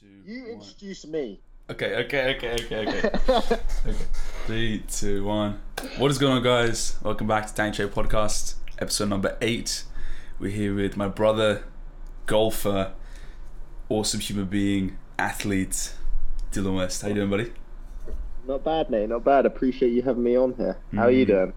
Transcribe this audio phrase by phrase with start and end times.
[0.00, 1.40] two, You introduce me.
[1.70, 3.10] Okay, okay, okay, okay, okay.
[3.86, 4.04] okay.
[4.46, 5.60] Three, two, one.
[5.98, 6.96] What is going on, guys?
[7.02, 9.84] Welcome back to Tank Show Podcast, episode number eight.
[10.38, 11.64] We're here with my brother,
[12.26, 12.92] golfer,
[13.88, 15.94] awesome human being, athlete,
[16.50, 17.02] Dillon West.
[17.02, 17.52] How you doing, buddy?
[18.46, 19.08] Not bad, mate.
[19.08, 19.46] Not bad.
[19.46, 20.76] Appreciate you having me on here.
[20.94, 21.28] How are you Mm.
[21.28, 21.52] doing?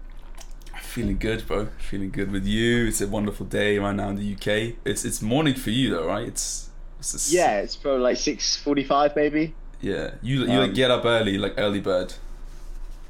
[0.80, 1.66] Feeling good, bro.
[1.78, 2.86] Feeling good with you.
[2.86, 4.76] It's a wonderful day right now in the UK.
[4.86, 6.26] It's it's morning for you though, right?
[6.28, 6.67] It's,
[7.00, 9.54] it's Yeah, it's probably like six forty-five, maybe.
[9.80, 10.12] yeah.
[10.22, 12.14] You you like Um, get up early, like early bird.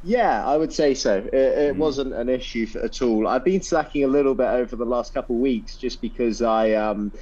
[0.04, 1.16] Yeah, I would say so.
[1.18, 1.78] It, it Mm.
[1.78, 3.26] wasn't an issue for, at all.
[3.26, 6.72] I've been slacking a little bit over the last couple of weeks, just because I,
[6.72, 7.12] um,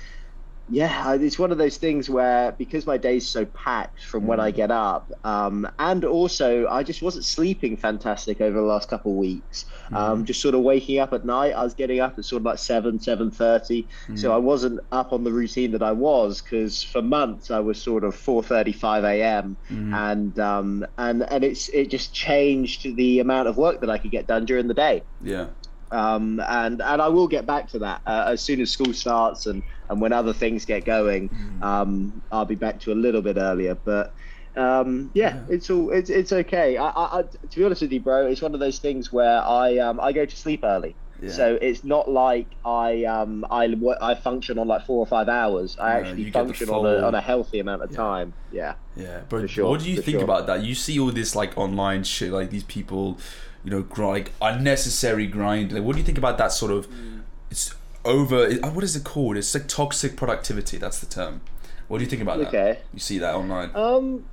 [0.69, 4.51] yeah, it's one of those things where because my day's so packed from when I
[4.51, 9.19] get up, um, and also I just wasn't sleeping fantastic over the last couple of
[9.19, 9.66] weeks.
[9.93, 11.52] Um, just sort of waking up at night.
[11.52, 13.87] I was getting up at sort of like seven, seven thirty.
[14.16, 17.80] So I wasn't up on the routine that I was because for months I was
[17.80, 19.57] sort of four thirty, five a.m.
[19.95, 24.10] and um, and and it's it just changed the amount of work that I could
[24.10, 25.02] get done during the day.
[25.23, 25.46] Yeah.
[25.90, 29.46] Um, and and I will get back to that uh, as soon as school starts
[29.46, 31.30] and and when other things get going.
[31.62, 34.12] Um, I'll be back to a little bit earlier, but.
[34.57, 36.79] Um, yeah, it's all it's it's okay.
[36.79, 39.42] I, I, I to be honest with you, bro, it's one of those things where
[39.42, 40.96] I um I go to sleep early.
[41.20, 41.30] Yeah.
[41.30, 45.76] So it's not like I um I I function on like four or five hours.
[45.79, 48.32] I No, actually function on a on a healthy amount of time.
[48.51, 48.74] Yeah.
[48.96, 50.24] Yeah, but For sure, what do you think sure.
[50.24, 50.62] about that?
[50.62, 53.18] You see all this like online shit, like these people,
[53.67, 55.73] you know, like unnecessary grind.
[55.73, 56.89] Like, what do you think about that sort of?
[56.89, 57.23] Mm.
[57.51, 58.49] It's over.
[58.71, 59.37] What is it called?
[59.37, 60.79] It's like toxic productivity.
[60.79, 61.41] That's the term.
[61.89, 62.49] What do you think about that?
[62.49, 62.79] Okay.
[62.95, 63.73] You see that online?
[63.75, 64.25] Um,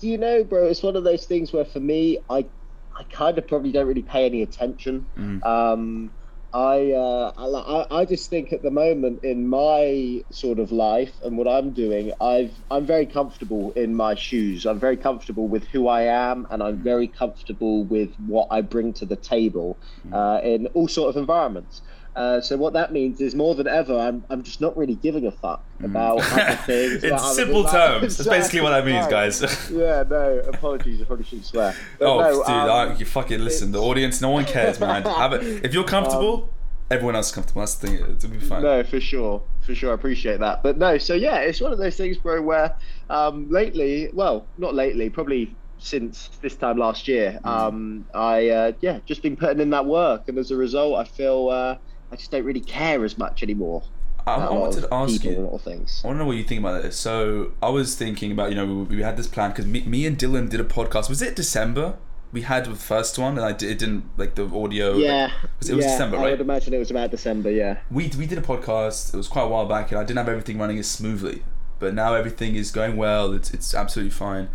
[0.00, 0.66] do you know, bro?
[0.66, 2.46] It's one of those things where for me, I
[2.96, 5.04] I kind of probably don't really pay any attention.
[5.14, 5.44] Mm.
[5.44, 6.10] Um,
[6.52, 11.38] I, uh, I I just think at the moment in my sort of life and
[11.38, 14.66] what I'm doing, I've I'm very comfortable in my shoes.
[14.66, 18.94] I'm very comfortable with who I am, and I'm very comfortable with what I bring
[18.94, 19.80] to the table
[20.12, 21.82] uh, in all sort of environments.
[22.16, 25.26] Uh, so what that means is more than ever, I'm I'm just not really giving
[25.26, 27.04] a fuck about other things.
[27.04, 29.40] in simple terms, that's basically what that means, guys.
[29.70, 31.00] Yeah, no, apologies.
[31.00, 31.74] I probably shouldn't swear.
[31.98, 33.70] But oh, no, dude, um, I, you fucking listen.
[33.72, 35.02] The audience, no one cares, man.
[35.20, 35.64] Have it.
[35.64, 36.48] If you're comfortable,
[36.90, 37.60] everyone else is comfortable.
[37.60, 37.94] That's the thing.
[38.16, 38.62] It'll be fine.
[38.62, 39.92] No, for sure, for sure.
[39.92, 40.62] I appreciate that.
[40.64, 42.74] But no, so yeah, it's one of those things, bro, where
[43.08, 47.48] um, lately, well, not lately, probably since this time last year, Mm.
[47.48, 51.04] um, I uh, yeah, just been putting in that work, and as a result, I
[51.04, 51.76] feel uh,
[52.12, 53.82] I just don't really care as much anymore.
[54.26, 55.38] I, I wanted to ask you.
[55.38, 56.02] a lot of things.
[56.04, 56.96] I want to know what you think about this.
[56.96, 60.06] So I was thinking about, you know, we, we had this plan because me, me
[60.06, 61.08] and Dillon did a podcast.
[61.08, 61.96] Was it December?
[62.32, 64.92] We had the first one, and I did, it didn't like the audio.
[64.92, 66.26] like- Yeah, it was yeah, December, right?
[66.26, 67.50] I would imagine it was about December.
[67.50, 67.78] Yeah.
[67.90, 69.12] we we did a podcast.
[69.14, 71.42] It was quite a while back, and I didn't have everything running as smoothly.
[71.80, 73.32] But now everything is going well.
[73.32, 74.48] It's it's absolutely fine.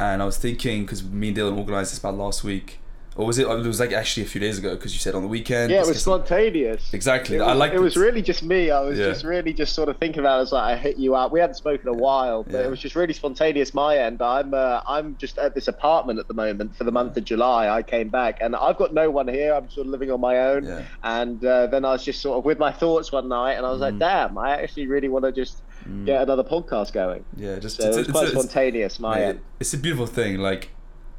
[0.00, 2.78] And I was thinking because me and Dillon organised this about last week,
[3.18, 3.46] or was it?
[3.46, 5.70] It was like actually a few days ago because you said on the weekend.
[5.70, 6.94] Yeah, it was spontaneous.
[6.94, 7.36] Exactly.
[7.36, 8.70] It I like it was really just me.
[8.70, 9.06] I was Yeah.
[9.08, 10.34] just really just sort of thinking about.
[10.34, 10.38] It.
[10.38, 11.32] I was like, I hit you up.
[11.32, 12.60] We hadn't spoken a while, but Yeah.
[12.66, 13.74] it was just really spontaneous.
[13.74, 14.22] My end.
[14.22, 17.68] I'm uh, I'm just at this apartment at the moment for the month of July.
[17.68, 19.52] I came back and I've got no one here.
[19.52, 20.64] I'm sort of living on my own.
[20.64, 20.82] Yeah.
[21.02, 23.70] And uh, then I was just sort of with my thoughts one night, and I
[23.70, 23.88] was Mm.
[23.90, 25.62] like, damn, I actually really want to just
[26.04, 27.24] get another podcast going.
[27.36, 29.00] Yeah, just So it's, it was it's- quite it's- spontaneous.
[29.00, 29.40] My Mate, end.
[29.58, 30.36] it's a beautiful thing.
[30.38, 30.70] Like,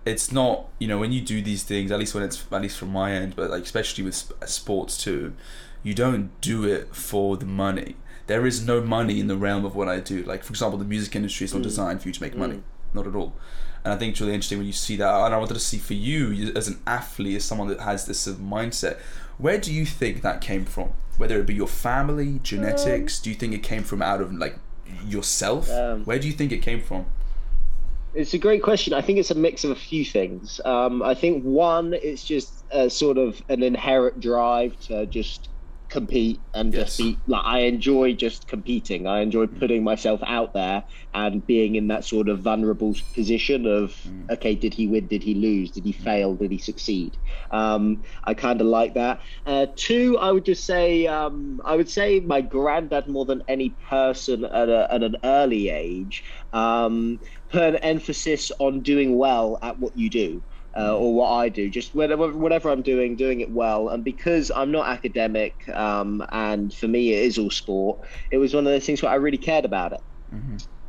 [0.09, 2.77] it's not you know when you do these things, at least when it's at least
[2.77, 5.33] from my end, but like especially with uh, sports too,
[5.83, 7.95] you don't do it for the money.
[8.27, 10.23] There is no money in the realm of what I do.
[10.23, 11.63] Like for example, the music industry is not mm.
[11.63, 12.39] designed for you to make mm.
[12.39, 13.33] money, not at all.
[13.83, 15.25] And I think it's really interesting when you see that.
[15.25, 18.19] And I wanted to see for you as an athlete, as someone that has this
[18.19, 18.97] sort of mindset.
[19.37, 20.91] Where do you think that came from?
[21.17, 23.23] Whether it be your family, genetics, um.
[23.23, 24.57] do you think it came from out of like
[25.05, 25.69] yourself?
[25.71, 27.05] Um, Where do you think it came from?
[28.13, 28.93] It's a great question.
[28.93, 30.59] I think it's a mix of a few things.
[30.65, 35.49] Um, I think one, it's just a sort of an inherent drive to just
[35.89, 39.07] compete and just be like I enjoy just competing.
[39.07, 40.83] I enjoy putting myself out there
[41.13, 43.95] and being in that sort of vulnerable position of
[44.29, 45.07] okay, did he win?
[45.07, 45.71] Did he lose?
[45.71, 46.35] Did he fail?
[46.35, 47.17] Did he succeed?
[47.51, 49.21] Um, I kind of like that.
[49.45, 53.71] Uh, two, I would just say um, I would say my granddad more than any
[53.89, 57.19] person at, a, at an early age um,
[57.49, 60.41] put an emphasis on doing well at what you do.
[60.79, 63.89] Uh, or what I do, just whatever whatever I'm doing, doing it well.
[63.89, 68.53] And because I'm not academic, um, and for me it is all sport, it was
[68.53, 70.01] one of those things where I really cared about it.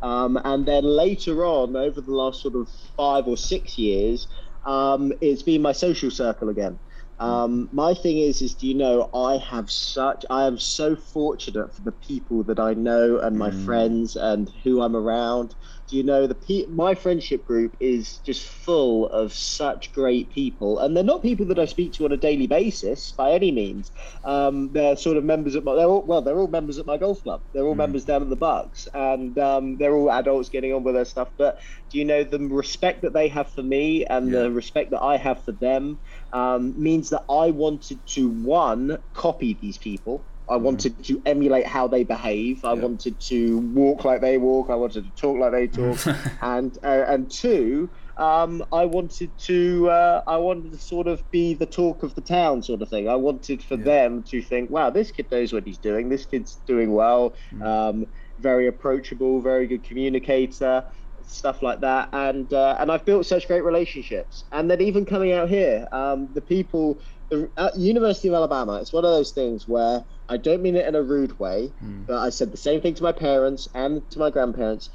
[0.02, 4.28] Um, and then later on, over the last sort of five or six years,
[4.66, 6.78] um, it's been my social circle again.
[7.18, 11.74] Um, my thing is, is do you know I have such, I am so fortunate
[11.74, 13.64] for the people that I know and my Mm.
[13.64, 15.54] friends and who I'm around.
[15.90, 20.78] Do you know the pe- my friendship group is just full of such great people,
[20.78, 23.90] and they're not people that I speak to on a daily basis by any means.
[24.24, 26.96] Um, they're sort of members of my, they're all, well, they're all members at my
[26.96, 27.42] golf club.
[27.52, 27.78] They're all Mm.
[27.78, 31.28] members down at the Bucks, and um, they're all adults getting on with their stuff.
[31.38, 31.58] But
[31.90, 34.42] do you know the respect that they have for me and Yeah.
[34.42, 36.00] the respect that I have for them
[36.32, 40.26] um, means that I wanted to one copy these people.
[40.50, 42.64] I wanted to emulate how they behave.
[42.64, 42.74] I.
[42.74, 42.82] Yeah.
[42.82, 44.68] wanted to walk like they walk.
[44.70, 45.98] I wanted to talk like they talk.
[46.42, 51.54] and uh, and two, um, I wanted to uh, I wanted to sort of be
[51.54, 53.08] the talk of the town sort of thing.
[53.08, 53.84] I wanted for Yeah.
[53.84, 56.08] them to think, wow, this kid knows what he's doing.
[56.08, 57.34] This kid's doing well.
[57.54, 57.62] Mm.
[57.64, 58.06] Um,
[58.40, 60.84] very approachable, very good communicator,
[61.26, 62.08] stuff like that.
[62.12, 64.44] And uh, and I've built such great relationships.
[64.52, 66.98] And then even coming out here, um, the people.
[67.30, 70.86] The, at University of Alabama, it's one of those things where I don't mean it
[70.86, 72.06] in a rude way, Mm.
[72.06, 74.88] but I said the same thing to my parents and to my grandparents.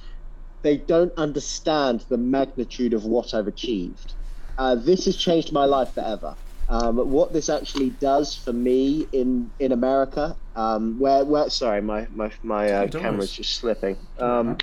[0.61, 4.13] They don't understand the magnitude of what I've achieved.
[4.57, 6.35] Uh, this has changed my life forever.
[6.69, 12.07] Um, what this actually does for me in in America, um, where where sorry, my
[12.15, 13.97] my my uh, camera's just slipping.
[14.17, 14.57] Um,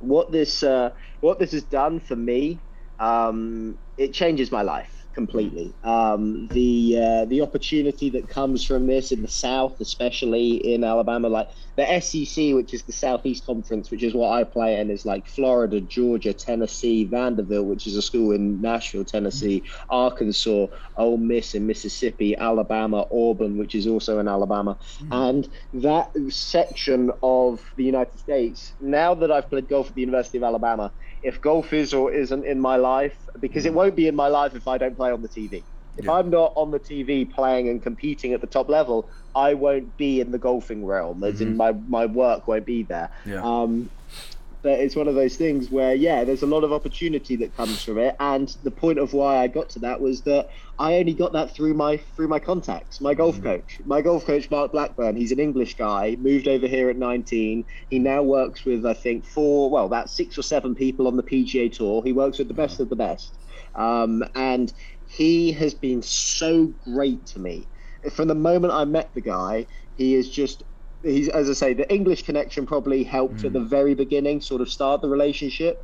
[0.00, 0.90] what this uh,
[1.20, 2.58] what this has done for me,
[2.98, 5.74] um, it changes my life completely.
[5.82, 11.28] Um, the uh, the opportunity that comes from this in the South, especially in Alabama,
[11.28, 15.04] like the SEC, which is the Southeast Conference, which is what I play in, is
[15.04, 20.66] like Florida, Georgia, Tennessee, Vanderbilt, which is a school in Nashville, Tennessee, Arkansas,
[20.96, 24.78] Ole Miss in Mississippi, Alabama, Auburn, which is also in Alabama,
[25.10, 28.74] and that section of the United States.
[28.80, 30.92] Now that I've played golf at the University of Alabama,
[31.22, 34.54] if golf is or isn't in my life, because it won't be in my life
[34.54, 35.66] if I don't play on the TV.
[35.96, 36.12] If Yeah.
[36.12, 40.20] I'm not on the TV playing and competing at the top level, I won't be
[40.20, 41.24] in the golfing realm.
[41.24, 43.10] As in, my my work won't be there.
[43.26, 43.42] Yeah.
[43.42, 43.90] Um,
[44.70, 47.98] it's one of those things where, yeah, there's a lot of opportunity that comes from
[47.98, 48.16] it.
[48.20, 50.48] And the point of why I got to that was that
[50.78, 53.00] I only got that through my through my contacts.
[53.00, 55.16] My golf coach, my golf coach, Mark Blackburn.
[55.16, 57.64] He's an English guy, moved over here at 19.
[57.90, 61.22] He now works with I think four, well, about six or seven people on the
[61.22, 62.02] PGA Tour.
[62.02, 63.38] He works with the best of the best,
[63.74, 64.72] um, and
[65.06, 67.66] he has been so great to me.
[68.12, 69.66] From the moment I met the guy,
[69.96, 70.62] he is just
[71.02, 74.68] he's as I say, the English connection probably helped at the very beginning, sort of
[74.68, 75.76] start the relationship.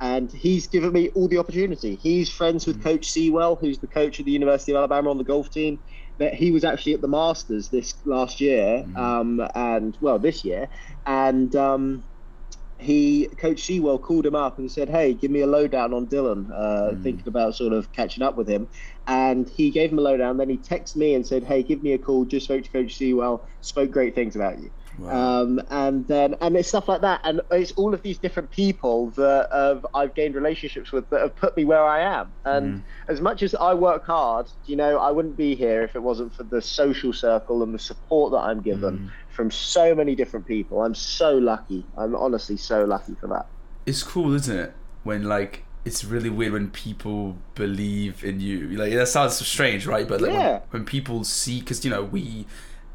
[0.00, 1.94] And he's given me all the opportunity.
[1.94, 5.24] He's friends with Coach Seawell, who's the coach of the University of Alabama on the
[5.24, 5.78] golf team.
[6.18, 10.68] That he was actually at the Masters this last year, um, and well, this year,
[11.06, 12.04] and um,
[12.82, 16.50] he Coach Seawell called him up and said, "Hey, give me a lowdown on Dillon.
[16.54, 18.68] Uh, Thinking about sort of catching up with him."
[19.06, 20.36] And he gave him a lowdown.
[20.36, 22.24] Then he texted me and said, "Hey, give me a call.
[22.24, 23.46] Just spoke to Coach Seawell.
[23.60, 25.42] Spoke great things about you." Wow.
[25.42, 29.10] Um, and then and it's stuff like that, and it's all of these different people
[29.12, 32.34] that have, I've gained relationships with that have put me where I am.
[32.44, 36.02] And as much as I work hard, you know, I wouldn't be here if it
[36.02, 40.46] wasn't for the social circle and the support that I'm given from so many different
[40.46, 40.82] people.
[40.82, 41.84] I'm so lucky.
[41.96, 43.46] I'm honestly so lucky for that.
[43.86, 44.72] it's cool, isn't it?
[45.02, 48.68] When like it's really weird when people believe in you.
[48.68, 50.06] Like that sounds strange, right?
[50.06, 50.52] But like Yeah.
[50.52, 52.46] when, when people see, because you know we,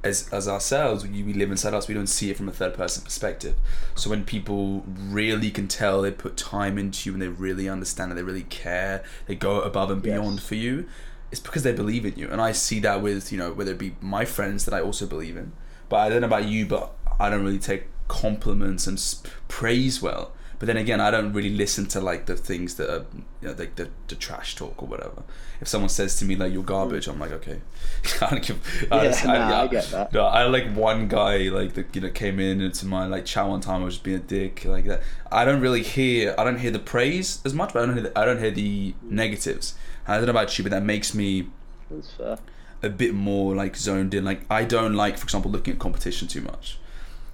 [0.03, 1.87] as as ourselves, we, we live inside us.
[1.89, 3.55] We don't see it from a third person perspective.
[3.95, 8.11] So when people really can tell, they put time into you, and they really understand,
[8.11, 9.03] and they really care.
[9.25, 10.47] They go above and beyond Yes.
[10.47, 10.85] for you.
[11.29, 13.77] It's because they believe in you, and I see that with you know whether it
[13.79, 15.51] be my friends that I also believe in.
[15.89, 19.01] But I don't know about you, but I don't really take compliments and
[19.47, 20.31] praise well.
[20.59, 23.05] But then again, I don't really listen to like the things that are,
[23.41, 25.21] you know, like the, the trash talk or whatever.
[25.61, 27.61] If someone says to me like you're garbage, I'm like okay.
[28.21, 28.87] I don't give.
[28.91, 30.11] I Yeah, just- nah, I get that.
[30.13, 33.47] No, I like one guy like that you know came in into my like chat
[33.47, 33.81] one time.
[33.81, 35.03] I was just being a dick like that.
[35.31, 36.33] I don't really hear.
[36.39, 38.03] I don't hear the praise as much, but I don't hear.
[38.05, 39.75] The, I don't hear the negatives.
[40.07, 41.49] I don't know about you, but that makes me
[41.91, 42.37] That's fair.
[42.83, 44.25] A bit more like zoned in.
[44.25, 46.79] Like I don't like, for example, looking at competition too much.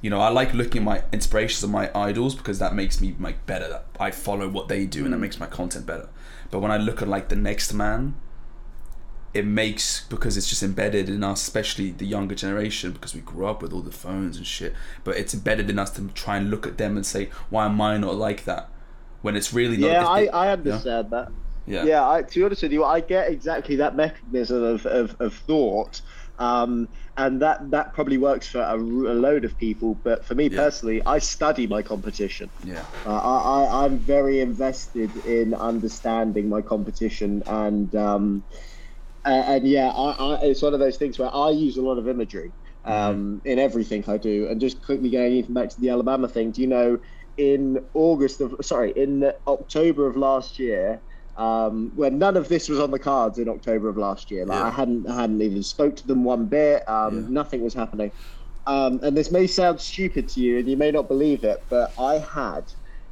[0.01, 3.15] You know, I like looking at my inspirations and my idols because that makes me
[3.19, 3.81] like better.
[3.99, 5.21] I follow what they do, and that mm.
[5.21, 6.09] makes my content better.
[6.51, 8.15] But when I look at like the next man,
[9.33, 13.45] it makes because it's just embedded in us, especially the younger generation, because we grew
[13.47, 14.73] up with all the phones and shit.
[15.03, 17.79] But it's embedded in us to try and look at them and say, "Why am
[17.81, 18.69] I not like that?"
[19.21, 19.87] When it's really not.
[19.89, 21.31] Yeah, I, I understand that.
[21.65, 21.85] Yeah.
[21.85, 25.33] Yeah, I, to be honest with you, I get exactly that mechanism of, of, of
[25.35, 26.01] thought.
[26.39, 29.95] Um, and that, that probably works for a, a load of people.
[30.03, 30.57] But for me Yeah.
[30.57, 32.51] personally, I study my competition.
[32.63, 32.85] yeah.
[33.05, 38.45] Uh, I, I, I'm very invested in understanding my competition and um,
[39.25, 42.07] and yeah, I, I, it's one of those things where I use a lot of
[42.07, 42.53] imagery
[42.83, 44.47] um, in everything I do.
[44.49, 46.99] And just quickly going even back to the Alabama thing, do you know
[47.37, 51.01] in August of sorry in October of last year?
[51.35, 54.59] Um, when none of this was on the cards in October of last year, like
[54.59, 54.65] Yeah.
[54.65, 56.87] I hadn't I hadn't even spoke to them one bit.
[56.87, 57.27] Um, Yeah.
[57.29, 58.11] Nothing was happening.
[58.67, 61.91] Um, and this may sound stupid to you, and you may not believe it, but
[61.99, 62.65] I had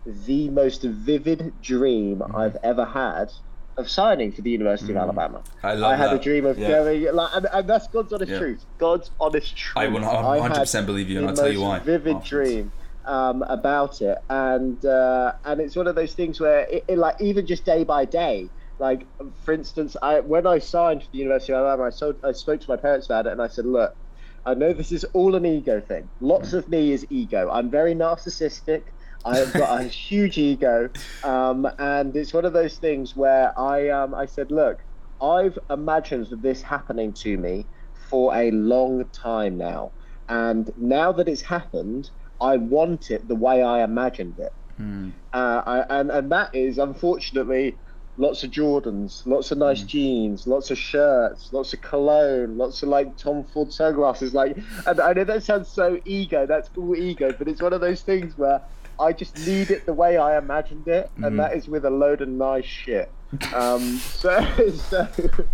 [0.05, 2.35] the most vivid dream Mm-hmm.
[2.35, 3.31] I've ever had
[3.77, 5.41] of signing for the University of Alabama.
[5.63, 6.19] I love I had that.
[6.19, 6.67] a dream of Yeah.
[6.69, 8.65] going, like, and, and that's God's honest truth.
[8.77, 9.77] God's honest truth.
[9.83, 11.79] I will I 100% believe you, and I'll tell you why.
[11.79, 12.29] Vivid afterwards.
[12.29, 12.71] dream
[13.05, 17.19] um, about it, and uh, and it's one of those things where, it, it, like,
[17.21, 18.49] even just day by day.
[18.79, 19.05] Like,
[19.43, 22.61] for instance, I when I signed for the University of Alabama, I, so, I spoke
[22.61, 23.95] to my parents about it, and I said, look.
[24.43, 26.09] I know this is all an ego thing.
[26.19, 27.51] Lots of me is ego.
[27.51, 28.81] I'm very narcissistic.
[29.23, 30.89] I've got a huge ego,
[31.23, 34.79] um, and it's one of those things where I um, I said, look,
[35.21, 37.65] I've imagined this happening to me
[38.09, 39.91] for a long time now,
[40.27, 42.09] and now that it's happened,
[42.41, 44.53] I want it the way I imagined it.
[44.79, 45.11] Mm.
[45.33, 47.77] Uh, I, and and that is unfortunately
[48.17, 52.89] lots of Jordans, lots of nice jeans, lots of shirts, lots of cologne, lots of
[52.89, 54.33] like Tom Ford sunglasses.
[54.33, 56.45] Like, and I know that sounds so ego.
[56.45, 58.61] That's all ego, but it's one of those things where
[58.99, 62.21] I just need it the way I imagined it, and that is with a load
[62.21, 63.11] of nice shit.
[63.53, 64.45] Um, so,
[64.75, 65.07] so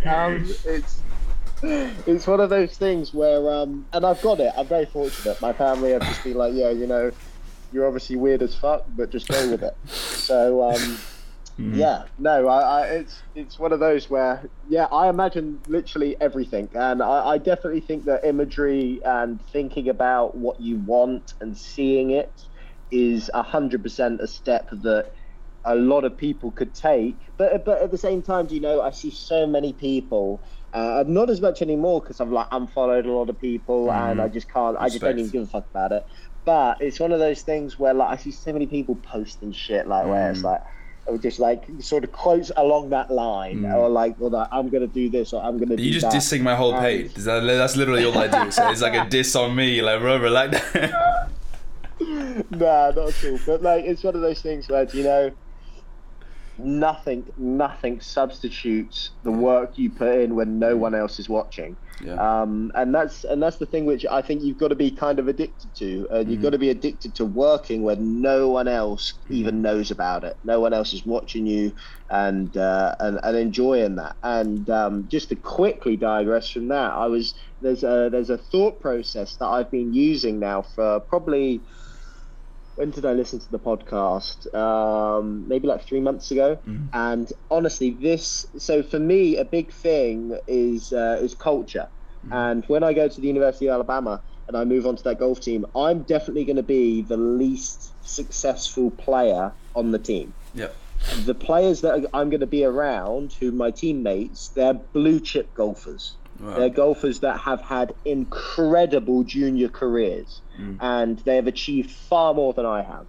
[0.06, 1.02] um, it's.
[2.08, 4.54] It's one of those things where, um, and I've got it.
[4.56, 5.42] I'm very fortunate.
[5.42, 7.12] My family have just been like, yeah, you know,
[7.72, 9.74] you're obviously weird as fuck, but just go with it.
[9.90, 10.98] So um,
[11.58, 16.70] yeah, no, I, I, it's it's one of those where yeah, I imagine literally everything,
[16.74, 22.12] and I, I definitely think that imagery and thinking about what you want and seeing
[22.12, 22.32] it
[22.92, 25.12] is a hundred percent a step that
[25.66, 27.18] a lot of people could take.
[27.38, 30.42] But but at the same time, do you know, I see so many people.
[30.78, 34.12] Uh, not as much anymore because I've like unfollowed a lot of people mm-hmm.
[34.12, 34.78] and I just can't.
[34.78, 36.06] I just don't even give a fuck about it.
[36.46, 39.88] But it's one of those things where like I see so many people posting shit
[39.88, 40.52] like where it's mm.
[40.52, 40.62] like
[41.08, 43.74] or just like sort of quotes along that line mm.
[43.74, 46.14] or like well like, I'm gonna do this or I'm gonna do You just that.
[46.14, 47.14] dissing my whole And- page.
[47.16, 48.52] That, that's literally all I do.
[48.52, 51.32] So it's like a diss on me, like bro, like that.
[52.52, 53.40] nah, not at all.
[53.48, 55.32] But like, it's one of those things where you know,
[56.58, 61.78] nothing, nothing substitutes the work you put in when no one else is watching.
[62.00, 62.42] yeah.
[62.42, 65.20] Um, and that's and that's the thing which I think you've got to be kind
[65.20, 66.08] of addicted to.
[66.12, 70.24] Uh, you've got to be addicted to working when no one else even knows about
[70.24, 70.38] it.
[70.44, 71.74] No one else is watching you
[72.10, 74.16] and uh, and, and enjoying that.
[74.24, 78.80] And um, just to quickly digress from that, I was there's a there's a thought
[78.80, 81.64] process that I've been using now for probably
[82.78, 84.54] when did I listen to the podcast?
[84.54, 86.60] Um, maybe like three months ago.
[86.94, 91.88] And honestly, this so for me a big thing is uh, is culture.
[92.32, 95.20] And when I go to the University of Alabama and I move on to that
[95.20, 100.34] golf team, I'm definitely going to be the least successful player on the team.
[100.54, 100.76] Yep.
[101.26, 106.16] The players that I'm going to be around, who my teammates, they're blue chip golfers.
[106.40, 106.56] Wow.
[106.58, 110.78] They're golfers that have had incredible junior careers mm.
[110.80, 113.08] and they have achieved far more than I have.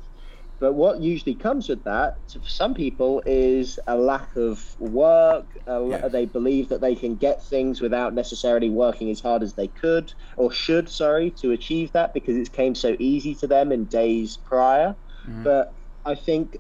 [0.61, 5.47] But what usually comes with that, for some people, is a lack of work.
[5.69, 6.09] La- Yeah.
[6.09, 10.13] They believe that they can get things without necessarily working as hard as they could
[10.37, 14.37] or should, sorry, to achieve that because it came so easy to them in days
[14.37, 14.97] prior.
[15.29, 15.45] Mm.
[15.45, 15.73] But
[16.05, 16.57] I think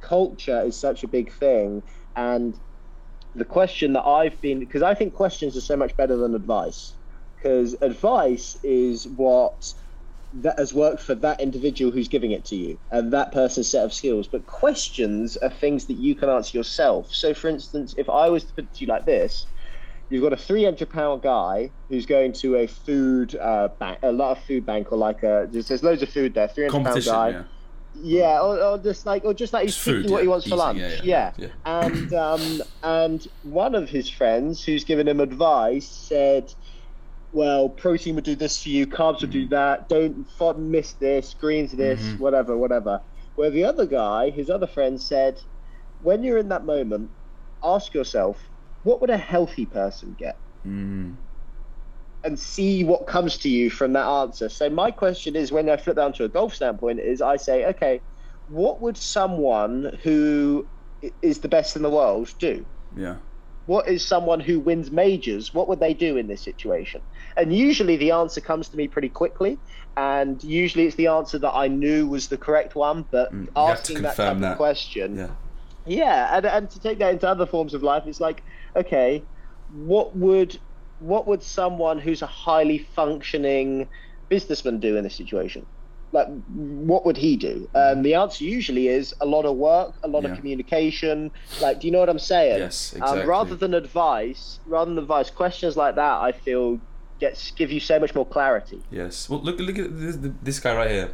[0.00, 1.82] culture is such a big thing.
[2.16, 2.54] And
[3.38, 6.92] the question that I've been, because I think questions are so much better than advice.
[7.36, 9.72] Because advice is what
[10.34, 13.84] that has worked for that individual who's giving it to you and that person's set
[13.84, 14.26] of skills.
[14.26, 17.14] But questions are things that you can answer yourself.
[17.14, 19.46] So, for instance, if I was to put it to you like this,
[20.10, 24.36] you've got a 300 pound guy who's going to a food uh, bank, a lot
[24.36, 27.28] of food bank, or like a, there's, there's loads of food there, 300 pound guy.
[27.30, 27.42] Yeah.
[27.94, 30.22] Yeah, or, or just like, or just like he's Just food, picking what yeah.
[30.22, 30.78] he wants for lunch.
[30.78, 36.48] yeah, Yeah, yeah, and um, and one of his friends who's given him advice said,
[37.32, 39.50] "Well, protein would do this for you, carbs would do Mm.
[39.50, 39.88] that.
[39.88, 40.26] Don't
[40.58, 42.18] miss this, greens this, Mhm.
[42.20, 43.00] whatever, whatever."
[43.34, 45.38] Where the other guy, his other friend, said,
[46.00, 47.10] "When you're in that moment,
[47.62, 48.38] ask yourself,
[48.82, 51.16] what would a healthy person get?" Mm.
[52.24, 54.48] And see what comes to you from that answer.
[54.48, 57.66] So my question is, when I flip down to a golf standpoint, is I say,
[57.66, 58.00] okay,
[58.48, 60.68] what would someone who
[61.22, 62.66] is the best in the world do?
[62.94, 63.16] Yeah.
[63.66, 65.52] What is someone who wins majors?
[65.52, 67.02] What would they do in this situation?
[67.36, 69.58] And usually the answer comes to me pretty quickly,
[69.96, 73.04] and usually it's the answer that I knew was the correct one.
[73.12, 74.56] But Mm, you have to asking that type confirm of that.
[74.56, 75.28] question, Yeah.
[75.84, 78.42] yeah, and, and to take that into other forms of life, it's like,
[78.74, 79.26] okay,
[79.70, 80.58] what would
[81.00, 83.88] what would someone who's a highly functioning
[84.28, 85.64] businessman do in this situation?
[86.10, 87.68] Like, what would he do?
[87.74, 90.30] Um, the answer usually is a lot of work, a lot Yeah.
[90.30, 91.30] of communication.
[91.60, 92.58] Like, do you know what I'm saying?
[92.60, 93.22] Yes, exactly.
[93.22, 96.80] Um, rather than advice, rather than advice, questions like that, I feel
[97.20, 98.80] gets give you so much more clarity.
[98.90, 99.28] Yes.
[99.28, 101.10] Well, look, look at this, this guy right here.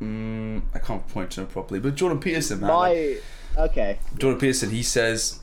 [0.00, 2.70] Mm, I can't point to him properly, but Jordan Peterson, man.
[2.70, 3.22] like,
[3.56, 5.40] My okay, Jordan Peterson, he says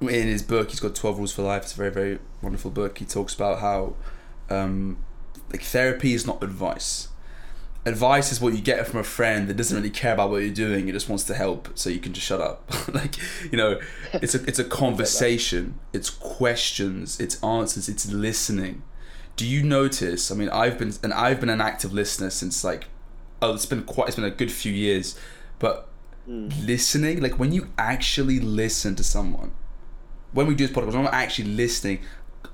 [0.00, 1.62] in his book, he's got 12 Rules for Life.
[1.64, 2.98] It's a very, very wonderful book.
[2.98, 3.94] He talks about how
[4.48, 4.98] um,
[5.52, 7.08] like therapy is not advice.
[7.86, 10.52] Advice is what you get from a friend that doesn't really care about what you're
[10.52, 10.88] doing.
[10.88, 12.70] It just wants to help, so you can just shut up.
[12.94, 13.16] like
[13.50, 13.80] you know,
[14.12, 15.78] it's a it's a conversation.
[15.94, 17.18] It's questions.
[17.18, 17.88] It's answers.
[17.88, 18.82] It's listening.
[19.36, 20.30] Do you notice?
[20.30, 22.88] I mean, I've been and I've been an active listener since like
[23.40, 25.18] oh, it's been quite it's been a good few years,
[25.58, 25.88] but
[26.26, 29.52] listening, like when you actually listen to someone,
[30.32, 32.00] when we do this podcast, when I'm not actually listening,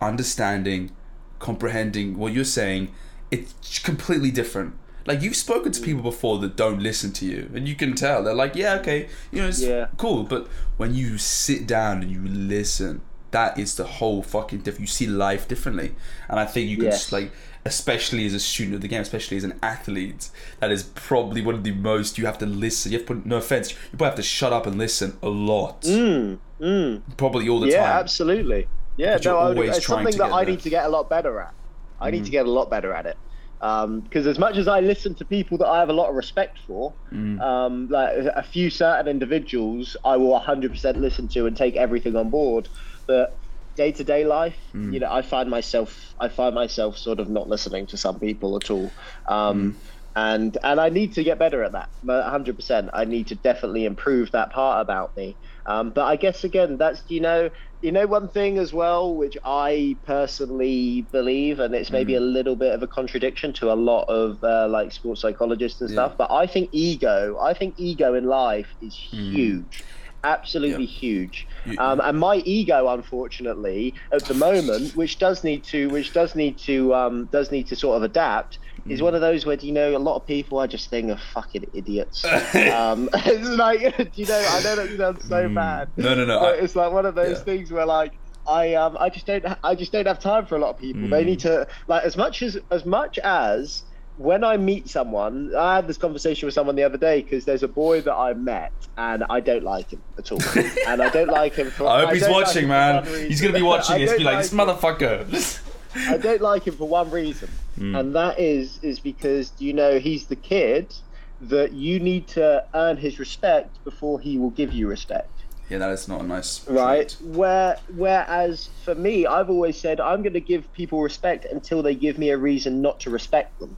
[0.01, 0.91] understanding,
[1.39, 2.93] comprehending what you're saying,
[3.31, 4.75] it's completely different.
[5.07, 5.85] Like you've spoken to mm.
[5.85, 9.09] people before that don't listen to you, and you can tell they're like, yeah, okay,
[9.31, 9.87] you know, it's Yeah.
[9.97, 10.25] cool.
[10.25, 14.81] But when you sit down and you listen, that is the whole fucking different.
[14.81, 15.95] You see life differently,
[16.29, 17.01] and I think you can Yes.
[17.01, 17.31] just like,
[17.67, 20.31] especially as a student of the game, especially as an athlete,
[20.61, 22.93] that is probably one of the most you have to listen.
[22.93, 25.29] You have to put no offense, you probably have to shut up and listen a
[25.29, 27.03] lot, mm, mm.
[27.17, 27.99] probably all the yeah, time.
[28.01, 28.69] absolutely.
[28.97, 30.53] Yeah, no, I would, always it's something that I there.
[30.55, 31.53] need to get a lot better at.
[32.01, 32.27] I need Mm.
[32.27, 33.17] to get a lot better at it.
[33.59, 36.59] Because as much as I listen to people that I have a lot of respect
[36.67, 37.41] for, Mm.
[37.41, 38.11] um, like
[38.43, 42.69] a few certain individuals, I will 100% listen to and take everything on board.
[43.07, 43.35] But
[43.77, 44.93] day to day life, Mm.
[44.95, 48.57] you know, I find myself, I find myself sort of not listening to some people
[48.57, 48.91] at all.
[49.29, 49.75] Um, Mm.
[50.19, 51.91] and and I need to get better at that.
[52.03, 55.37] But 100%, I need to definitely improve that part about me.
[55.67, 57.51] Um, but I guess again, that's you know,
[57.83, 62.17] you know, one thing as well, which I personally believe, and it's maybe Mm.
[62.19, 65.91] a little bit of a contradiction to a lot of uh, like sports psychologists and
[65.91, 65.95] Yeah.
[65.97, 66.17] stuff.
[66.17, 69.31] But I think ego, I think ego in life is Mm.
[69.33, 69.85] huge.
[70.27, 70.99] Absolutely Yeah.
[71.03, 71.47] huge,
[71.79, 76.59] um, and my ego, unfortunately, at the moment, which does need to, which does need
[76.59, 79.05] to, um, does need to sort of adapt, is Mm.
[79.05, 81.67] one of those where you know a lot of people I just think are fucking
[81.73, 82.25] idiots.
[82.81, 83.81] um, it's like
[84.17, 85.55] you know I know that sounds so Mm.
[85.55, 85.89] bad.
[85.97, 87.45] No, no, no, But I- it's like one of those yeah.
[87.45, 88.13] things where like
[88.49, 91.09] I um I just don't I just don't have time for a lot of people.
[91.09, 91.27] They Mm.
[91.27, 93.83] need to like as much as as much as
[94.19, 97.63] when I meet someone, I had this conversation with someone the other day because there's
[97.63, 100.39] a boy that I met and I don't like him at all,
[100.89, 101.87] and I don't like him for.
[101.87, 103.05] I hope he's don't like watching, man.
[103.07, 104.13] He's gonna be watching this.
[104.13, 105.63] Be don't like, this motherfucker.
[106.09, 107.49] I don't like him for one reason,
[107.79, 107.99] Mm.
[107.99, 110.95] and that is is because you know he's the kid
[111.43, 115.31] that you need to earn his respect before he will give you respect.
[115.69, 116.67] yeah, that is not a nice.
[116.69, 117.09] Right.
[117.11, 117.35] trait.
[117.37, 121.95] Where whereas for me, I've always said I'm going to give people respect until they
[121.95, 123.77] give me a reason not to respect them.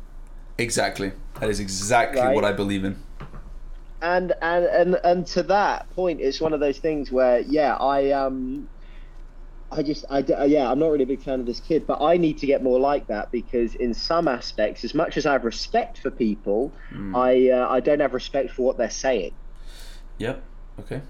[0.58, 1.12] Exactly.
[1.40, 2.34] That is exactly Right.
[2.34, 2.96] what I believe in.
[4.02, 8.10] And and and and to that point, it's one of those things where yeah, I
[8.12, 8.68] um.
[9.70, 12.16] I just, I, yeah, I'm not really a big fan of this kid, but I
[12.16, 15.44] need to get more like that because, in some aspects, as much as I have
[15.44, 17.14] respect for people, Mm.
[17.14, 19.32] I, uh, I don't have respect for what they're saying.
[20.16, 20.42] Yep.
[20.80, 21.02] Okay.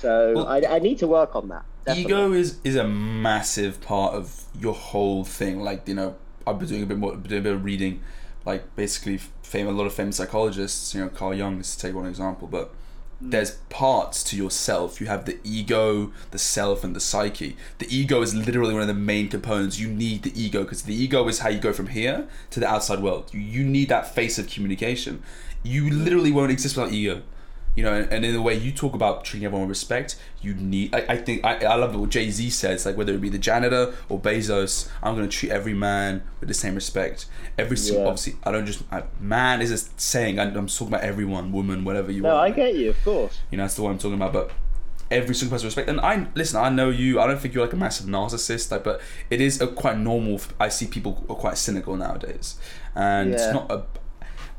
[0.00, 1.62] So Well, I, I need to work on that.
[1.84, 2.12] definitely.
[2.12, 5.60] Ego is is a massive part of your whole thing.
[5.60, 8.02] Like you know, I've been doing a bit more, doing a bit of reading.
[8.44, 10.94] Like basically, fame a lot of famous psychologists.
[10.94, 13.30] You know, Carl Jung is to take one example, but mm.
[13.30, 15.00] there's parts to yourself.
[15.00, 17.56] You have the ego, the self, and the psyche.
[17.78, 19.78] The ego is literally one of the main components.
[19.78, 22.68] You need the ego because the ego is how you go from here to the
[22.68, 23.30] outside world.
[23.32, 25.22] You, you need that face of communication.
[25.62, 27.22] You literally won't exist without ego.
[27.74, 30.52] You know, and, and in the way you talk about treating everyone with respect, you
[30.54, 30.94] need.
[30.94, 32.84] I, I think I, I love what Jay Z says.
[32.84, 36.54] Like whether it be the janitor or Bezos, I'm gonna treat every man with the
[36.54, 37.26] same respect.
[37.56, 38.08] Every single, Yeah.
[38.10, 40.38] obviously, I don't just I, man is a saying.
[40.38, 42.52] I, I'm talking about everyone, woman, whatever you No, want.
[42.52, 43.40] I get you, of course.
[43.50, 44.34] you know, that's the one I'm talking about.
[44.34, 44.50] But
[45.10, 45.88] every single person respect.
[45.88, 46.60] And I listen.
[46.60, 47.20] I know you.
[47.20, 48.70] I don't think you're like a massive narcissist.
[48.70, 50.42] Like, but it is a quite normal.
[50.60, 52.56] I see people are quite cynical nowadays,
[52.94, 53.34] and Yeah.
[53.36, 53.84] it's not a.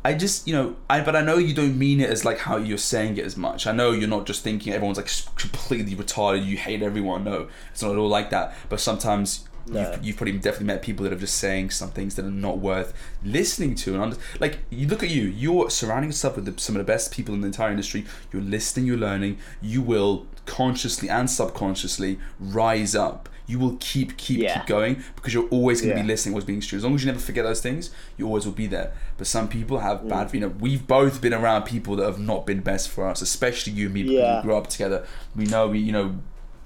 [0.05, 2.57] I just, you know, I but I know you don't mean it as like how
[2.57, 3.65] you're saying it as much.
[3.67, 6.45] I know you're not just thinking everyone's like completely retarded.
[6.45, 7.23] You hate everyone.
[7.23, 8.53] No, it's not at all like that.
[8.67, 9.79] But sometimes No.
[9.79, 12.57] you've, you've probably definitely met people that are just saying some things that are not
[12.59, 13.93] worth listening to.
[13.93, 16.91] And under, like you look at you, you're surrounding yourself with the, some of the
[16.91, 18.05] best people in the entire industry.
[18.33, 19.37] You're listening, you're learning.
[19.61, 23.29] You will consciously and subconsciously rise up.
[23.45, 24.53] You will keep keep Yeah.
[24.59, 26.03] keep going because you're always going to Yeah.
[26.03, 26.77] be listening, what's being true.
[26.77, 28.93] As long as you never forget those things, you always will be there.
[29.17, 29.81] But some people Mm.
[29.83, 30.33] have bad.
[30.33, 33.73] You know, we've both been around people that have not been best for us, especially
[33.73, 34.37] you and me because Yeah.
[34.37, 35.03] we grew up together.
[35.35, 36.15] We know we, you know,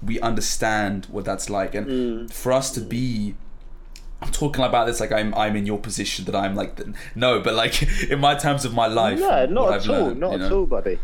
[0.02, 3.34] we understand what that's like, and for us to be.
[4.20, 7.38] I'm talking about this like I'm I'm in your position that I'm like the, no,
[7.40, 9.18] but like in my times of my life.
[9.20, 10.06] No, what not at all.
[10.06, 10.98] learned, not you at all, buddy.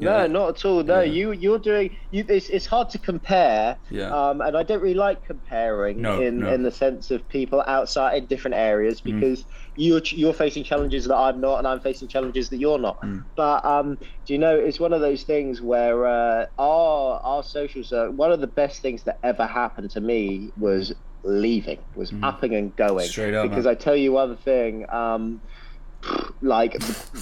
[0.00, 0.82] No, not at all.
[0.82, 1.12] No, Yeah.
[1.12, 2.24] you you're doing you.
[2.28, 3.76] It's, it's hard to compare.
[3.90, 4.10] Yeah.
[4.10, 6.52] Um, and I don't really like comparing No, in no.
[6.52, 9.04] in the sense of people outside in different areas Mm.
[9.20, 9.44] because
[9.76, 13.00] you're you're facing challenges that I'm not, and I'm facing challenges that you're not.
[13.02, 13.24] Mm.
[13.36, 17.82] But um, do you know it's one of those things where uh, our our social
[17.84, 18.12] circle.
[18.14, 22.74] One of the best things that ever happened to me was leaving, was upping and
[22.76, 23.06] going.
[23.06, 23.10] Mm.
[23.10, 23.72] Straight up, Because man.
[23.72, 24.88] I tell you one thing.
[24.90, 25.40] Um,
[26.42, 26.78] like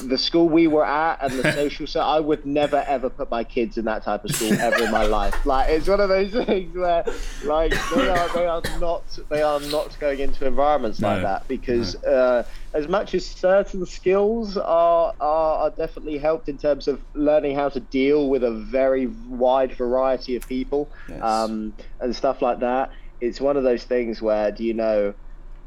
[0.09, 3.45] the, school we were at and the social so I would never ever put my
[3.45, 5.47] kids in that type of school ever in my life.
[5.47, 7.05] Like it's one of those things where
[7.45, 11.95] like they are they are not they are not going into environments like that because
[12.05, 17.55] uh, as much as certain skills are, are are definitely helped in terms of learning
[17.55, 21.23] how to deal with a very wide variety of people Yes.
[21.23, 22.91] um, and stuff like that.
[23.21, 25.15] It's one of those things where do you know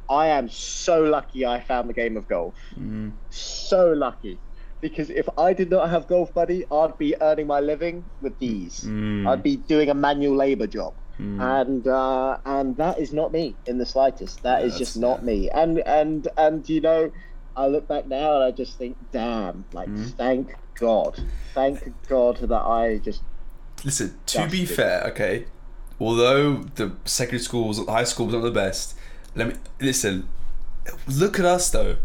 [0.09, 2.55] I am so lucky I found the game of golf.
[2.79, 3.11] Mm.
[3.29, 4.39] So lucky.
[4.79, 8.81] Because if I did not have golf buddy, I'd be earning my living with these.
[8.83, 9.27] Mm.
[9.27, 10.93] I'd be doing a manual labor job.
[11.19, 14.43] And uh, and that is not me in the slightest.
[14.43, 15.49] That is Yeah, just that's- not me.
[15.49, 17.11] And and and you know,
[17.55, 21.19] I look back now and I just think, damn, like thank God.
[21.55, 23.23] Thank God that I just
[23.83, 24.75] Listen, to be Dusted.
[24.77, 25.45] fair, okay,
[25.99, 28.95] although the secondary schools, high school was not the best,
[29.35, 30.27] let me listen.
[31.07, 31.97] Look at us though.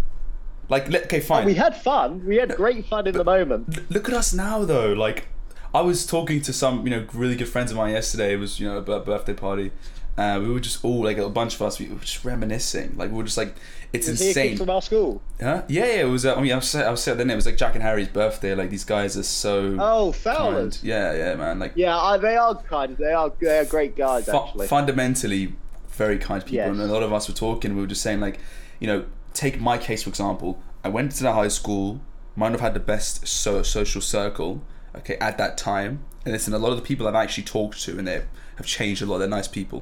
[0.68, 1.44] Like, let, okay, fine.
[1.44, 2.24] we had fun.
[2.26, 3.90] We had great fun in the moment.
[3.90, 4.92] Look at us now though.
[4.92, 5.28] Like,
[5.74, 8.34] I was talking to some, you know, really good friends of mine yesterday.
[8.34, 9.70] It was, you know, a birthday party.
[10.16, 11.78] Uh, we were just all like a bunch of us.
[11.78, 12.96] We were just reminiscing.
[12.96, 13.54] Like we were just like,
[13.94, 14.56] it's Was insane.
[14.58, 15.22] from our school?
[15.40, 15.62] Huh?
[15.68, 16.00] Yeah, yeah.
[16.02, 16.24] It was.
[16.26, 18.08] Uh, I mean, I was, I was saying then it was like Jack and Harry's
[18.08, 18.54] birthday.
[18.54, 20.14] Like these guys are so Oh, kind.
[20.14, 20.84] Fowlers.
[20.84, 21.58] Yeah, yeah, man.
[21.58, 22.96] Like Yeah, I, they are kind.
[22.96, 24.66] They are they are great guys fu- actually.
[24.68, 25.54] fundamentally
[26.02, 26.68] very kind people Yes.
[26.70, 28.36] and a lot of us were talking we were just saying like
[28.80, 29.04] you know
[29.42, 30.50] take my case for example
[30.86, 32.00] i went to the high school
[32.40, 34.52] might have had the best so- social circle
[34.98, 35.92] okay at that time
[36.24, 38.18] and listen a lot of the people i've actually talked to and they
[38.58, 39.80] have changed a lot they're nice people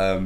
[0.00, 0.22] um,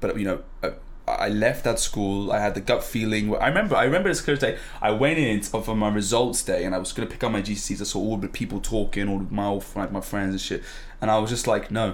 [0.00, 0.72] but you know I,
[1.06, 2.32] I left that school.
[2.32, 3.28] I had the gut feeling.
[3.28, 3.76] where- I remember.
[3.76, 4.56] I remember this clear day.
[4.80, 7.82] I went in for my results day, and I was gonna pick up my GCSEs.
[7.82, 10.62] I saw all the people talking, all my old, like my friends and shit,
[11.02, 11.86] and I was just like, no.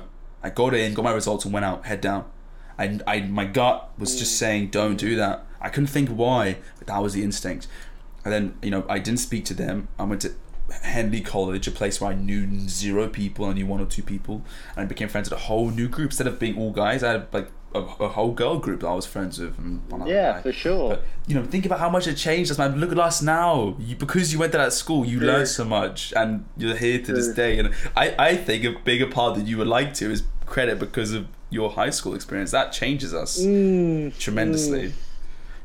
[0.45, 2.25] I got in, got my results, and went out, head down.
[2.81, 4.39] I, I my gut was just mm.
[4.39, 5.47] saying, don't do that.
[5.61, 7.69] I couldn't think why, but that was the instinct.
[8.25, 9.89] And then you know, I didn't speak to them.
[9.99, 10.33] I went to
[10.83, 13.45] Henley College, a place where I knew zero people.
[13.45, 14.43] I knew one or two people,
[14.77, 16.11] and I became friends with a whole new group.
[16.11, 18.95] Instead of being all guys, I had like a, a whole girl group that I
[18.95, 19.55] was friends with.
[20.07, 20.43] Yeah, guy.
[20.43, 20.89] for sure.
[20.91, 22.81] But, you know, think about how much it changed us, man.
[22.81, 23.77] Look at us now.
[23.79, 25.27] You, because you went to that school, you True.
[25.27, 27.59] learned so much, and you're here to this day.
[27.59, 31.13] And I, I think a bigger part that you would like to is credit because
[31.15, 32.51] of your high school experience.
[32.51, 34.93] That changes us Mm, tremendously.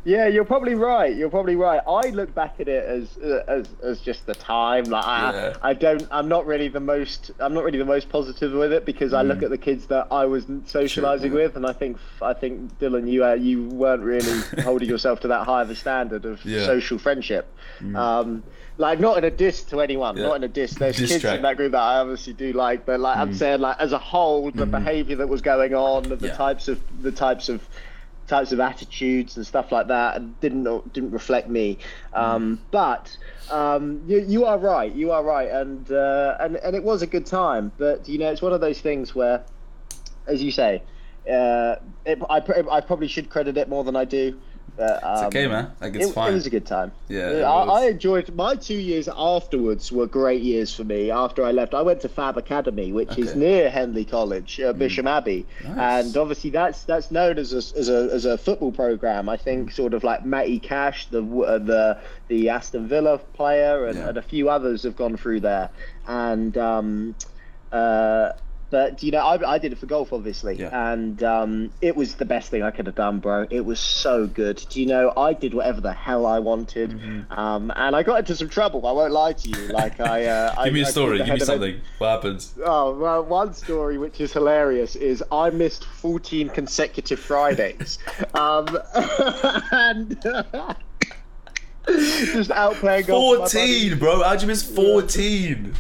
[0.08, 1.16] Yeah, you're probably right.
[1.16, 1.82] You're probably right.
[1.88, 4.84] I look back at it as uh, as as just the time.
[4.84, 5.54] Like I, Yeah.
[5.64, 6.08] I don't.
[6.12, 7.32] I'm not really the most.
[7.40, 10.06] I'm not really the most positive with it because I look at the kids that
[10.12, 11.34] I was socializing Mm.
[11.34, 11.48] Sure, yeah.
[11.48, 15.28] with, and I think I think Dillon, you uh, you weren't really holding yourself to
[15.30, 16.60] that high of a standard of Yeah.
[16.60, 16.66] Mm.
[16.68, 17.46] social friendship.
[17.96, 18.44] Um,
[18.78, 20.24] like not in a diss to anyone, Yeah.
[20.28, 20.74] not in a diss.
[20.76, 21.38] There's Diss kids track.
[21.38, 23.98] in that group that I obviously do like, but like I'm saying, like as a
[23.98, 26.34] whole, the behaviour that was going on, the Yeah.
[26.36, 27.68] types of the types of
[28.28, 31.78] types of attitudes and stuff like that and didn't didn't reflect me
[32.16, 33.16] um, but
[33.52, 37.06] um, you, you are right you are right and uh, and and it was a
[37.08, 39.44] good time but you know it's one of those things where
[40.26, 40.82] as you say
[41.32, 44.40] uh, it, I, I probably should credit it more than I do
[44.78, 45.72] but, um, It's okay, man.
[45.82, 46.32] Like it's it, fine.
[46.32, 46.92] it was a good time.
[47.08, 47.64] Yeah, I.
[47.82, 51.12] I enjoyed my two years afterwards were great years for me.
[51.12, 53.38] After I left, I went to Fab Academy, which is Okay.
[53.38, 53.42] Mm.
[53.42, 56.06] near Henley College, uh, Bisham Abbey, Nice.
[56.08, 59.30] and obviously that's that's known as a, as a as a football program.
[59.30, 59.42] I Mm.
[59.42, 64.10] think sort of like Matty Cash, the uh, the the Aston Villa player, and, Yeah.
[64.10, 65.70] and a few others have gone through there,
[66.08, 66.58] and.
[66.58, 67.16] Um,
[67.72, 68.32] uh,
[68.70, 70.92] but you know, I, I did it for golf, obviously, Yeah.
[70.92, 73.46] and um, it was the best thing I could have done, bro.
[73.50, 74.64] It was so good.
[74.70, 75.14] Do you know?
[75.16, 77.32] I did whatever the hell I wanted, Mm-hmm.
[77.40, 78.86] um, and I got into some trouble.
[78.88, 79.68] I won't lie to you.
[79.68, 81.18] Like I, uh, I Give me a story.
[81.20, 81.80] Give me something.
[82.00, 82.54] What happens?
[82.66, 88.00] Oh well, one story which is hilarious is I missed 14 consecutive Fridays,
[88.34, 88.68] um,
[89.72, 90.20] and
[91.88, 93.32] just out playing golf.
[93.32, 93.54] with my buddies.
[93.54, 94.24] Fourteen, bro.
[94.24, 95.74] How'd you miss fourteen?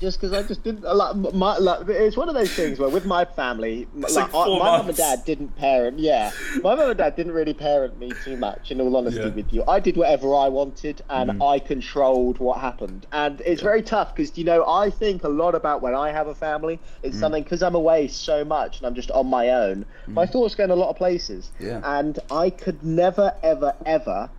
[0.00, 3.06] Just because I just didn't like my like it's one of those things where with
[3.06, 5.98] my family, like, like I- my mum and dad didn't parent.
[5.98, 6.30] Yeah,
[6.62, 8.70] my mum and dad didn't really parent me too much.
[8.70, 9.28] In all honesty, Yeah.
[9.28, 11.46] with you, I did whatever I wanted and Mm.
[11.54, 13.06] I controlled what happened.
[13.12, 16.26] And it's very tough because you know I think a lot about when I have
[16.28, 16.76] a family.
[16.76, 16.80] Mm.
[17.08, 19.84] It's something because I'm away so much and I'm just on my own.
[20.06, 21.50] My thoughts go in a lot of places.
[21.60, 21.80] Yeah.
[21.84, 24.30] And I could never, ever, ever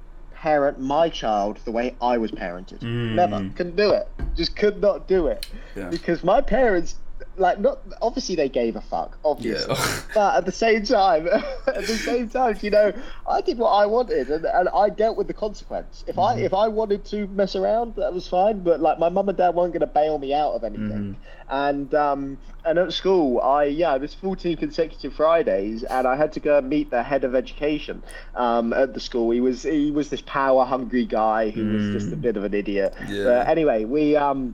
[0.42, 2.80] parent my child the way I was parented.
[2.80, 3.16] Mm.
[3.16, 3.50] Never.
[3.56, 4.08] Couldn't do it.
[4.36, 5.48] Just could not do it.
[5.76, 5.90] Yeah.
[5.90, 6.96] Because my parents,
[7.38, 9.74] like, not obviously they gave a fuck, obviously.
[9.74, 10.02] Yeah.
[10.14, 11.28] but at the same time,
[11.68, 12.94] at the same time, you know,
[13.28, 16.04] I did what I wanted and, and I dealt with the consequence.
[16.08, 18.60] If I if I wanted to mess around, that was fine.
[18.60, 21.16] But like my mum and dad weren't going to bail me out of anything.
[21.50, 26.34] And um and at school, I yeah, it was 14 consecutive Fridays, and I had
[26.34, 28.04] to go and meet the head of education
[28.36, 29.32] um, at the school.
[29.32, 32.54] He was he was this power hungry guy who was just a bit of an
[32.54, 32.94] idiot.
[33.08, 33.24] Yeah.
[33.24, 34.54] But anyway, we um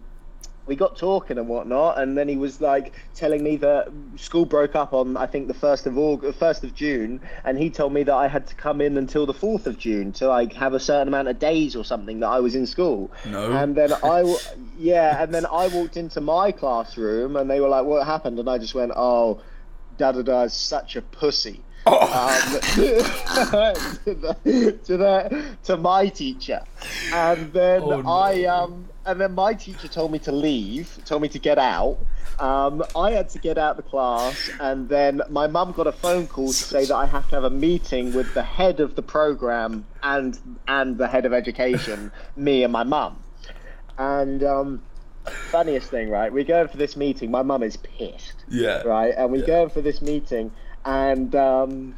[0.66, 4.76] we got talking and whatnot, and then he was like telling me that school broke
[4.76, 8.04] up on I think the first of August, first of June, and he told me
[8.04, 10.80] that I had to come in until the fourth of June to like have a
[10.80, 13.12] certain amount of days or something that I was in school.
[13.26, 13.52] No.
[13.52, 14.38] And then I,
[14.78, 18.50] yeah, and then I walked into my classroom, and they were like, "What happened?" And
[18.50, 19.42] I just went, "Oh,
[19.98, 21.96] da da da is such a pussy." um,
[22.76, 26.62] to, the, to the to my teacher,
[27.12, 28.10] and then Oh, no.
[28.10, 31.98] I um and then my teacher told me to leave, told me to get out.
[32.40, 36.28] Um, I had to get out the class, and then my mum got a phone
[36.28, 39.04] call to say that I have to have a meeting with the head of the
[39.04, 40.38] program and
[40.68, 43.24] and the head of education, me and my mum.
[43.98, 44.84] And um,
[45.52, 46.34] funniest thing, right?
[46.34, 47.30] We're going for this meeting.
[47.30, 48.82] My mum is pissed yeah.
[48.84, 49.14] right?
[49.16, 49.46] And we Yeah.
[49.46, 50.52] go for this meeting,
[50.86, 51.96] and um,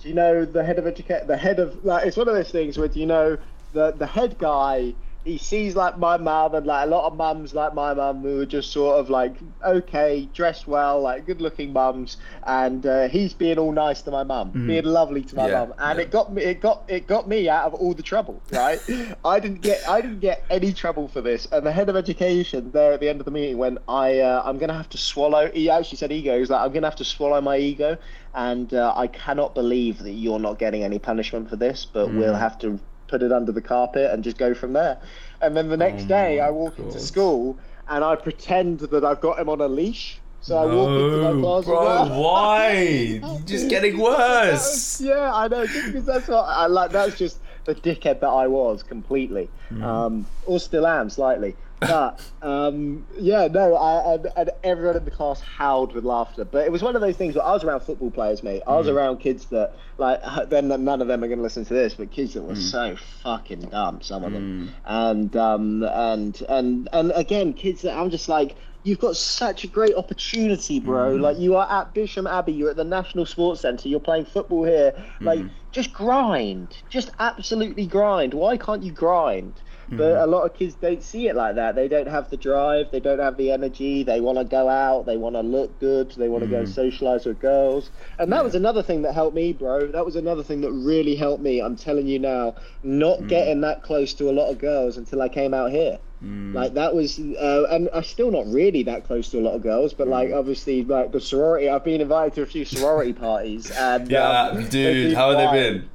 [0.00, 1.26] do you know the head of education?
[1.26, 3.38] The head of like it's one of those things where do you know
[3.72, 4.94] the the head guy?
[5.26, 8.40] He sees like my mum and like a lot of mums like my mum who
[8.42, 9.34] are just sort of like
[9.64, 14.22] okay, dressed well, like good looking mums, and uh, he's being all nice to my
[14.22, 15.50] mum, being lovely to my Mm.
[15.50, 16.04] Yeah, mum, and yeah.
[16.04, 18.80] it got me, it got it got me out of all the trouble, right?
[19.24, 22.70] I didn't get I didn't get any trouble for this, and the head of education
[22.70, 25.50] there at the end of the meeting when I uh, I'm gonna have to swallow.
[25.52, 26.38] He actually said ego.
[26.38, 27.98] He's like I'm gonna have to swallow my ego,
[28.32, 32.34] and uh, I cannot believe that you're not getting any punishment for this, but we'll
[32.34, 32.38] Mm.
[32.38, 34.98] have to put it under the carpet and just go from there.
[35.40, 39.20] And then the next Oh day I walk into school and I pretend that I've
[39.20, 40.18] got him on a leash.
[40.40, 41.64] So I walk into my class.
[41.64, 42.72] bro, why?
[43.22, 45.00] You're just getting worse.
[45.00, 45.66] Yeah, I know.
[45.66, 46.92] Just because that's what I like.
[46.92, 49.82] That's just the dickhead that I was completely, Hmm.
[49.82, 51.56] um, or still am slightly.
[51.80, 56.44] But um, yeah, no, I and, and everyone in the class howled with laughter.
[56.44, 58.62] But it was one of those things where I was around football players, mate.
[58.66, 61.74] I was around kids that like then none of them are going to listen to
[61.74, 62.60] this, but kids that were Hmm.
[62.60, 68.10] so fucking dumb, some of them, and um, and and and again, kids that I'm
[68.10, 68.56] just like.
[68.82, 71.16] You've got such a great opportunity, bro.
[71.16, 74.62] Like you are at Bisham Abbey, you're at the National Sports Centre, you're playing football
[74.62, 74.92] here.
[75.20, 75.40] Like
[75.72, 78.32] just grind, just absolutely grind.
[78.32, 79.54] Why can't you grind?
[79.88, 80.22] But mm-hmm.
[80.22, 81.74] a lot of kids don't see it like that.
[81.74, 84.02] They don't have the drive, they don't have the energy.
[84.02, 86.72] They want to go out, they want to look good, they want to go mm-hmm.
[86.72, 87.90] socialize with girls.
[88.18, 89.86] And that was another thing that helped me, bro.
[89.86, 91.60] That was another thing that really helped me.
[91.60, 93.28] I'm telling you now, not mm.
[93.28, 95.98] getting that close to a lot of girls until I came out here.
[96.24, 96.54] Mm.
[96.54, 99.62] Like that was, uh, and I'm still not really that close to a lot of
[99.62, 100.38] girls, but like mm.
[100.38, 101.68] obviously, like the sorority.
[101.68, 105.70] I've been invited to a few sorority parties, and Yeah, um, dude, how have they
[105.70, 105.88] been?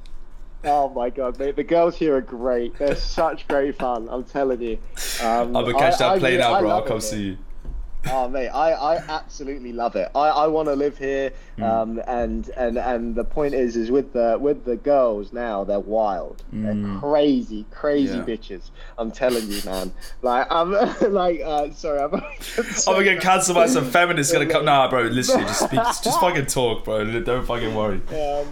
[0.64, 2.78] Oh my god, mate, the girls here are great.
[2.78, 4.08] They're such great fun.
[4.10, 4.78] I'm telling you.
[5.20, 6.70] Um, I'm gonna catch I- that I plane really- out, I bro.
[6.70, 7.38] I'll love it come see you.
[8.10, 10.08] Oh mate, I, I absolutely love it.
[10.12, 11.62] I, I want to live here, Hmm.
[11.62, 15.78] um, and and and the point is, is with the with the girls now, they're
[15.78, 16.42] wild.
[16.52, 18.28] They're crazy, crazy Hmm.
[18.28, 18.36] Yeah.
[18.36, 18.70] bitches.
[18.98, 19.92] I'm telling you, man.
[20.20, 20.72] Like I'm
[21.12, 22.14] like, uh, sorry, I'm.
[22.14, 22.22] I'm
[22.86, 24.64] gonna get cancelled by some feminists gonna come.
[24.64, 27.20] Nah, bro, literally, just speak, just fucking talk, bro.
[27.20, 28.00] Don't fucking worry.
[28.08, 28.48] Um,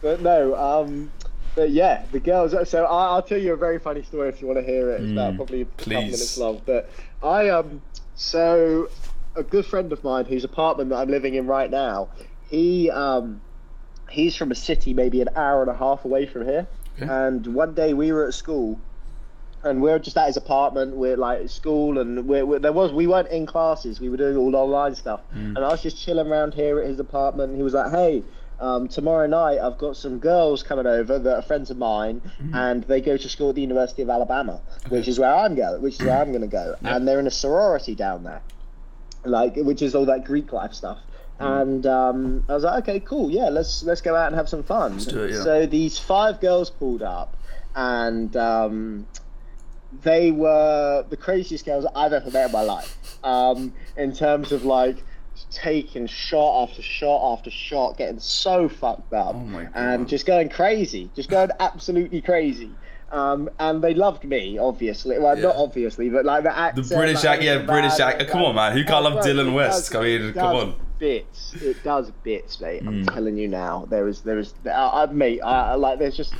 [0.00, 1.10] but no, um,
[1.54, 2.54] but yeah, the girls.
[2.68, 5.02] So I, I'll tell you a very funny story if you want to hear it.
[5.02, 6.62] It's about probably a couple minutes long.
[6.64, 6.90] But
[7.22, 7.82] I um,
[8.14, 8.88] so
[9.36, 12.08] a good friend of mine whose apartment that I'm living in right now,
[12.48, 13.40] he um,
[14.10, 16.66] he's from a city maybe an hour and a half away from here.
[16.96, 17.10] Okay.
[17.10, 18.80] And one day we were at school.
[19.64, 20.96] And we are just at his apartment.
[20.96, 24.00] We're like at school, and we're, we there was we weren't in classes.
[24.00, 25.20] We were doing all online stuff.
[25.56, 27.50] And I was just chilling around here at his apartment.
[27.50, 28.24] And he was like, "Hey,
[28.62, 32.22] um, tomorrow night I've got some girls coming over that are friends of mine,
[32.54, 35.82] and they go to school at the University of Alabama, which is where I'm going,
[35.82, 38.42] which is where I'm going to go, and they're in a sorority down there,
[39.24, 40.98] like which is all that Greek life stuff.
[41.38, 44.62] And um, I was like, okay, cool, yeah, let's let's go out and have some
[44.62, 44.98] fun.
[44.98, 45.42] it, yeah.
[45.42, 47.36] So these five girls pulled up,
[47.74, 49.06] and um,
[50.02, 52.96] they were the craziest girls I've ever met in my life.
[53.24, 55.02] um, in terms of like
[55.54, 61.10] taking shot after shot after shot, getting so fucked up, Oh and just going crazy,
[61.14, 62.70] just going absolutely crazy.
[63.10, 65.18] Um, and they loved me, obviously.
[65.18, 66.80] Well, not obviously, but like the actor.
[66.80, 68.26] The British like, act, yeah, British act.
[68.28, 68.72] Come on, man.
[68.72, 69.92] Who can't Oh, love Dillon it West?
[69.92, 70.74] does- I mean, it come on.
[70.98, 71.54] Bits.
[71.60, 72.82] It does bits, mate.
[72.86, 73.12] I'm Mm.
[73.12, 73.86] telling you now.
[73.90, 74.54] There is, there is.
[74.64, 75.40] I, I mate.
[75.42, 75.98] I, I like.
[75.98, 76.32] There's just.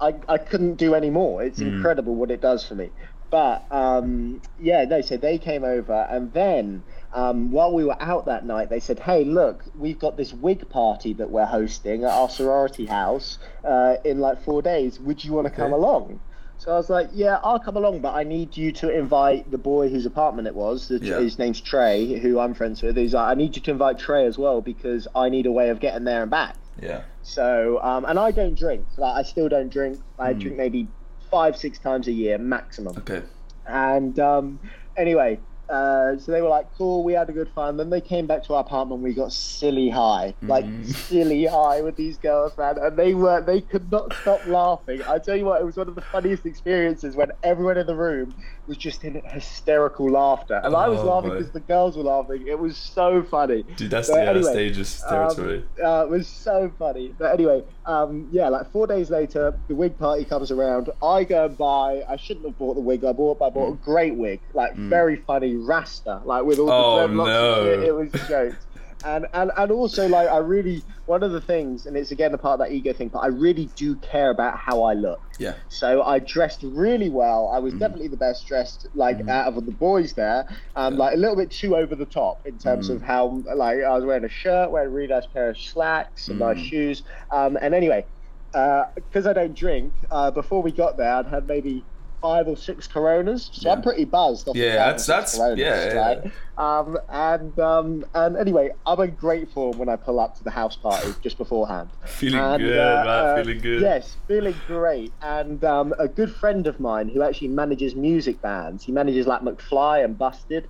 [0.00, 1.42] I, I couldn't do any more.
[1.44, 1.74] It's Mm.
[1.76, 2.90] incredible what it does for me.
[3.30, 5.02] But um, yeah, no.
[5.02, 8.98] So they came over, and then um, while we were out that night, they said,
[9.00, 13.96] "Hey, look, we've got this wig party that we're hosting at our sorority house uh,
[14.04, 15.00] in like four days.
[15.00, 16.20] Would you want to come along?"
[16.58, 19.58] So I was like, "Yeah, I'll come along, but I need you to invite the
[19.58, 20.88] boy whose apartment it was.
[20.88, 21.18] The, Yeah.
[21.20, 22.96] His name's Trey, who I'm friends with.
[22.96, 25.70] He's like, I need you to invite Trey as well because I need a way
[25.70, 27.02] of getting there and back." Yeah.
[27.22, 28.86] So, um, and I don't drink.
[28.96, 30.00] Like, I still don't drink.
[30.18, 30.40] I Mm.
[30.40, 30.88] drink maybe
[31.30, 32.96] five, six times a year maximum.
[32.98, 33.22] Okay.
[33.66, 34.58] And um,
[34.96, 35.38] anyway,
[35.70, 37.76] uh, so they were like, cool, we had a good fun.
[37.76, 39.02] Then they came back to our apartment.
[39.02, 40.84] We got silly high, like Mhm.
[41.08, 42.76] silly high with these girls, man.
[42.78, 45.00] And they were, they could not stop laughing.
[45.06, 47.94] I tell you what, it was one of the funniest experiences when everyone in the
[47.96, 48.34] room
[48.66, 50.60] was just in hysterical laughter.
[50.64, 52.44] And I was Oh, laughing because the girls were laughing.
[52.48, 53.64] It was so funny.
[53.76, 55.64] Dude, that's So the uh, anyway, stages Um, territory.
[55.82, 57.14] uh, it was so funny.
[57.18, 60.90] But anyway, um, yeah, like four days later, the wig party comes around.
[61.02, 62.02] I go and buy.
[62.08, 64.74] I shouldn't have bought the wig I bought, but I bought a great wig, like
[64.76, 64.88] Mm.
[64.88, 67.64] very funny Rasta, like with all the Oh, no.
[67.64, 67.80] shit.
[67.88, 68.56] It was jokes.
[69.04, 72.38] And, and and also like I really one of the things, and it's again a
[72.38, 75.20] part of that ego thing, but I really do care about how I look.
[75.38, 75.54] yeah.
[75.68, 77.50] So I dressed really well.
[77.54, 80.44] I was definitely the best dressed, like out of the boys there.
[80.76, 82.96] Um, like a little bit too over the top in terms Mm.
[82.96, 86.26] of how, like, I was wearing a shirt, wearing a really nice pair of slacks,
[86.26, 86.64] some nice Mm.
[86.68, 87.02] shoes.
[87.30, 88.04] Um, and anyway,
[88.52, 91.86] because I don't drink, uh, before we got there, I'd had maybe
[92.20, 94.48] five or six Coronas, so I'm pretty buzzed.
[94.48, 96.32] Off Yeah, that's- that's- Coronas, yeah, yeah, right?
[96.58, 100.50] Um, and um, and anyway, I'm in great form when I pull up to the
[100.50, 101.88] house party just beforehand.
[102.04, 103.08] Feeling And, good, uh, man.
[103.08, 103.80] uh, feeling good.
[103.80, 105.12] Yes, feeling great.
[105.22, 109.40] And um, a good friend of mine who actually manages music bands, he manages like
[109.40, 110.68] McFly and Busted.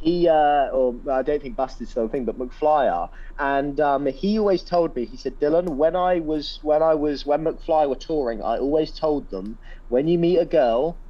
[0.00, 3.10] He, uh, or I don't think Busted's the thing, but McFly are.
[3.38, 7.26] And um, he always told me, he said, Dillon, when I was, when I was,
[7.26, 11.00] when McFly were touring, I always told them, when you meet a girl,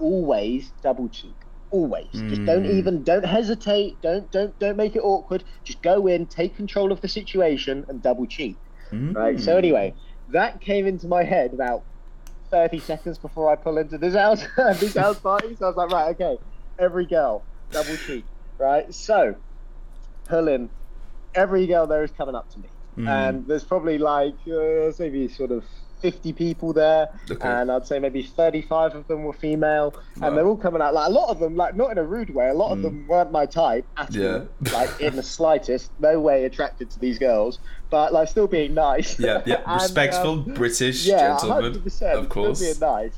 [0.00, 1.36] always double cheek.
[1.70, 2.24] Always.
[2.28, 2.70] Just don't Mm.
[2.70, 4.00] even, don't hesitate.
[4.02, 5.44] Don't, don't, don't make it awkward.
[5.64, 8.60] Just go in, take control of the situation, and double cheek
[9.14, 9.40] right?
[9.40, 9.58] So Mm.
[9.58, 9.94] anyway,
[10.28, 11.84] that came into my head about
[12.50, 14.44] 30 seconds before I pull into this house,
[14.80, 15.56] this house party.
[15.56, 16.38] So I was like, right, okay,
[16.78, 18.24] every girl, double cheek,
[18.58, 18.92] right?
[18.94, 19.34] So,
[20.30, 20.68] in,
[21.34, 23.08] every girl there is coming up to me, Mm.
[23.08, 25.62] and there's probably like uh, maybe sort of
[26.02, 27.48] 50 people there, Okay.
[27.48, 30.28] and I'd say maybe 35 of them were female, Wow.
[30.28, 32.30] and they're all coming out like a lot of them, like not in a rude
[32.34, 32.48] way.
[32.48, 32.82] A lot of Mm.
[32.82, 34.26] them weren't my type at Yeah.
[34.38, 37.58] all, like in the slightest, no way attracted to these girls,
[37.90, 39.18] but like still being nice.
[39.18, 39.60] Yeah, yeah.
[39.66, 41.72] And, Respectful um, British yeah, gentleman.
[41.74, 42.58] 100%, Of course.
[42.58, 43.12] Still being nice.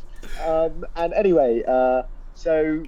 [0.47, 2.03] Um, and anyway, uh,
[2.35, 2.83] so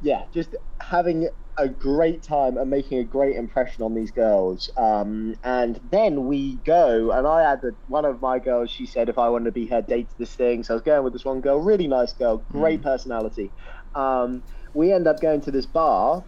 [0.00, 4.70] yeah, just having a great time and making a great impression on these girls.
[4.76, 8.70] Um, and then we go, and I had a, one of my girls.
[8.70, 10.82] She said if I wanted to be her date to this thing, so I was
[10.82, 12.84] going with this one girl, really nice girl, great Mm.
[12.84, 13.52] personality.
[13.94, 16.24] Um, we end up going to this bar,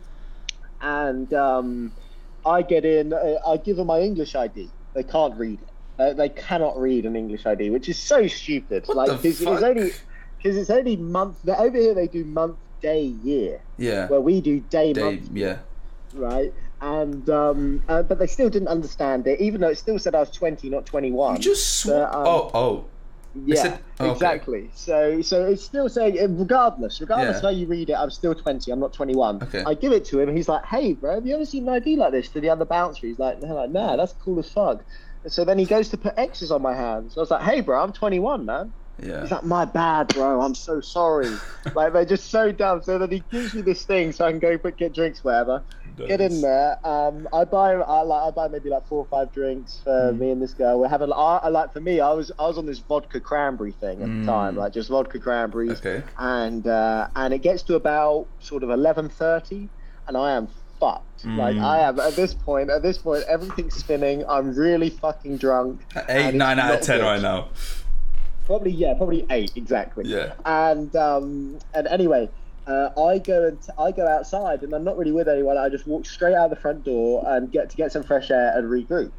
[0.80, 1.94] and um,
[2.44, 3.12] I get in.
[3.12, 4.72] Uh, I give them my English ID.
[4.94, 5.68] They can't read it.
[5.98, 8.85] Uh, they cannot read an English ID, which is so stupid.
[8.87, 9.62] What like the 'cause it's fuck?
[9.62, 9.92] only
[10.42, 11.46] because it's only month.
[11.48, 14.09] Over here they do month, day, year, Yeah.
[14.09, 15.59] where we do day, Day, month, yeah.
[16.14, 16.53] right?
[16.81, 20.21] And um, uh, but they still didn't understand it, even though it still said I
[20.21, 21.37] was twenty, not twenty-one.
[21.37, 22.85] You just sw- So, um, oh oh
[23.45, 24.12] yeah, said- oh, okay.
[24.12, 24.71] exactly.
[24.75, 27.43] So, so it's still saying, uh, regardless, regardless Yeah.
[27.43, 28.73] how you read it, I'm still 20.
[28.73, 29.43] I'm not 21.
[29.45, 29.62] Okay.
[29.64, 30.35] I give it to him.
[30.35, 32.64] He's like, "Hey, bro, have you ever seen an ID like this?" To the other
[32.64, 34.83] bouncer, he's like, "No, like, nah, that's cool as fuck."
[35.23, 37.16] And so then he goes to put X's on my hands.
[37.16, 39.21] I was like, "Hey, bro, I'm 21, man." Yeah.
[39.23, 40.41] He's like, "My bad, bro.
[40.41, 41.31] I'm so sorry."
[41.75, 42.83] like they're just so dumb.
[42.83, 45.63] So then he gives me this thing so I can go put get drinks, whatever.
[46.07, 46.79] Get in there.
[46.83, 50.19] Um, I buy, I like, I buy maybe like four or five drinks for Mm.
[50.19, 50.81] me and this girl.
[50.81, 53.73] We're having, I, I like for me, I was, I was on this vodka cranberry
[53.73, 54.25] thing at Mm.
[54.25, 56.03] the time, like just vodka cranberries, Okay.
[56.19, 59.69] and uh, and it gets to about sort of eleven thirty,
[60.09, 61.27] and I am fucked.
[61.27, 61.63] Like Mm.
[61.63, 62.71] I am at this point.
[62.71, 64.25] At this point, everything's spinning.
[64.27, 65.83] I'm really fucking drunk.
[66.09, 67.05] Eight, nine out of ten good.
[67.05, 67.49] right now.
[68.51, 70.33] Probably yeah, probably eight exactly Yeah.
[70.44, 72.29] and um, and anyway,
[72.67, 75.57] uh, I go and I go outside, and I'm not really with anyone.
[75.57, 78.53] I just walk straight out the front door and get to get some fresh air
[78.59, 79.13] and regroup.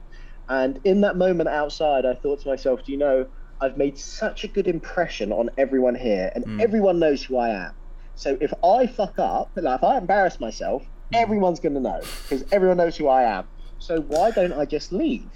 [0.50, 3.26] And in that moment outside, I thought to myself, do you know,
[3.62, 6.62] I've made such a good impression on everyone here, and Mm.
[6.62, 7.72] everyone knows who I am.
[8.16, 12.44] So if I fuck up, like if I embarrass myself, everyone's going to know because
[12.52, 13.48] everyone knows who I am.
[13.80, 15.32] So why don't I just leave?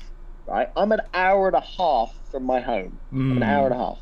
[0.45, 0.67] Right?
[0.75, 2.99] I'm an hour and a half from my home.
[3.13, 3.97] I'm an hour and a half.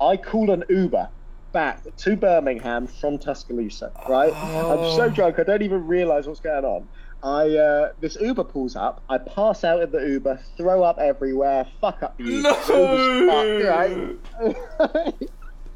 [0.00, 1.10] I call an Uber
[1.52, 3.92] back to Birmingham from Tuscaloosa.
[4.08, 4.34] Right?
[4.34, 6.88] I'm so drunk I don't even realise what's going on.
[7.22, 9.02] I uh, this Uber pulls up.
[9.10, 12.56] I pass out in the Uber, throw up everywhere, fuck up the Uber.
[12.66, 13.68] No!
[13.68, 14.16] Right?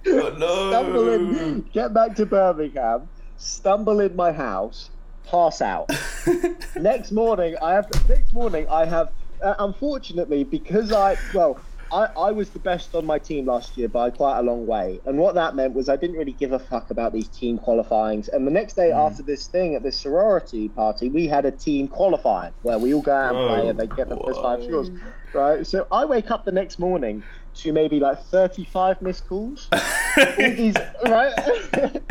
[0.07, 0.71] Oh, no.
[0.71, 4.89] stumble in, get back to Birmingham, stumble in my house,
[5.27, 5.91] pass out.
[6.77, 7.91] next morning, I have.
[8.09, 9.13] Next morning, I have.
[9.43, 11.59] Uh, unfortunately, because I well,
[11.93, 15.01] I, I was the best on my team last year by quite a long way,
[15.07, 18.28] and what that meant was I didn't really give a fuck about these team qualifyings.
[18.28, 18.97] And the next day mm.
[18.97, 23.03] after this thing at this sorority party, we had a team qualifying where we all
[23.03, 24.91] go out and play, and they get the first five scores.
[25.32, 25.66] Right.
[25.66, 27.22] So I wake up the next morning
[27.57, 29.68] to maybe like 35 missed calls.
[29.72, 32.03] all these right.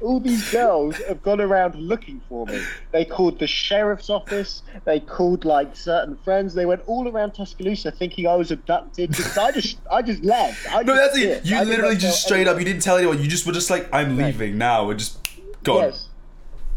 [0.00, 2.62] all these girls have gone around looking for me.
[2.92, 4.62] They called the sheriff's office.
[4.84, 6.54] They called like certain friends.
[6.54, 9.10] They went all around Tuscaloosa thinking I was abducted.
[9.10, 10.72] Because I just, I just left.
[10.72, 11.44] I No, just that's it.
[11.44, 12.58] You I literally just straight up.
[12.58, 13.20] You didn't tell anyone.
[13.20, 15.18] You just were just like, I'm leaving now, and just
[15.64, 15.82] gone.
[15.82, 16.08] Yes.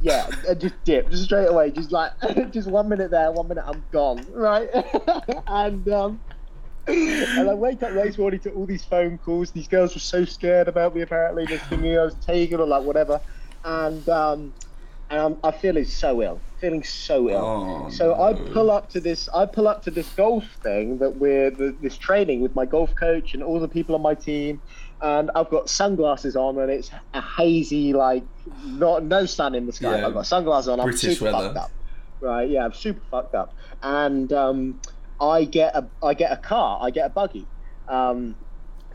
[0.04, 2.12] Yeah, and just dip, just straight away, just like,
[2.52, 4.68] just one minute there, one minute I'm gone, right?
[5.48, 6.20] and um,
[6.88, 9.52] and I wake up next morning to all these phone calls.
[9.52, 11.02] These girls were so scared about me.
[11.02, 13.22] Apparently, they're thinking I was taken or like whatever.
[13.64, 14.54] And um,
[15.12, 17.46] and I'm, I feeling so ill, feeling so ill.
[17.46, 19.28] Oh, so I pull up to this.
[19.36, 22.96] I pull up to this golf thing that we're the, this training with my golf
[22.96, 24.62] coach and all the people on my team.
[25.02, 28.24] And I've got sunglasses on, and it's a hazy, like
[28.66, 29.98] not no sun in the sky.
[29.98, 30.08] Yeah.
[30.08, 30.80] I've got sunglasses on.
[30.80, 31.48] I'm British super weather.
[31.48, 31.72] fucked up.
[32.22, 32.50] Right?
[32.50, 33.54] Yeah, I'm super fucked up.
[33.82, 34.80] And um,
[35.22, 36.80] I get a I get a car.
[36.82, 37.48] I get a buggy.
[37.88, 38.36] Um,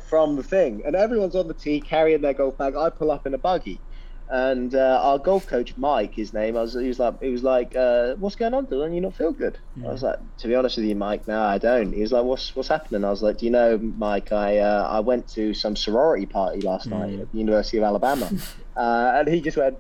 [0.09, 2.77] from the thing, and everyone's on the tee carrying their golf bag.
[2.77, 3.81] I pull up in a buggy,
[4.29, 7.43] and uh, our golf coach Mike, his name, I was he was like he was
[7.43, 8.93] like, uh, "What's going on, Dillon?
[8.93, 11.59] You not feel good?" I was like, "To be honest with you, Mike, no, I
[11.59, 14.33] don't." He was like, "What's what's happening?" I was like, "Do you know, Mike?
[14.33, 18.31] I uh, I went to some sorority party last night at the University of Alabama,"
[18.77, 19.77] uh, and he just went,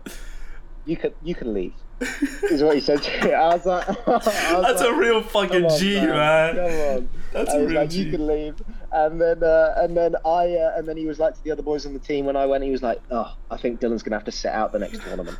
[0.84, 3.32] "You can you can leave." Is what he said to me.
[3.32, 6.08] I was like, I was That's like, a real fucking on, G, man.
[6.08, 6.54] man.
[6.54, 7.08] Come on.
[7.32, 8.02] That's I a real like, G.
[8.02, 8.54] you can leave.
[8.92, 11.62] And then, uh, and then I, uh, and then he was like to the other
[11.62, 14.16] boys on the team when I went, he was like, oh, I think Dillon's gonna
[14.16, 15.38] have to sit out the next tournament.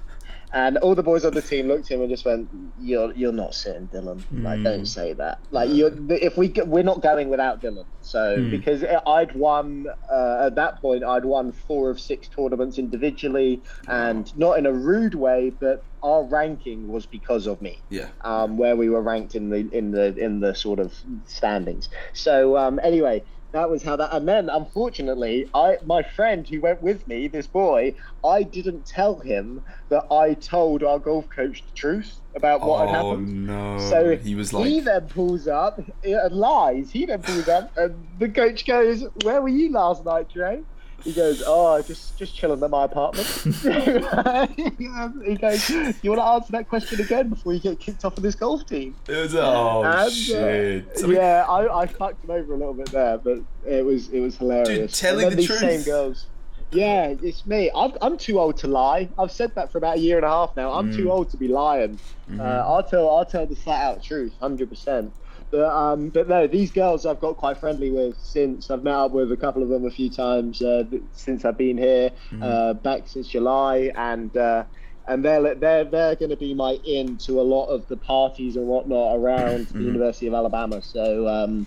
[0.53, 3.33] And all the boys on the team looked at him and just went, "You're you're
[3.33, 4.25] not sitting, Dillon.
[4.31, 4.65] Like, Mm.
[4.65, 5.39] don't say that.
[5.51, 7.87] Like, you're if we we're not going without Dillon.
[8.01, 8.51] So Mm.
[8.51, 14.27] because I'd won uh, at that point, I'd won four of six tournaments individually, and
[14.37, 18.11] not in a rude way, but our ranking was because of me Yeah.
[18.25, 20.95] um, where we were ranked in the in the in the sort of
[21.25, 21.89] standings.
[22.15, 24.13] So um, anyway, that was how that.
[24.13, 27.95] And then unfortunately, I my friend who went with me, this boy,
[28.25, 32.97] I didn't tell him that I told our golf coach the truth about what had
[32.97, 33.47] oh happened.
[33.47, 33.79] no.
[33.79, 36.91] So he was like, he then pulls up and lies.
[36.91, 40.63] He then pulls up, and the coach goes, "Where were you last night, Trey?"
[41.05, 43.27] He goes, "Oh, just just chilling at my apartment."
[45.25, 48.23] he goes, "You want to answer that question again before you get kicked off of
[48.23, 50.99] this golf team?" it was oh And, uh, shit.
[50.99, 54.09] So we- yeah, I, I fucked him over a little bit there, but it was
[54.09, 54.93] it was hilarious.
[54.93, 55.61] Dude, telling the these truth.
[55.61, 56.27] same girls.
[56.73, 57.71] Yeah, it's me.
[57.71, 59.09] I've, I'm too old to lie.
[59.17, 60.73] I've said that for about a year and a half now.
[60.73, 60.97] I'm Mm.
[60.97, 62.01] too old to be lying.
[62.29, 62.41] Mm-hmm.
[62.41, 65.13] Uh, I'll tell I'll tell the flat out truth, hundred percent.
[65.51, 69.13] But um, but no, these girls I've got quite friendly with since I've met up
[69.13, 72.43] with a couple of them a few times uh, since I've been here, Mm-hmm.
[72.43, 74.65] uh, back since July, and uh,
[75.07, 78.57] and they're they're they're going to be my in to a lot of the parties
[78.57, 79.79] and whatnot around Mm-hmm.
[79.79, 80.83] the University of Alabama.
[80.83, 81.67] So um,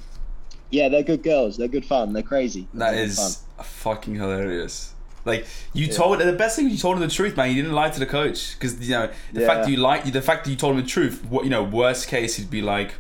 [0.69, 1.57] yeah, they're good girls.
[1.57, 2.13] They're good fun.
[2.13, 2.67] They're crazy.
[2.73, 4.93] That They're is fucking hilarious.
[5.25, 7.49] Like you told the best thing you told him the truth, man.
[7.49, 9.47] You didn't lie to the coach because you know the Yeah.
[9.47, 11.23] fact that you lied, the fact that you told him the truth.
[11.25, 12.95] What you know, worst case he'd be like,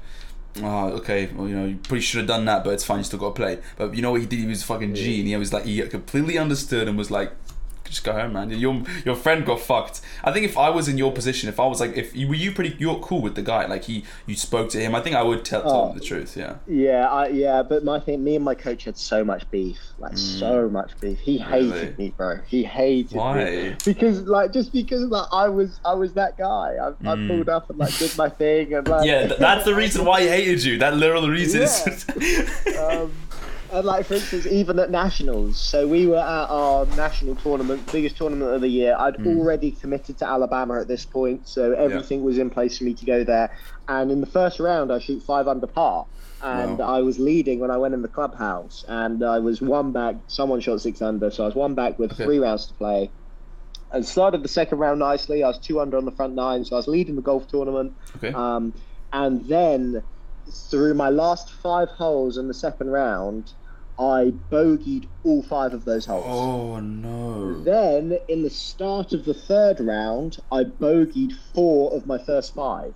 [0.63, 2.99] oh, okay, well you know you probably should have done that, but it's fine.
[2.99, 3.59] You still got to play.
[3.77, 4.39] But you know what he did?
[4.39, 7.31] He was fucking G, and he was like he completely understood and was like.
[7.89, 8.51] Just go home, man.
[8.51, 10.01] Your your friend got fucked.
[10.23, 12.35] I think if I was in your position, if I was like, if you were
[12.35, 13.65] you pretty, you're cool with the guy.
[13.65, 14.93] Like he, you spoke to him.
[14.93, 15.89] I think I would tell, tell Oh.
[15.89, 16.37] him the truth.
[16.37, 16.55] Yeah.
[16.67, 20.17] Yeah, I, yeah, but my thing, me and my coach had so much beef, like
[20.17, 21.19] so much beef.
[21.19, 21.73] He hated Mm.
[21.73, 21.95] Really?
[21.97, 22.39] me, bro.
[22.47, 23.75] He hated me Why?
[23.83, 26.75] because, like, just because like I was, I was that guy.
[26.81, 27.27] I, I Mm.
[27.27, 29.05] pulled up and like did my thing and like.
[29.07, 30.77] Yeah, that's the reason why he hated you.
[30.77, 31.63] That literal reason.
[31.63, 32.05] is-
[32.79, 33.11] um,
[33.71, 38.17] And like for instance, even at nationals, so we were at our national tournament, biggest
[38.17, 38.95] tournament of the year.
[38.97, 39.27] I'd Hmm.
[39.27, 43.05] already committed to Alabama at this point, so everything was in place for me to
[43.05, 43.51] go there.
[43.87, 46.07] And in the first round, I shoot five under par,
[46.41, 46.97] and Wow.
[46.97, 50.15] I was leading when I went in the clubhouse, and I was one back.
[50.27, 52.23] Someone shot six under, so I was one back with Okay.
[52.23, 53.13] three rounds to play.
[53.91, 55.43] And started the second round nicely.
[55.43, 57.93] I was two under on the front nine, so I was leading the golf tournament.
[58.15, 58.31] Okay.
[58.33, 58.73] Um,
[59.11, 60.03] and then
[60.51, 63.53] through my last five holes in the second round,
[63.97, 66.25] I bogeyed all five of those holes.
[66.27, 67.61] oh no.
[67.63, 72.95] Then in the start of the third round, I bogeyed four of my first five.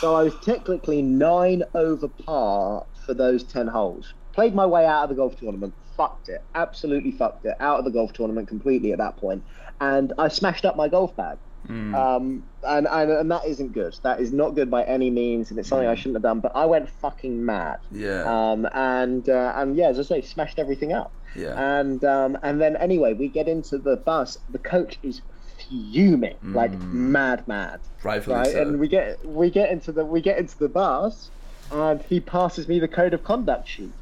[0.00, 4.14] So I was technically nine over par for those 10 holes.
[4.32, 5.74] Played my way out of the golf tournament.
[5.96, 6.40] Fucked it.
[6.54, 7.54] Absolutely fucked it.
[7.60, 9.44] Out of the golf tournament completely at that point.
[9.80, 11.38] And I smashed up my golf bag.
[11.68, 11.94] Mm.
[11.94, 13.96] Um, and, and and that isn't good.
[14.02, 16.40] That is not good by any means, and it's something I shouldn't have done.
[16.40, 17.78] But I went fucking mad.
[17.90, 18.22] yeah.
[18.24, 21.10] Um, and uh, and yeah, as I say, smashed everything up.
[21.34, 21.78] yeah.
[21.78, 24.38] And um, and then anyway, we get into the bus.
[24.50, 25.22] The coach is
[25.68, 26.92] fuming, like Mm.
[26.92, 27.80] mad, mad.
[28.02, 28.60] Rightfully Right, so.
[28.62, 31.30] and we get we get into the we get into the bus,
[31.72, 33.92] and he passes me the code of conduct sheet,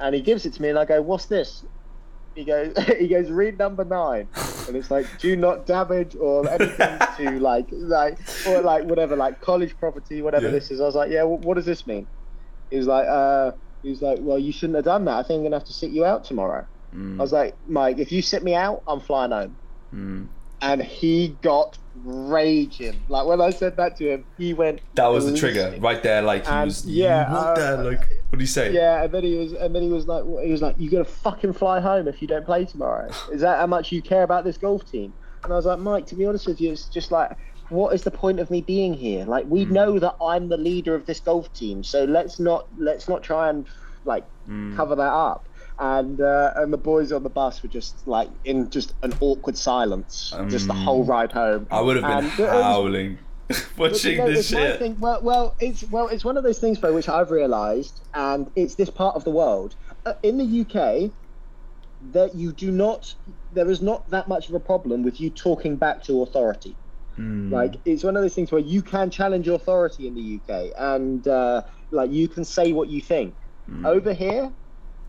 [0.00, 1.62] and he gives it to me, and I go, "What's this?"
[2.34, 4.28] He goes, he goes, read number nine,
[4.68, 9.40] and it's like, do not damage or anything to like, like, or like whatever, like
[9.40, 10.52] college property, whatever Yeah.
[10.52, 10.80] this is.
[10.80, 12.06] I was like, yeah, wh- what does this mean?
[12.70, 13.52] He was like, uh,
[13.82, 15.16] he was like, well, you shouldn't have done that.
[15.16, 16.66] I think I'm gonna have to sit you out tomorrow.
[16.94, 19.56] Mm, I was like, Mike, if you sit me out, I'm flying home.
[19.94, 20.28] mm.
[20.62, 23.04] And he got raging.
[23.08, 24.80] Like when I said that to him, he went.
[24.94, 26.22] That was the trigger right there.
[26.22, 26.84] Like he And, was.
[26.86, 27.82] yeah, What uh?
[27.84, 28.72] Like what do you say?
[28.72, 31.04] Yeah, and then he was, and then he was like, he was like, "You're gonna
[31.04, 33.08] fucking fly home if you don't play tomorrow?
[33.32, 35.14] Is that how much you care about this golf team?"
[35.44, 37.30] And I was like, "Mike, to be honest with you, it's just like,
[37.68, 39.24] what is the point of me being here?
[39.24, 39.72] Like, we Hmm.
[39.72, 43.48] know that I'm the leader of this golf team, so let's not let's not try
[43.50, 43.66] and
[44.04, 44.76] like Mm.
[44.76, 45.48] cover that up."
[45.80, 49.56] And uh, and the boys on the bus were just like in just an awkward
[49.56, 51.66] silence, just the Um, whole ride home.
[51.70, 52.04] I would have
[52.36, 53.18] been And howling
[53.48, 54.78] but, watching you know, this shit.
[54.78, 58.50] thing- well, well, it's well, it's one of those things, though, which I've realised, and
[58.56, 59.74] it's this part of the world
[60.04, 61.10] uh, in the UK
[62.12, 63.14] that you do not.
[63.54, 66.76] There is not that much of a problem with you talking back to authority.
[67.18, 67.50] Mm.
[67.50, 71.26] Like it's one of those things where you can challenge authority in the UK, and
[71.26, 73.34] uh, like you can say what you think.
[73.68, 73.86] Mm.
[73.86, 74.52] Over here,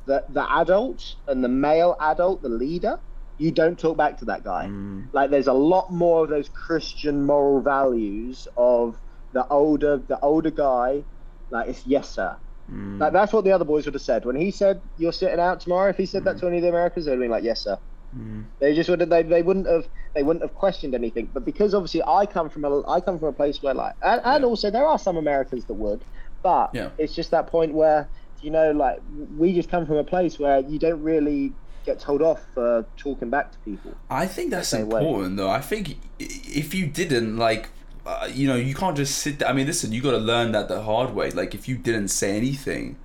[0.06, 2.98] the the adult and the male adult, the leader,
[3.38, 5.10] you don't talk back to that guy Mm.
[5.14, 9.00] like there's a lot more of those christian moral values of
[9.34, 11.06] the older the older guy
[11.50, 12.38] like it's yes sir
[12.70, 13.00] Mm.
[13.02, 15.60] like that's what the other boys would have said when he said you're sitting out
[15.60, 17.64] tomorrow if he said that to any of the americans they'd have been like yes
[17.64, 17.78] sir
[18.16, 18.52] Mm.
[18.60, 21.74] they just would have they, they wouldn't have they wouldn't have questioned anything but because
[21.74, 24.48] obviously i come from a i come from a place where like and, and Yeah.
[24.48, 26.04] also there are some americans that would
[26.44, 26.90] but Yeah.
[26.98, 28.12] it's just that point where
[28.42, 29.02] you know like
[29.38, 31.54] we just come from a place where you don't really
[31.86, 35.02] get told off for talking back to people I think that's same way.
[35.02, 35.50] important, though.
[35.50, 37.70] I think if you didn't like,
[38.06, 39.40] uh, you know, you can't just sit.
[39.40, 39.48] There.
[39.48, 41.32] I mean, listen, you got to learn that the hard way.
[41.32, 42.98] Like, if you didn't say anything,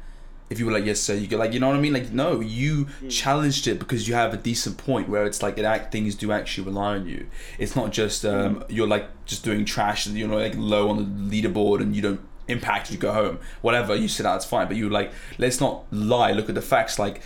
[0.51, 1.93] if you were like, yes, sir, you go like, you know what I mean?
[1.93, 5.65] Like, no, you challenged it because you have a decent point where it's like, it
[5.65, 7.29] act things do actually rely on you.
[7.59, 11.43] It's not just um, you're like just doing trash and you're like low on the
[11.43, 12.91] leaderboard and you don't impact.
[12.91, 13.95] You go home, whatever.
[13.95, 14.67] You sit out, it's fine.
[14.69, 16.33] But you like, let's not lie.
[16.33, 16.99] Look at the facts.
[16.99, 17.21] Like,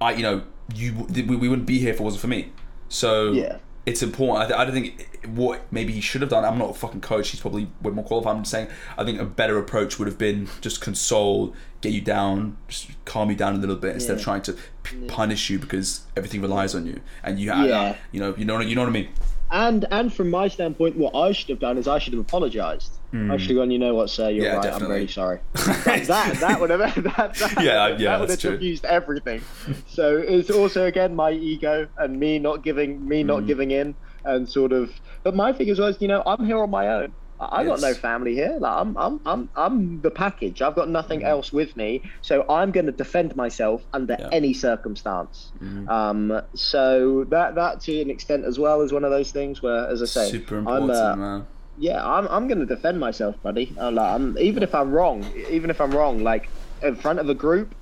[0.00, 0.42] I, you know,
[0.74, 2.52] you we, we wouldn't be here if it wasn't for me.
[2.88, 3.58] So Yeah.
[3.86, 4.52] it's important.
[4.52, 6.44] I, I don't think what maybe he should have done.
[6.44, 7.30] I'm not a fucking coach.
[7.30, 8.36] He's probably way more qualified.
[8.36, 8.68] I'm just saying.
[8.98, 13.30] I think a better approach would have been just console, get you down, just calm
[13.30, 16.74] you down a little bit instead of trying to p- punish you because everything relies
[16.74, 17.66] on you and you have.
[17.68, 17.96] Yeah.
[18.10, 18.34] You know.
[18.36, 18.60] You know.
[18.60, 19.08] You know what I mean.
[19.52, 22.92] And and from my standpoint, what I should have done is I should have apologised.
[23.14, 23.70] I should have gone.
[23.70, 24.30] You know what, sir?
[24.30, 24.50] You're Hmm.
[24.50, 24.62] Yeah, right.
[24.62, 24.86] definitely.
[24.86, 25.38] I'm really sorry.
[25.84, 28.58] That that, that would have that, that, Yeah, yeah, that would that's have true.
[28.58, 29.42] diffused everything.
[29.86, 33.26] So it's also again my ego and me not giving me Hmm.
[33.28, 33.94] not giving in
[34.24, 34.90] and sort of.
[35.22, 37.12] But my thing is was you know I'm here on my own.
[37.42, 38.56] I I got no family here.
[38.60, 40.62] Like I'm, I'm, I'm, I'm the package.
[40.62, 41.26] I've got nothing Hmm.
[41.26, 44.28] else with me, so I'm going to defend myself under Yeah.
[44.32, 45.52] any circumstance.
[45.60, 45.88] Mhm.
[45.90, 49.88] Um, so that, that to an extent as well is one of those things where,
[49.88, 51.46] as I say, Super I'm, important, uh, man.
[51.76, 53.74] yeah, I'm, I'm going to defend myself, buddy.
[53.80, 56.48] I'm, like, I'm, even if I'm wrong, even if I'm wrong, like
[56.82, 57.74] in front of a group,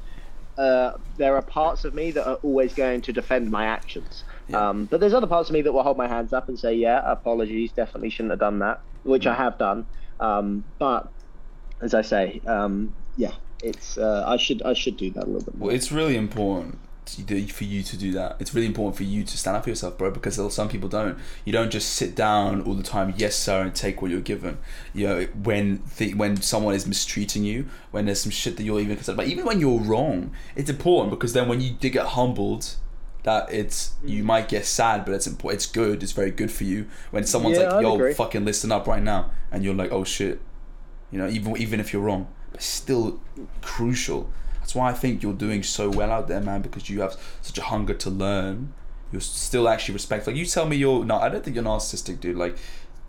[0.58, 4.24] uh, there are parts of me that are always going to defend my actions.
[4.50, 4.68] Yeah.
[4.68, 6.74] Um, but there's other parts of me that will hold my hands up and say,
[6.74, 9.26] yeah, apologies, definitely shouldn't have done that, which.
[9.26, 9.86] I have done.
[10.18, 11.10] Um, but
[11.80, 13.32] as I say, um, yeah,
[13.62, 15.68] it's uh, I should I should do that a little bit more.
[15.68, 16.78] Well, it's really important.
[17.52, 18.36] for you to do that.
[18.38, 20.10] It's really important for you to stand up for yourself, bro.
[20.10, 21.18] Because some people don't.
[21.44, 24.58] You don't just sit down all the time, yes sir, and take what you're given.
[24.92, 28.80] You know, when the, when someone is mistreating you, when there's some shit that you're
[28.80, 29.16] even concerned.
[29.16, 32.76] But even when you're wrong, it's important because then when you do get humbled,
[33.22, 34.26] that it's you mm.
[34.26, 35.58] might get sad, but it's important.
[35.58, 36.02] It's good.
[36.02, 38.14] It's very good for you when someone's yeah, like, "Yo, agree.
[38.14, 40.40] fucking listen up right now," and you're like, "Oh shit,"
[41.10, 43.20] you know, even even if you're wrong, but still
[43.62, 44.30] crucial
[44.70, 47.58] that's why I think you're doing so well out there, man, because you have such
[47.58, 48.72] a hunger to learn.
[49.10, 50.32] You're still actually respectful.
[50.32, 52.36] Like you tell me you're no, I don't think you're narcissistic, dude.
[52.36, 52.56] Like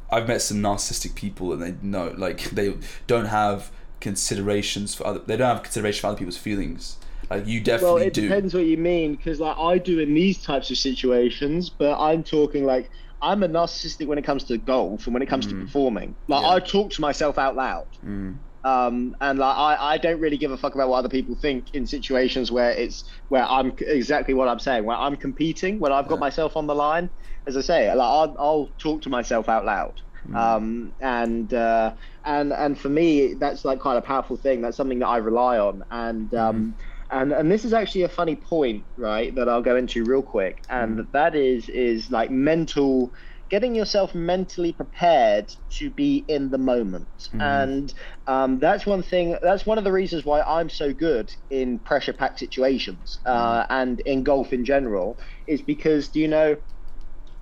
[0.09, 2.73] I've met some narcissistic people and they know like they
[3.05, 6.97] don't have considerations for other they don't have consideration for other people's feelings.
[7.31, 8.21] Like you definitely well, it do.
[8.23, 12.23] depends what you mean, because like I do in these types of situations, but I'm
[12.23, 12.89] talking like
[13.21, 15.51] I'm a narcissistic when it comes to golf and when it comes mm.
[15.51, 16.13] to performing.
[16.27, 16.49] Like yeah.
[16.49, 17.87] I talk to myself out loud.
[18.05, 18.37] Mm.
[18.65, 21.73] Um, and like I, I don't really give a fuck about what other people think
[21.73, 26.09] in situations where it's where I'm exactly what I'm saying, where I'm competing, when I've
[26.09, 26.27] got yeah.
[26.27, 27.09] myself on the line.
[27.47, 30.01] As I say, like I'll, I'll talk to myself out loud.
[30.29, 30.35] Mm.
[30.35, 31.93] Um, and uh,
[32.25, 34.61] and and for me, that's like quite a powerful thing.
[34.61, 35.83] That's something that I rely on.
[35.89, 36.85] And um, mm.
[37.11, 39.33] And and this is actually a funny point, right?
[39.35, 40.63] That I'll go into real quick.
[40.69, 41.11] And mm.
[41.11, 43.11] that is is like mental
[43.51, 47.29] getting yourself mentally prepared to be in the moment.
[47.33, 47.41] Mm.
[47.41, 47.93] And
[48.25, 52.13] um, that's one thing, that's one of the reasons why I'm so good in pressure
[52.13, 53.67] packed situations uh, mm.
[53.69, 56.55] and in golf in general, is because, do you know,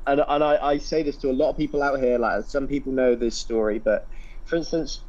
[0.08, 2.68] and, and I, I say this to a lot of people out here, like some
[2.68, 4.08] people know this story, but
[4.46, 5.02] for instance,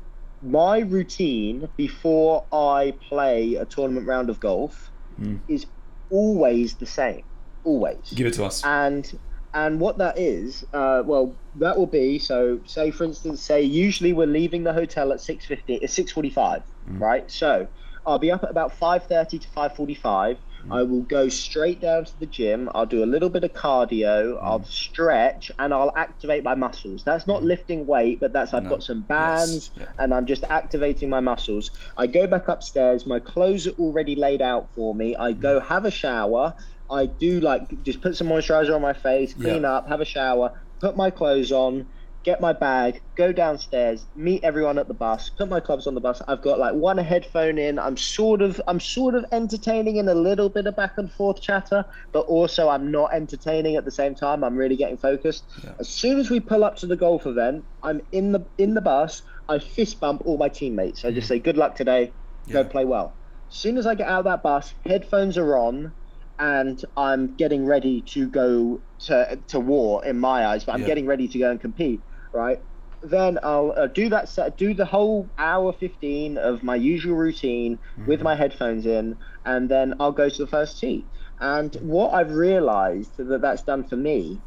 [0.42, 5.38] my routine before I play a tournament round of golf mm.
[5.48, 5.66] is
[6.10, 7.24] always the same.
[7.64, 8.12] Always.
[8.14, 8.64] Give it to us.
[8.64, 9.18] And
[9.52, 12.60] and what that is, uh, well, that will be so.
[12.66, 16.30] Say, for instance, say usually we're leaving the hotel at six fifty, it's six forty
[16.30, 17.00] five, mm.
[17.00, 17.30] right?
[17.30, 17.66] So
[18.06, 20.36] I'll be up at about five thirty to five forty five.
[20.36, 20.40] Mm.
[20.70, 22.68] I will go straight down to the gym.
[22.74, 24.34] I'll do a little bit of cardio.
[24.34, 24.42] Mm.
[24.42, 27.04] I'll stretch and I'll activate my muscles.
[27.04, 27.46] That's not mm.
[27.46, 28.70] lifting weight, but that's I've no.
[28.70, 29.86] got some bands yes.
[29.86, 30.04] yeah.
[30.04, 31.70] and I'm just activating my muscles.
[31.96, 33.06] I go back upstairs.
[33.06, 35.16] My clothes are already laid out for me.
[35.16, 35.66] I go mm.
[35.66, 36.54] have a shower
[36.90, 39.74] I do like just put some moisturizer on my face, clean yeah.
[39.74, 41.86] up, have a shower, put my clothes on,
[42.22, 46.00] get my bag, go downstairs, meet everyone at the bus, put my clubs on the
[46.00, 46.20] bus.
[46.28, 47.78] I've got like one headphone in.
[47.78, 51.40] I'm sort of I'm sort of entertaining in a little bit of back and forth
[51.40, 54.44] chatter, but also I'm not entertaining at the same time.
[54.44, 55.44] I'm really getting focused.
[55.62, 55.72] Yeah.
[55.78, 58.82] As soon as we pull up to the golf event, I'm in the in the
[58.82, 59.22] bus.
[59.48, 61.04] I fist bump all my teammates.
[61.04, 61.30] I just mm.
[61.30, 62.12] say good luck today.
[62.46, 62.62] Yeah.
[62.62, 63.14] Go play well.
[63.50, 65.92] As soon as I get out of that bus, headphones are on
[66.40, 70.86] and I'm getting ready to go to to war in my eyes, but I'm yeah.
[70.86, 72.00] getting ready to go and compete,
[72.32, 72.60] right?
[73.02, 77.78] Then I'll uh, do that set, do the whole hour 15 of my usual routine
[77.78, 78.06] mm-hmm.
[78.06, 81.06] with my headphones in, and then I'll go to the first tee.
[81.40, 84.40] And what I've realized that that's done for me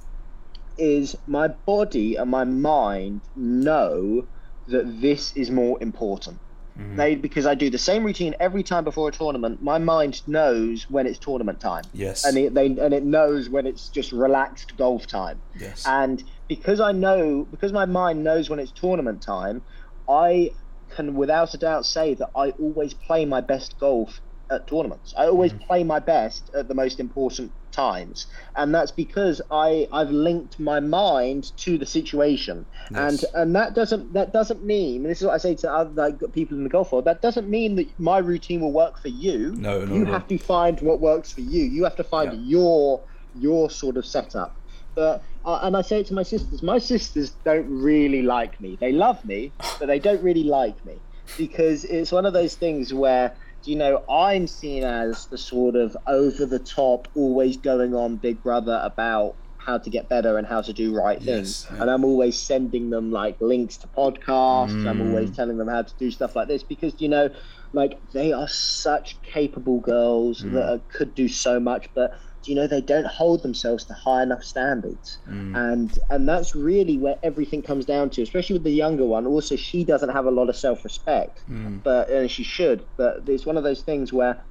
[0.78, 4.28] is my body and my mind know
[4.68, 6.40] that this is more important.
[6.78, 6.96] Mm-hmm.
[6.96, 9.62] They because I do the same routine every time before a tournament.
[9.62, 11.84] My mind knows when it's tournament time.
[11.94, 12.26] Yes.
[12.26, 15.40] And it they and it knows when it's just relaxed golf time.
[15.60, 15.86] Yes.
[15.86, 19.62] And because I know because my mind knows when it's tournament time,
[20.10, 20.52] I
[20.96, 24.20] can without a doubt say that I always play my best golf
[24.54, 25.14] at tournaments.
[25.18, 25.64] I always mm-hmm.
[25.66, 30.80] play my best at the most important times, and that's because I I've linked my
[30.80, 33.24] mind to the situation, yes.
[33.24, 36.34] and and that doesn't that doesn't mean this is what I say to other like,
[36.34, 37.06] people in the golf world.
[37.06, 39.56] That doesn't mean that my routine will work for you.
[39.56, 40.12] No, no you no.
[40.12, 41.64] have to find what works for you.
[41.64, 42.40] You have to find yeah.
[42.40, 43.02] your
[43.36, 44.56] your sort of setup.
[44.96, 46.62] But uh, and I say it to my sisters.
[46.62, 48.78] My sisters don't really like me.
[48.80, 51.00] They love me, but they don't really like me
[51.38, 53.36] because it's one of those things where
[53.66, 58.44] you know, I'm seen as the sort of over the top, always going on big
[58.44, 61.66] brother about how to get better and how to do right things.
[61.66, 61.82] Yes, yeah.
[61.82, 64.74] And I'm always sending them like links to podcasts.
[64.74, 64.90] Mm.
[64.90, 67.30] I'm always telling them how to do stuff like this because, you know,
[67.72, 70.52] like they are such capable girls mm.
[70.54, 74.44] that could do so much, but you know they don't hold themselves to high enough
[74.44, 75.56] standards mm.
[75.56, 79.56] and and that's really where everything comes down to especially with the younger one also
[79.56, 81.82] she doesn't have a lot of self-respect mm.
[81.84, 84.42] but and she should but it's one of those things where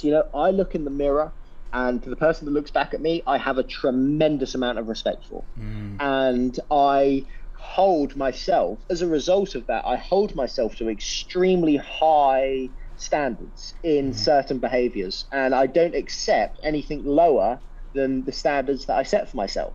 [0.00, 1.32] you know i look in the mirror
[1.72, 4.88] and to the person that looks back at me i have a tremendous amount of
[4.88, 5.96] respect for mm.
[6.00, 12.68] and i hold myself as a result of that i hold myself to extremely high
[13.00, 14.14] standards in mm.
[14.14, 17.58] certain behaviors, and I don't accept anything lower
[17.92, 19.74] than the standards that I set for myself.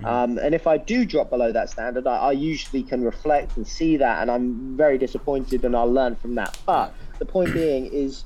[0.00, 0.04] Mm.
[0.04, 3.66] Um, and if I do drop below that standard, I, I, usually can reflect and
[3.66, 6.58] see that, and I'm very disappointed, and I'll learn from that.
[6.66, 8.24] But the point being is,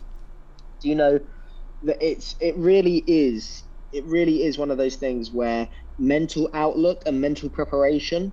[0.80, 1.20] do you know,
[1.82, 5.68] that it's it really is it really is one of those things where
[5.98, 8.32] mental outlook and mental preparation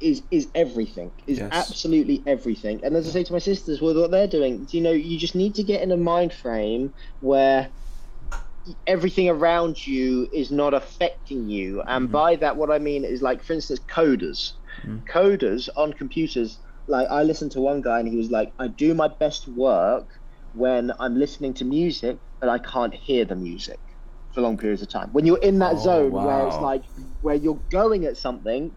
[0.00, 1.50] is is everything is Yes.
[1.52, 2.80] absolutely everything.
[2.84, 5.18] And as i say to my sisters with what they're doing do you know you
[5.18, 7.70] just need to get in a mind frame where
[8.86, 11.82] everything around you is not affecting you.
[11.82, 12.12] And mm-hmm.
[12.12, 14.52] by that what i mean is like for instance coders.
[14.86, 15.04] Mm.
[15.08, 18.94] Coders on computers like i listened to one guy and he was like i do
[18.94, 20.08] my best work
[20.52, 23.78] when i'm listening to music but i can't hear the music
[24.34, 25.08] for long periods of time.
[25.12, 26.82] When you're in that Oh, zone where it's like
[27.20, 28.72] where you're going at something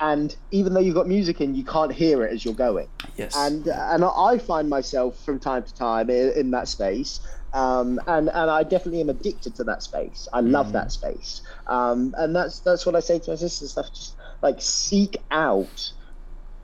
[0.00, 3.34] and even though you've got music in you can't hear it as you're going Yes.
[3.36, 7.20] and and I find myself from time to time in, in that space,
[7.52, 10.26] um, and and I definitely am addicted to that space.
[10.32, 10.72] I love Mm.
[10.72, 13.86] that space, um, and that's that's what I say to my sister and stuff.
[13.94, 15.80] Just like seek out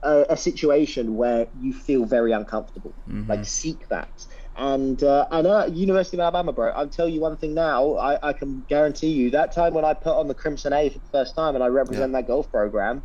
[0.03, 2.95] a, a situation where you feel very uncomfortable.
[3.07, 3.27] Mhm.
[3.27, 4.09] Like seek that.
[4.55, 6.69] And uh, and uh, University of Alabama, bro.
[6.71, 7.95] I'll tell you one thing now.
[7.97, 10.99] I, I can guarantee you that time when I put on the Crimson A for
[10.99, 13.03] the first time and I represent that golf program,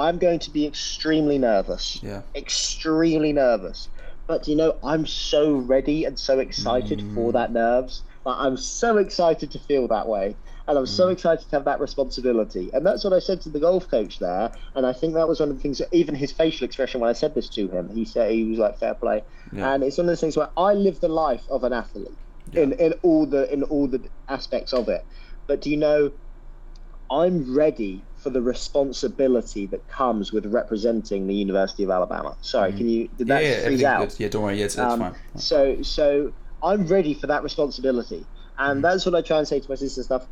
[0.00, 2.22] I'm going to be extremely nervous yeah.
[2.34, 3.88] extremely nervous.
[4.26, 7.32] But you know, I'm so ready and so excited for mm.
[7.32, 8.02] that nerves.
[8.24, 10.36] Like, I'm so excited to feel that way.
[10.68, 11.12] And I'm so mm.
[11.12, 12.70] excited to have that responsibility.
[12.72, 14.52] And that's what I said to the golf coach there.
[14.76, 17.10] And I think that was one of the things that even his facial expression when
[17.10, 19.24] I said this to him, he said he was like fair play.
[19.52, 19.74] Yeah.
[19.74, 22.14] And it's one of those things where I live the life of an athlete
[22.52, 25.04] in, in all the in all the aspects of it.
[25.48, 26.12] But do you know
[27.10, 32.36] I'm ready for the responsibility that comes with representing the University of Alabama.
[32.42, 34.08] Sorry, can you did yeah, that yeah, freeze everything's out?
[34.08, 34.20] good.
[34.20, 34.58] Yeah, don't worry.
[34.58, 35.14] Yeah, it's, it's Um, fine.
[35.36, 38.20] So so I'm ready for that responsibility.
[38.20, 38.26] Mm.
[38.72, 40.26] And that's what I try and say to my sister and stuff.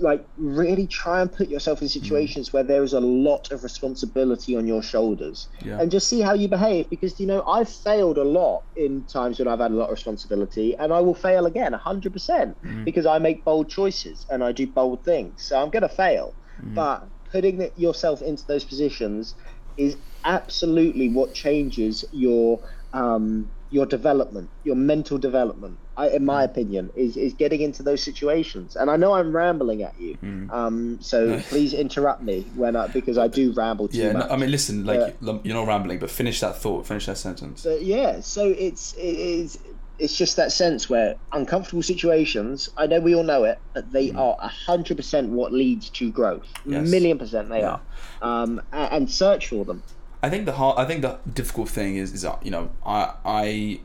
[0.00, 1.90] Like, really try and put yourself in Mm.
[1.92, 5.78] situations where there is a lot of responsibility on your shoulders, Yeah.
[5.80, 6.88] and just see how you behave.
[6.90, 9.90] Because you know, I've failed a lot in times when I've had a lot of
[10.00, 12.84] responsibility, and I will fail again, hundred percent, Mm.
[12.84, 15.42] because I make bold choices and I do bold things.
[15.42, 16.34] So I'm gonna fail,
[16.64, 16.74] Mm.
[16.74, 19.34] but putting yourself into those positions
[19.76, 22.60] is absolutely what changes your
[22.92, 25.76] um, your development, your mental development.
[25.94, 26.26] I, in Mm.
[26.26, 28.76] my opinion, is is getting into those situations.
[28.76, 30.50] And I know I'm rambling at you, Mm.
[30.52, 34.26] um, so please interrupt me when I because I do ramble too Yeah, no.
[34.30, 37.64] I mean, listen, like you're not rambling, but finish that thought, finish that sentence.
[37.64, 39.58] But yeah, so it's it is
[39.98, 42.68] it's just that sense where uncomfortable situations.
[42.76, 46.10] I know we all know it, but they are a hundred percent what leads to
[46.10, 46.46] growth.
[46.66, 46.72] Mm.
[46.72, 46.88] Yes.
[46.90, 47.78] Million percent they Yeah.
[48.22, 49.82] are, um, a- and search for them.
[50.22, 53.12] I think the hard, I think the difficult thing is, is that, you know, I,
[53.24, 53.80] I,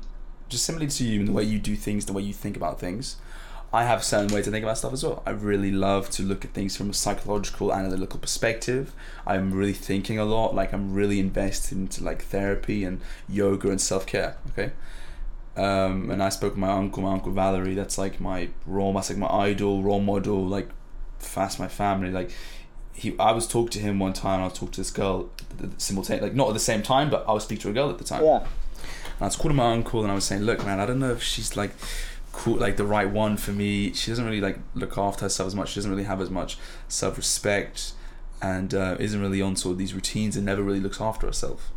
[0.50, 2.80] just similarly to you in the way you do things, the way you think about
[2.80, 3.18] things,
[3.72, 5.24] I have certain ways to think about stuff as well.
[5.26, 8.94] I really love to look at things from a psychological, analytical perspective.
[9.26, 10.54] I'm really thinking a lot.
[10.54, 14.38] Like I'm really invested into like therapy and yoga and self care.
[14.52, 14.74] Okay.
[15.56, 17.76] Um, and I spoke with my uncle, my uncle Valerie.
[17.76, 18.94] That's like my role.
[18.94, 20.46] That's like my idol, role model.
[20.46, 20.70] Like,
[21.20, 22.12] fast my family.
[22.12, 22.32] Like,
[22.94, 23.18] he.
[23.20, 24.42] I was talking to him one time.
[24.42, 25.30] I was talking to this girl
[25.78, 27.98] simultaneously, like not at the same time, but I was speaking to a girl at
[27.98, 28.24] the time.
[28.24, 31.00] Yeah, And I was calling my uncle and I was saying, look, man, I don't
[31.00, 31.72] know if she's like
[32.34, 33.94] cool, like the right one for me.
[33.94, 35.70] She doesn't really like look after herself as much.
[35.70, 36.58] She doesn't really have as much
[36.90, 37.94] self respect
[38.42, 41.72] and uh, isn't really on sort of these routines and never really looks after herself.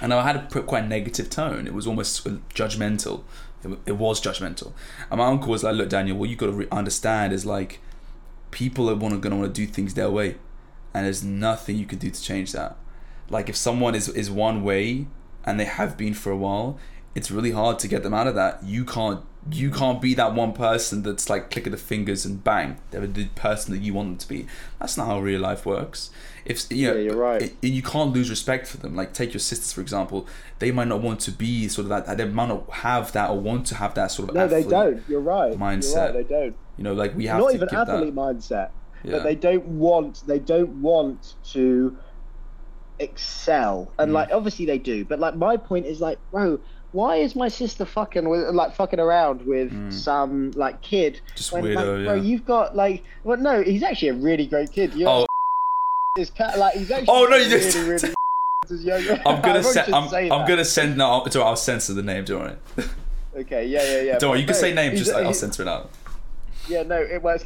[0.00, 1.66] And I had a quite negative tone.
[1.66, 2.24] It was almost
[2.54, 3.22] judgmental.
[3.86, 4.72] It, was judgmental.
[5.10, 7.80] And my uncle was like, look, Daniel, what you got to re- understand is like
[8.50, 10.36] people are wanna, gonna want to do things their way.
[10.92, 12.76] And there's nothing you can do to change that.
[13.30, 15.06] Like if someone is, is one way
[15.44, 16.78] and they have been for a while,
[17.14, 18.62] it's really hard to get them out of that.
[18.62, 22.42] You can't you can't be that one person that's like click of the fingers and
[22.42, 24.46] bang, they're the person that you want them to be.
[24.80, 26.10] That's not how real life works.
[26.46, 27.42] If you know, Yeah, you're right.
[27.42, 28.96] it- you can't lose respect for them.
[28.96, 30.26] Like take your sisters for example,
[30.60, 32.16] they might not want to be sort of that.
[32.16, 34.34] They might not have that or want to have that sort of.
[34.34, 35.02] no, they don't.
[35.08, 35.50] You're right.
[35.50, 35.96] You're mindset.
[35.96, 36.12] right.
[36.14, 36.56] They don't.
[36.78, 38.20] You know, like we have Not even athlete that.
[38.20, 38.70] mindset.
[39.02, 39.12] Yeah.
[39.12, 40.26] But they don't want.
[40.26, 41.96] They don't want to
[42.98, 43.90] excel.
[43.98, 44.14] And Mm.
[44.14, 45.04] like, obviously they do.
[45.04, 46.60] But like, my point is like, bro.
[46.94, 51.14] Why is my sister fucking with like fucking around with some like kid?
[51.32, 51.34] Mm.
[51.36, 54.70] Just when, weirdo, like, bro, you've got like, well, no, he's actually a really great
[54.70, 54.94] kid.
[54.94, 55.26] You know,
[56.16, 58.14] Oh, cat, like, he's actually Oh, no, you really, just- really.
[59.08, 59.18] young.
[59.26, 59.92] I'm gonna send.
[59.92, 60.96] I'm, I'm gonna send.
[60.96, 62.24] No, I'll, I'll censor the name.
[62.24, 62.86] Don't worry.
[63.38, 64.18] Okay, yeah, yeah, yeah.
[64.18, 64.40] don't worry.
[64.40, 64.92] You can say name.
[64.92, 65.90] he's- Just I'll censor it out.
[66.68, 67.44] Yeah, no, it was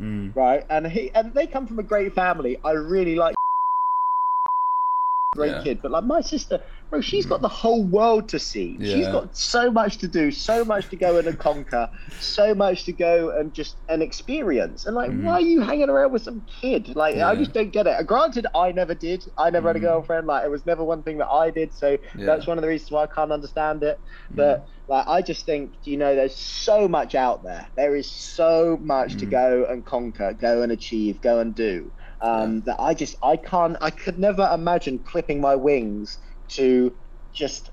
[0.00, 0.34] Mm.
[0.36, 2.58] right, and he and they come from a great family.
[2.64, 3.34] I really like.
[5.34, 5.62] great Yeah.
[5.62, 6.60] kid, but like my sister,
[6.90, 8.78] bro, she's got the whole world to see.
[8.82, 12.92] She's got so much to do, so much to go and conquer, so much to
[12.92, 14.86] go and just an experience.
[14.86, 16.94] And like, why are you hanging around with some kid?
[16.94, 17.38] Like, I Mm-hmm.
[17.42, 18.06] Just don't get it.
[18.06, 19.24] Granted, I never did.
[19.36, 19.82] I never had a Mm.
[19.82, 20.26] girlfriend.
[20.26, 21.74] Like, it was never one thing that I did.
[21.74, 21.98] So Yeah.
[22.14, 22.26] Mm.
[22.26, 23.98] that's one of the reasons why I can't understand it.
[24.36, 27.68] But like, I just think, you know, there's so much out there.
[27.76, 29.30] There is so much to Mm.
[29.30, 31.90] go and conquer, go and achieve, go and do.
[32.20, 36.18] Um, That I just, I can't, I could never imagine clipping my wings
[36.50, 36.94] to
[37.32, 37.70] just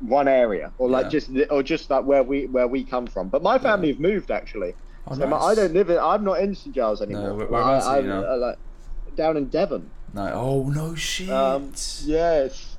[0.00, 1.10] one area or like Yeah.
[1.10, 3.28] just or just like where we where we come from.
[3.28, 4.74] But my family have moved actually.
[5.08, 5.42] Oh, so my, nice.
[5.44, 5.98] I don't live in.
[5.98, 7.30] I'm not in St Giles anymore.
[7.34, 8.24] where- Like, whereabouts are I'm you now?
[8.24, 8.58] uh, like
[9.16, 9.90] down in Devon.
[10.12, 10.30] No.
[10.34, 11.30] Oh no shit.
[11.30, 11.72] Um,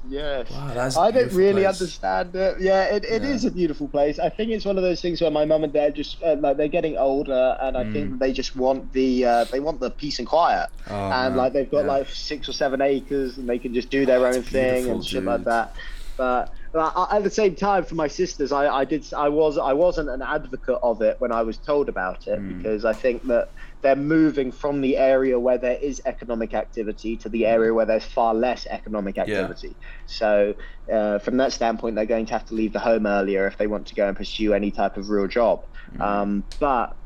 [0.10, 0.52] yes, yes.
[0.52, 1.82] Wow, that's a I don't really place.
[1.82, 2.60] understand it.
[2.60, 3.30] Yeah, it, it Yeah.
[3.30, 4.20] is a beautiful place.
[4.20, 6.58] I think it's one of those things where my mum and dad just uh, like
[6.58, 7.94] they're getting older, and I Mm.
[7.94, 11.54] think they just want the uh, they want the peace and quiet, Oh, and like
[11.54, 11.92] they've got Yeah.
[11.94, 15.06] like six or seven acres, and they can just do their Oh, own thing and
[15.06, 15.76] shit like that.
[16.18, 19.74] But I- at the same time, for my sisters, I, I did I was I
[19.74, 22.58] wasn't an advocate of it when I was told about it Mm.
[22.58, 23.50] because I think that
[23.88, 28.04] they're moving from the area where there is economic activity to the area where there's
[28.04, 29.78] far less economic activity.
[30.08, 30.56] So,
[30.92, 33.66] uh, from that standpoint, they're going to have to leave the home earlier if they
[33.66, 35.64] want to go and pursue any type of real job.
[35.96, 36.02] Mm.
[36.02, 36.98] Um, but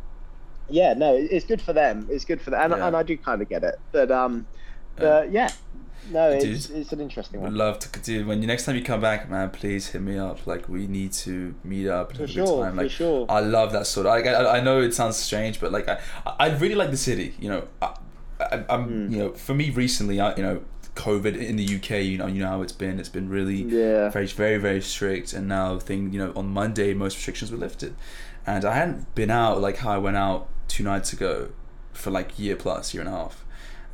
[0.69, 2.07] yeah, no, it's good for them.
[2.09, 2.87] It's good for them, and, Yeah.
[2.87, 3.75] and I do kind of get it.
[3.91, 4.47] But um,
[4.99, 5.51] uh, yeah,
[6.09, 7.51] no, Dude, it's, it's an interesting one.
[7.51, 8.25] Would love to continue.
[8.25, 10.47] When you next time you come back, man, please hit me up.
[10.47, 12.75] Like we need to meet up and For have a sure, good time.
[12.75, 13.25] for Like sure.
[13.29, 14.11] I love that sort of.
[14.13, 15.99] Like, I, I know it sounds strange, but like I,
[16.39, 17.35] I really like the city.
[17.39, 17.93] You know, I,
[18.39, 19.13] I, I'm Hmm.
[19.13, 20.61] you know for me recently, I you know.
[20.93, 22.99] COVID in the UK, you know, you know how it's been.
[22.99, 24.09] It's been really Yeah.
[24.09, 25.31] very, very, very strict.
[25.31, 27.95] And now, thing, you know, on Monday, most restrictions were lifted,
[28.45, 31.51] and I hadn't been out like how I went out two nights ago
[31.93, 33.45] for like year plus, year and a half.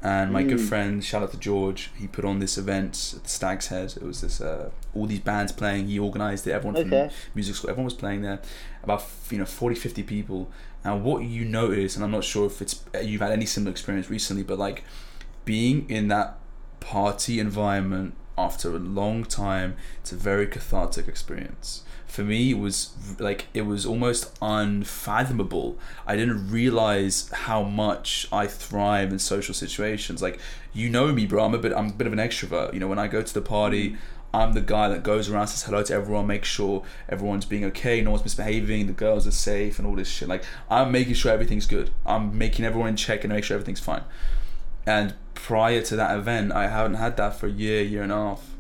[0.04, 0.68] And my good Mm.
[0.70, 3.93] friend, shout out to George, he put on this event at the Stag's Head.
[3.98, 5.88] It was this uh, all these bands playing.
[5.88, 6.52] He organised it.
[6.52, 7.10] Everyone Okay.
[7.10, 8.39] from music school, everyone was playing there.
[8.84, 10.52] About you know 40, 50 people.
[10.84, 14.10] And what you notice, and I'm not sure if it's you've had any similar experience
[14.10, 14.84] recently, but like
[15.45, 16.38] being in that
[16.80, 21.82] party environment after a long time, it's a very cathartic experience.
[22.18, 25.78] For me, it was like it was almost unfathomable.
[26.07, 30.20] I didn't realize how much I thrive in social situations.
[30.20, 30.39] Like
[30.74, 31.45] you know me, bro.
[31.45, 31.74] I'm a bit.
[31.74, 32.74] I'm a bit of an extrovert.
[32.74, 33.91] You know, when I go to the party.
[33.91, 33.97] Mm.
[34.34, 38.01] I'm the guy that goes around, says hello to everyone, makes sure everyone's being okay,
[38.01, 40.28] no one's misbehaving, the girls are safe, and all this shit.
[40.28, 41.91] Like, I'm making sure everything's good.
[42.05, 44.03] I'm making everyone check and make sure everything's fine.
[44.86, 48.15] And prior to that event, I haven't had that for a year, year and a
[48.15, 48.57] half.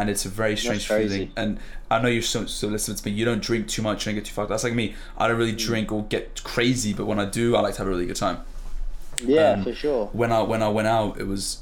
[0.00, 1.30] And it's a very strange feeling.
[1.36, 1.58] And
[1.90, 4.24] I know you're so, so listen to me, you don't drink too much and get
[4.24, 4.48] too fucked.
[4.48, 4.94] That's like me.
[5.18, 5.40] I don't Mm.
[5.40, 8.06] really drink or get crazy, but when I do, I like to have a really
[8.06, 8.38] good time
[9.24, 10.06] Yeah, um, for sure.
[10.12, 11.58] when I when I went out, it was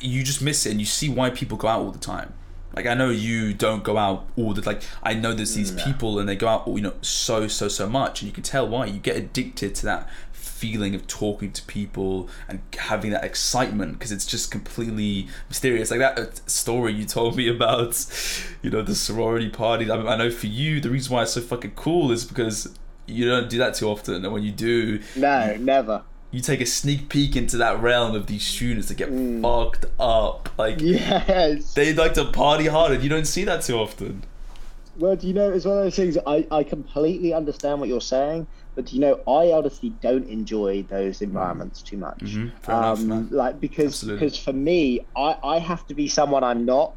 [0.00, 2.32] you just miss it, and you see why people go out all the time.
[2.76, 6.18] Like I know you don't go out all the like I know there's these people
[6.18, 8.86] and they go out you know so so so much, and you can tell why.
[8.86, 10.08] You get addicted to that
[10.54, 15.90] feeling of talking to people and having that excitement because it's just completely mysterious.
[15.90, 18.06] Like that uh, story you told me about,
[18.62, 19.90] you know, the sorority party.
[19.90, 22.72] I, mean, I know for you, the reason why it's so fucking cool is because
[23.06, 26.02] you don't do that too often, and when you do, No, never.
[26.30, 29.10] you take a sneak peek into that realm of these students that get
[29.42, 30.48] fucked up.
[30.56, 31.74] Like Yes.
[31.74, 34.22] they like to party hard, and you don't see that too often.
[34.96, 36.16] Well, do you know, it's one of those things.
[36.26, 38.46] I, I completely understand what you're saying,
[38.76, 42.18] but you know, I honestly don't enjoy those environments too much.
[42.20, 46.42] Mhm, fair enough, um, like because because for me, I, I have to be someone
[46.44, 46.94] I'm not.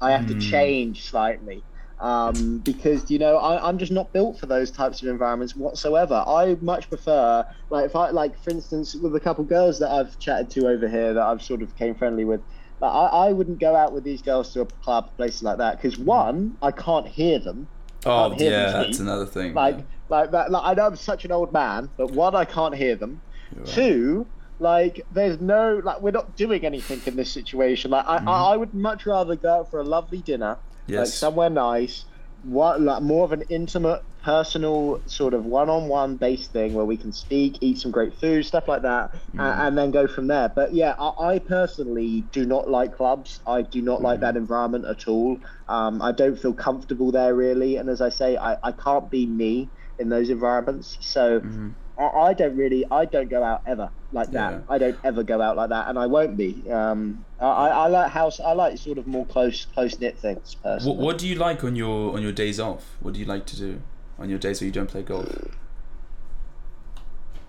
[0.00, 0.28] I have Mm.
[0.28, 1.64] to change slightly.
[2.00, 6.22] Um, because you know I, I'm just not built for those types of environments whatsoever.
[6.26, 10.16] I much prefer, like if I like, for instance, with a couple girls that I've
[10.20, 12.40] chatted to over here that I've sort of came friendly with,
[12.80, 15.82] like, I, I wouldn't go out with these girls to a club, places like that,
[15.82, 17.66] because one, I can't hear them.
[18.06, 18.86] Oh them yeah, speak.
[18.86, 19.54] that's another thing.
[19.54, 19.84] Like, yeah.
[20.08, 20.50] Like that.
[20.50, 23.20] Like, I know I'm such an old man, but one, I can't hear them.
[23.54, 23.66] Right.
[23.66, 24.26] Two,
[24.58, 27.90] like there's no like we're not doing anything in this situation.
[27.90, 30.92] Like I, I, I would much rather go out for a lovely dinner, like Mm-hmm.
[30.94, 31.14] Yes.
[31.14, 32.04] somewhere nice,
[32.42, 37.12] what like more of an intimate, personal sort of one-on-one based thing where we can
[37.12, 39.40] speak, eat some great food, stuff like that, Mm-hmm.
[39.40, 40.48] a- and then go from there.
[40.48, 43.40] But yeah, I, I personally do not like clubs.
[43.46, 44.04] I do not Mm-hmm.
[44.04, 45.38] like that environment at all.
[45.68, 49.26] Um, I don't feel comfortable there really, and as I say, I, I can't be
[49.26, 50.98] me in those environments.
[51.00, 51.40] So.
[51.40, 51.74] Mhm.
[51.98, 54.52] I, I don't really, I don't go out ever like that.
[54.52, 54.60] Yeah.
[54.68, 56.62] I don't ever go out like that, and I won't be.
[56.70, 58.38] Um, I, I like house.
[58.38, 60.54] I like sort of more close, close knit things.
[60.62, 60.96] Personally.
[60.96, 62.84] What, what do you like on your on your days off?
[63.00, 63.80] What do you like to do
[64.16, 65.26] on your days where you don't play golf?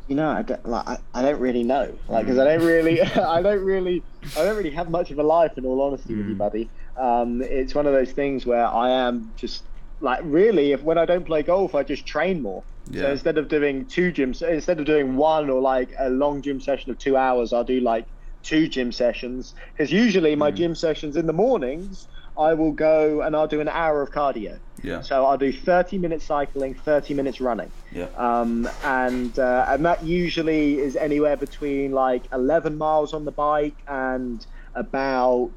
[0.08, 3.00] You know, I don't, like, I, I don't really know, like, because I don't really,
[3.36, 4.02] I don't really,
[4.36, 6.38] I don't really have much of a life, in all honesty, with you, Mm.
[6.40, 6.70] buddy.
[6.98, 9.64] Um, it's one of those things where I am just
[10.02, 12.64] like, really, if when I don't play golf, I just train more.
[12.94, 13.12] So Yeah.
[13.12, 16.92] instead of doing two gyms, instead of doing one or like a long gym session
[16.92, 18.06] of two hours, I'll do like
[18.44, 19.54] two gym sessions.
[19.78, 20.56] Because usually my Mm.
[20.56, 24.60] gym sessions in the mornings, I will go and I'll do an hour of cardio.
[24.82, 25.02] Yeah.
[25.02, 27.72] So I'll do 30 minutes cycling, 30 minutes running.
[27.92, 28.08] Yeah.
[28.18, 33.78] Um, and uh, and that usually is anywhere between like 11 miles on the bike
[33.88, 34.44] and
[34.74, 35.56] about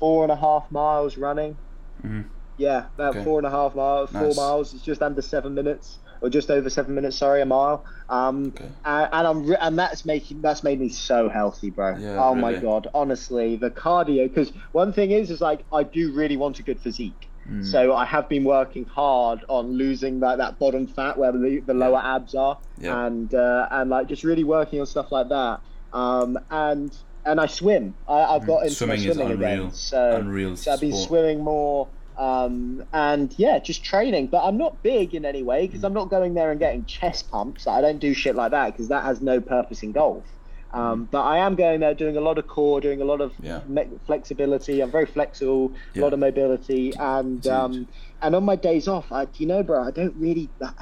[0.00, 1.58] four and a half miles running.
[2.04, 2.30] Mhm.
[2.56, 3.24] Yeah, about Okay.
[3.24, 4.36] four and a half miles, four Nice.
[4.36, 4.74] miles.
[4.74, 7.16] It's just under seven minutes, or just over seven minutes.
[7.16, 7.84] Sorry, a mile.
[8.08, 8.68] Um, Okay.
[8.84, 11.96] and, and I'm re- and that's making that's made me so healthy, bro.
[11.96, 14.28] Yeah, oh my god, honestly, the cardio.
[14.28, 17.28] Because one thing is, is like I do really want a good physique.
[17.50, 17.64] Mm.
[17.66, 21.74] So I have been working hard on losing that, that bottom fat where the, the
[21.74, 23.04] lower abs are, Yeah.
[23.06, 25.60] and uh, and like just really working on stuff like that.
[25.92, 26.96] Um, and
[27.26, 27.94] and I swim.
[28.08, 28.76] I, I've got into Mm.
[28.76, 29.50] Swimming is swimming unreal.
[29.64, 29.72] again.
[29.72, 31.88] So Unreal so I've been swimming more.
[32.16, 34.28] Um, and yeah, just training.
[34.28, 37.30] But I'm not big in any way because I'm not going there and getting chest
[37.30, 37.66] pumps.
[37.66, 40.24] I don't do shit like that because that has no purpose in golf.
[40.72, 43.32] Um, but I am going there doing a lot of core, doing a lot of
[43.40, 43.60] Yeah.
[43.68, 44.80] me- flexibility.
[44.80, 46.02] I'm very flexible, a Yeah.
[46.04, 47.86] lot of mobility, and um,
[48.22, 50.48] and on my days off, I, you know, bro, I don't really.
[50.60, 50.72] I-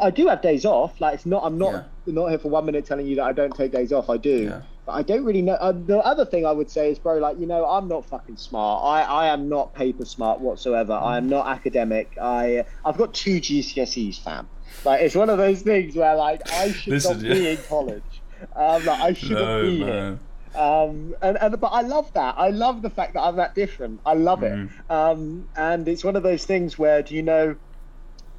[0.00, 1.00] I do have days off.
[1.00, 1.44] Like it's not.
[1.44, 4.10] I'm not not here for one minute telling you that I don't take days off.
[4.10, 4.52] I do.
[4.86, 5.54] But I don't really know.
[5.54, 8.36] Uh, the other thing I would say is, bro, like you know, I'm not fucking
[8.36, 8.84] smart.
[8.84, 10.92] I, I am not paper smart whatsoever.
[10.94, 12.16] I am not academic.
[12.20, 14.48] I I've got two GCSEs, fam.
[14.84, 17.34] Like it's one of those things where like I should Listen, not yeah.
[17.34, 18.22] be in college.
[18.56, 19.86] Um, like, I shouldn't No, be here.
[19.86, 20.20] man.
[20.54, 22.34] Um, and, and but I love that.
[22.38, 24.00] I love the fact that I'm that different.
[24.04, 24.66] I love Mhm.
[24.66, 24.90] it.
[24.90, 27.54] Um, and it's one of those things where, do you know,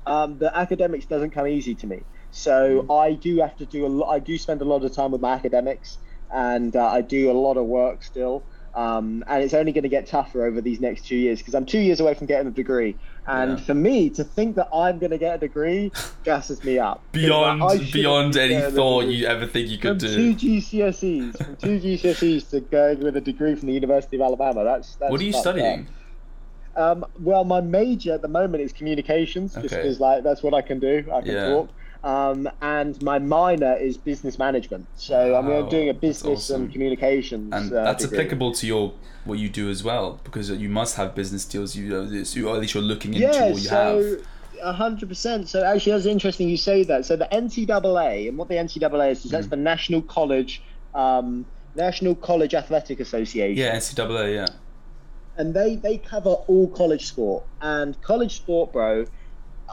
[0.06, 2.02] um, the academics doesn't come easy to me.
[2.32, 4.10] So I do have to do a lot.
[4.10, 5.98] I do spend a lot of time with my academics,
[6.34, 8.44] and uh, I do a lot of work still.
[8.74, 11.66] Um, and it's only going to get tougher over these next two years because I'm
[11.66, 12.96] two years away from getting a degree.
[13.28, 13.66] And Yeah.
[13.66, 15.92] for me to think that I'm going to get a degree
[16.24, 17.04] gasses me up.
[17.12, 20.36] Beyond like, beyond any thought you ever think you could from could two.
[20.36, 24.64] GCSEs, from two GCSEs to going with a degree from the University of Alabama.
[24.64, 25.88] That's, that's What are you studying?
[26.78, 29.82] Um, well, my major at the moment is communications, just Okay.
[29.82, 31.04] because like that's what I can do.
[31.12, 31.46] I can Yeah.
[31.50, 31.70] talk.
[32.04, 34.88] Um, and my minor is business management.
[34.95, 36.64] So I'm Wow, doing a business awesome.
[36.64, 37.54] and communications.
[37.54, 38.18] And uh, that's degree.
[38.20, 38.93] applicable to your
[39.26, 41.76] what you do as well, because you must have business deals.
[41.76, 44.18] You know, or at least you're looking into Yeah, what you so
[44.64, 45.47] a hundred percent.
[45.47, 47.06] So actually, that's interesting you say that.
[47.06, 49.32] So the NCAA and what the NCAA is is Mm.
[49.32, 50.64] that's the National College,
[50.95, 51.45] um,
[51.76, 53.58] National College Athletic Association.
[53.58, 54.34] Yeah, NCAA.
[54.34, 54.45] Yeah.
[55.38, 59.06] and they they cover all college sport and college sport bro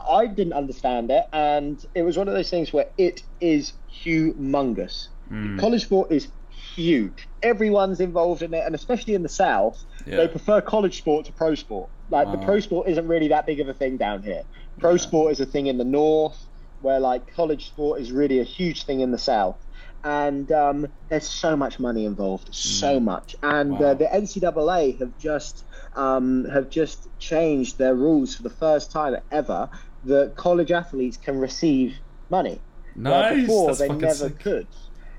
[0.09, 3.73] i didn't understand it and it was one of those things where it is
[4.05, 5.59] humongous Mm.
[5.59, 6.31] college sport is
[6.75, 9.77] huge everyone's involved in it and especially in the south
[10.07, 10.17] Yeah.
[10.17, 13.59] they prefer college sport to pro sport like the pro sport isn't really that big
[13.59, 14.43] of a thing down here
[14.79, 14.97] pro Yeah.
[14.97, 16.39] sport is a thing in the north
[16.79, 19.63] where like college sport is really a huge thing in the south
[20.03, 23.35] and um, there's so much money involved, so much.
[23.43, 23.79] And Mm.
[23.79, 23.87] Wow.
[23.87, 29.17] uh, the NCAA have just um, have just changed their rules for the first time
[29.31, 29.69] ever
[30.05, 31.95] that college athletes can receive
[32.29, 32.59] money.
[32.95, 34.39] Where before That's they never sick.
[34.39, 34.67] could.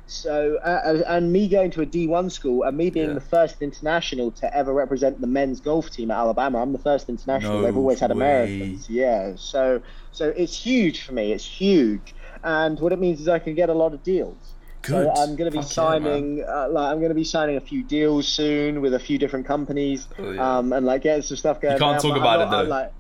[0.07, 3.15] So, uh, and me going to a D1 school and me being Yeah.
[3.15, 7.09] the first international to ever represent the men's golf team at Alabama, I'm the first
[7.09, 7.59] international.
[7.59, 8.17] No They've always had way.
[8.17, 8.91] Americans.
[8.91, 9.35] Yeah.
[9.37, 11.33] So, so it's huge for me.
[11.33, 12.13] It's huge.
[12.43, 14.37] And what it means is I can get a lot of deals.
[14.83, 15.15] Good.
[15.15, 17.57] So I'm going to be Fuck yeah, signing, uh, like I'm going to be signing
[17.57, 20.59] a few deals soon with a few different companies, Oh, yeah.
[20.59, 21.75] um, and like getting some stuff going.
[21.75, 22.63] You can't down, talk I'm about not- it, though.
[22.63, 22.93] I'm Like,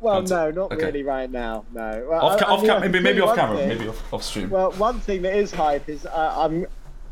[0.00, 0.86] well, no, not okay.
[0.86, 1.64] really right now.
[1.72, 2.06] No.
[2.08, 3.68] Well, off, ca- I off mean, I cam- maybe, maybe off camera, thing.
[3.68, 4.50] maybe off, off stream.
[4.50, 6.66] Well, one thing that is hype is uh, I'm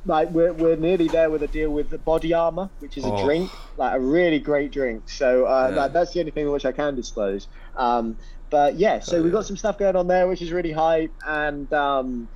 [0.07, 3.09] like we're, we're nearly there with a deal with the Body Armor, which is a
[3.13, 3.25] Oh.
[3.25, 5.09] drink, like a really great drink.
[5.09, 5.75] So uh, Yeah.
[5.77, 7.49] that, that's the only thing which I can disclose.
[7.77, 8.17] Um,
[8.51, 9.39] but yeah, so Oh, we've yeah.
[9.39, 12.29] got some stuff going on there, which is really hype, and um,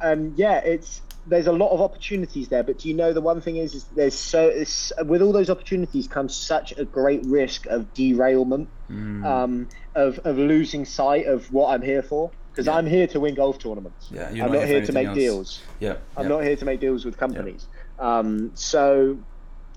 [0.00, 2.62] and yeah, it's there's a lot of opportunities there.
[2.62, 5.50] But do you know the one thing is, is there's so it's, with all those
[5.50, 9.22] opportunities comes such a great risk of derailment Mm.
[9.26, 12.30] um, of, of losing sight of what I'm here for.
[12.50, 12.76] Because Yeah.
[12.76, 14.08] I'm here to win golf tournaments.
[14.10, 15.16] Yeah, you're I'm not not here to make else.
[15.18, 15.62] deals.
[15.78, 15.96] yeah.
[16.16, 16.28] I'm yeah.
[16.28, 17.66] not here to make deals with companies.
[17.98, 19.18] Um, so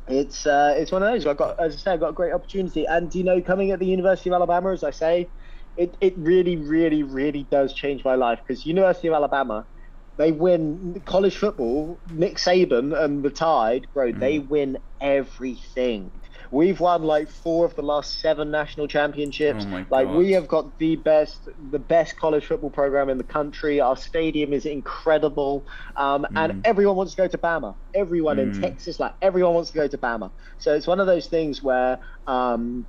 [0.07, 1.27] it's uh, it's one of those.
[1.27, 2.85] I've got, as I say, I've got a great opportunity.
[2.85, 5.27] And you know, coming at the University of Alabama, as I say,
[5.77, 8.39] it, it really, really, really does change my life.
[8.45, 9.65] Because University of Alabama,
[10.21, 11.99] They win college football.
[12.07, 14.11] Nick Saban and the Tide, bro.
[14.11, 16.11] They win everything.
[16.51, 19.65] We've won like four of the last seven national championships.
[19.67, 23.79] Oh like we have got the best, the best college football program in the country.
[23.81, 25.65] Our stadium is incredible,
[25.95, 26.37] um, Mm.
[26.43, 27.77] and everyone wants to go to Bama.
[27.95, 30.29] Everyone in Texas, like everyone wants to go to Bama.
[30.59, 31.97] So it's one of those things where.
[32.27, 32.85] Um,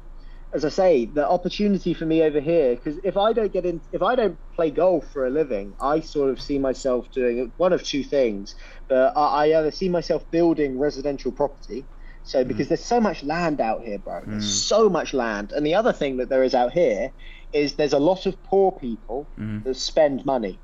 [0.55, 3.81] as I say, the opportunity for me over here, because if I don't get in,
[3.93, 7.73] if I don't play golf for a living, I sort of see myself doing one
[7.73, 8.55] of two things.
[8.89, 11.85] But I, I either see myself building residential property.
[12.25, 12.49] So mm.
[12.49, 14.69] because there's so much land out here, bro, there's mm.
[14.69, 15.53] so much land.
[15.53, 17.13] And the other thing that there is out here
[17.53, 19.65] is there's a lot of poor people mm.
[19.65, 20.59] that spend money.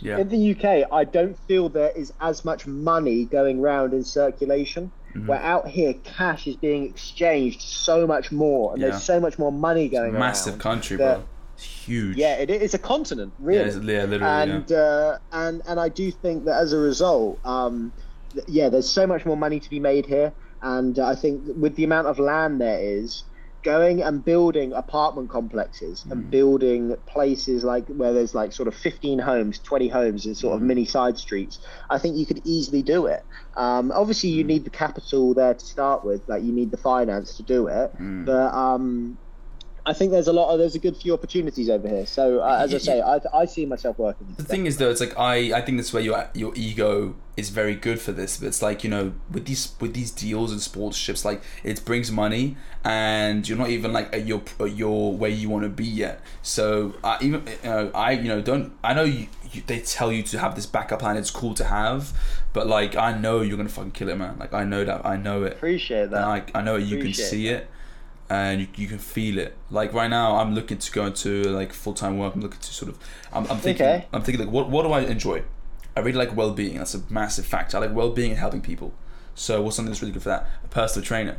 [0.00, 0.18] Yeah.
[0.18, 4.92] In the UK, I don't feel there is as much money going round in circulation.
[5.14, 5.26] Mm-hmm.
[5.26, 8.90] Where out here, cash is being exchanged so much more, and Yeah.
[8.90, 11.24] there's so much more money going Massive country, that- bro.
[11.56, 12.16] It's huge.
[12.16, 13.60] Yeah, it is a continent, Yeah, really.
[13.68, 14.50] it's- yeah, literally.
[14.52, 17.92] and uh, and and I do think that as a result, um,
[18.32, 20.32] th- yeah, there's so much more money to be made here,
[20.62, 23.24] and uh, I think with the amount of land there is,
[23.62, 26.12] going and building apartment complexes Mm.
[26.12, 30.36] and building places like where there's like sort of 15 homes 20 homes Mm.
[30.36, 31.58] sort of mini side streets
[31.90, 33.22] i think you could easily do it
[33.56, 34.34] um, obviously Mm.
[34.34, 37.66] you need the capital there to start with like you need the finance to do
[37.68, 38.26] it Mm.
[38.26, 39.18] but um,
[39.86, 42.06] I think there's a lot of there's a good few opportunities over here.
[42.06, 44.34] So uh, as I say, I, I see myself working.
[44.36, 47.48] The thing is, though, it's like I, I think that's where your your ego is
[47.48, 48.36] very good for this.
[48.36, 52.12] But it's like you know, with these with these deals and sportships, like it brings
[52.12, 55.86] money, and you're not even like at your at your where you want to be
[55.86, 56.20] yet.
[56.42, 60.22] So I even uh, I you know don't I know you, you, they tell you
[60.24, 61.16] to have this backup plan.
[61.16, 62.12] It's cool to have,
[62.52, 64.38] but like I know you're gonna fucking kill it, man.
[64.38, 65.54] Like I know that I know it.
[65.54, 66.22] Appreciate that.
[66.22, 67.70] And I, I know you can Appreciate see it
[68.30, 69.56] and you, you can feel it.
[69.70, 72.34] Like right now, I'm looking to go into like full time work.
[72.34, 72.98] I'm looking to sort of.
[73.32, 73.84] I'm, I'm thinking.
[73.86, 74.06] Okay.
[74.12, 75.42] I'm thinking like, what what do I enjoy?
[75.96, 76.78] I really like well being.
[76.78, 77.76] That's a massive factor.
[77.76, 78.92] I like well being and helping people.
[79.34, 80.48] So what's something that's really good for that?
[80.64, 81.36] A personal trainer.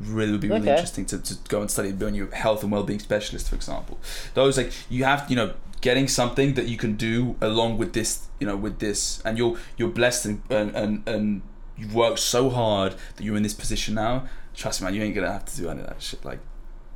[0.00, 0.70] Really would be really Okay.
[0.72, 3.98] interesting to, to go and study being your health and well being specialist, for example.
[4.34, 8.26] Those like you have you know getting something that you can do along with this
[8.38, 11.42] you know with this and you're you're blessed and and and, and
[11.76, 14.28] you've worked so hard that you're in this position now.
[14.54, 16.24] Trust me, man, you ain't gonna have to do any of that shit.
[16.24, 16.40] Like,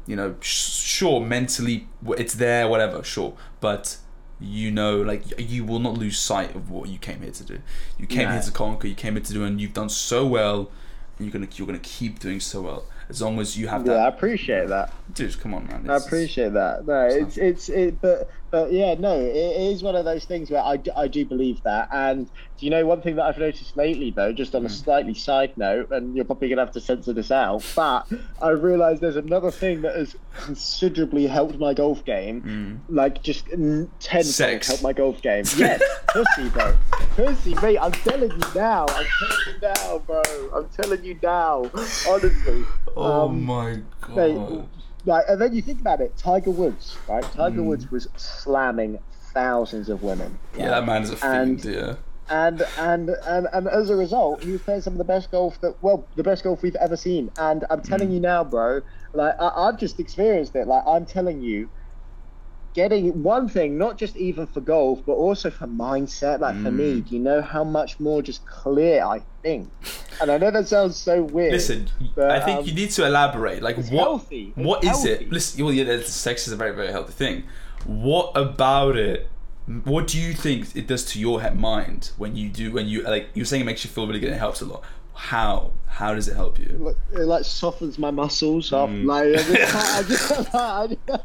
[0.07, 3.97] you know, sh- sure, mentally it's there, whatever, sure, but
[4.39, 7.59] you know, like you will not lose sight of what you came here to do.
[7.99, 8.33] You came No.
[8.35, 8.87] here to conquer.
[8.87, 10.71] You came here to do, and you've done so well.
[11.19, 13.95] And you're gonna you're gonna keep doing so well as long as you have yeah,
[13.95, 14.93] I appreciate that.
[15.15, 15.89] Dude, come on, man.
[15.89, 16.87] I appreciate that.
[16.87, 20.62] No, it's it's it, but but yeah, no, it is one of those things where
[20.62, 21.88] I, do- I do believe that.
[21.92, 22.26] And
[22.59, 25.57] do you know one thing that I've noticed lately though, just on a slightly side
[25.57, 28.07] note, and you're probably gonna have to censor this out, but
[28.40, 33.88] I realised there's another thing that has considerably helped my golf game, like just mm,
[34.01, 35.44] tenfold helped my golf game.
[35.57, 36.76] Yes, pussy, bro,
[37.16, 37.78] pussy, mate.
[37.78, 38.86] I'm telling you now.
[38.88, 40.22] I'm telling you now, bro.
[40.55, 41.70] I'm telling you now.
[42.09, 42.64] Honestly.
[42.97, 44.16] Oh Um, my god.
[44.16, 44.64] Mate,
[45.07, 47.23] like, and then you think about it, Tiger Woods, right?
[47.25, 47.67] Tiger Hmm.
[47.67, 48.99] Woods was slamming
[49.33, 50.39] thousands of women.
[50.57, 51.75] yeah, that man is a And- fiend.
[51.75, 51.95] Yeah.
[52.29, 55.61] And, and and and as a result, he was playing some of the best golf
[55.61, 57.31] that well, the best golf we've ever seen.
[57.39, 58.15] And I'm telling Hmm.
[58.15, 58.81] you now, bro,
[59.13, 60.67] like I, I've just experienced it.
[60.67, 61.69] Like I'm telling you,
[62.77, 66.41] getting one thing, not just even for golf, but also for mindset.
[66.41, 66.77] Like for Hmm.
[66.77, 69.70] me, do you know how much more just clear I think?
[70.20, 71.53] And I know that sounds so weird.
[71.53, 73.62] Listen, but, I think um, you need to elaborate.
[73.62, 74.03] Like, it's what?
[74.05, 74.53] healthy.
[74.55, 75.11] What is healthy.
[75.11, 75.33] it?
[75.33, 77.45] Listen, well, yeah, sex is a very, very healthy thing.
[77.87, 79.29] What about it?
[79.85, 83.31] What do you think it does to your mind when you do when you like
[83.35, 84.31] you're saying it makes you feel really good?
[84.33, 84.83] It helps a lot.
[85.14, 85.72] How?
[85.87, 86.95] How does it help you?
[87.12, 88.91] it like softens my muscles up.
[88.91, 89.07] Mm.
[89.07, 89.27] Like
[89.74, 91.22] I just, I just, I just,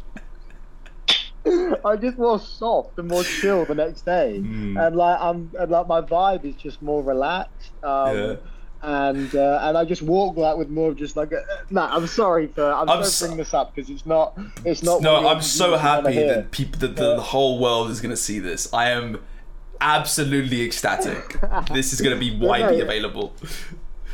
[1.86, 4.80] I'm just more soft and more chill the next day, Mm.
[4.88, 7.72] and like I'm, and like my vibe is just more relaxed.
[7.84, 8.36] Um, Yeah.
[8.84, 11.82] And uh, and I just walk like with more of just like a, no.
[11.84, 15.04] I'm sorry for I'm, I'm so- bring this up because it's not it's not.
[15.04, 18.74] No, I'm so happy that people, that the, the whole world is gonna see this.
[18.74, 19.20] I am
[19.80, 21.40] absolutely ecstatic.
[21.72, 22.84] this is gonna be widely no.
[22.86, 23.36] available.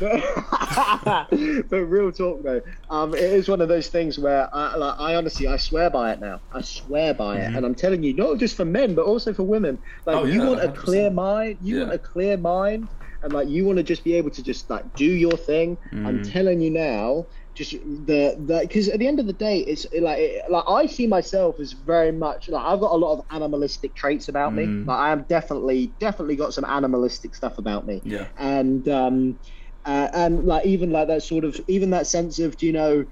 [0.00, 5.14] but real talk though, um, it is one of those things where I, like, I
[5.16, 6.40] honestly I swear by it now.
[6.52, 9.44] I swear by it, and I'm telling you, not just for men but also for
[9.44, 9.78] women.
[10.06, 10.26] Like Mm-hmm.
[10.28, 10.76] Oh, you yeah, want a 100%.
[10.76, 11.82] clear mind, you Yeah.
[11.84, 12.88] want a clear mind,
[13.22, 15.76] and like you want to just be able to just like do your thing.
[15.92, 16.32] I'm Mm.
[16.32, 17.26] telling you now.
[17.54, 20.86] Just the the because at the end of the day, it's like it, like I
[20.86, 24.66] see myself as very much like I've got a lot of animalistic traits about me.
[24.66, 24.86] Mm.
[24.86, 28.28] Like I am definitely definitely got some animalistic stuff about me Yeah.
[28.36, 29.40] and um,
[29.86, 33.04] uh, and like even like that sort of even that sense of do you know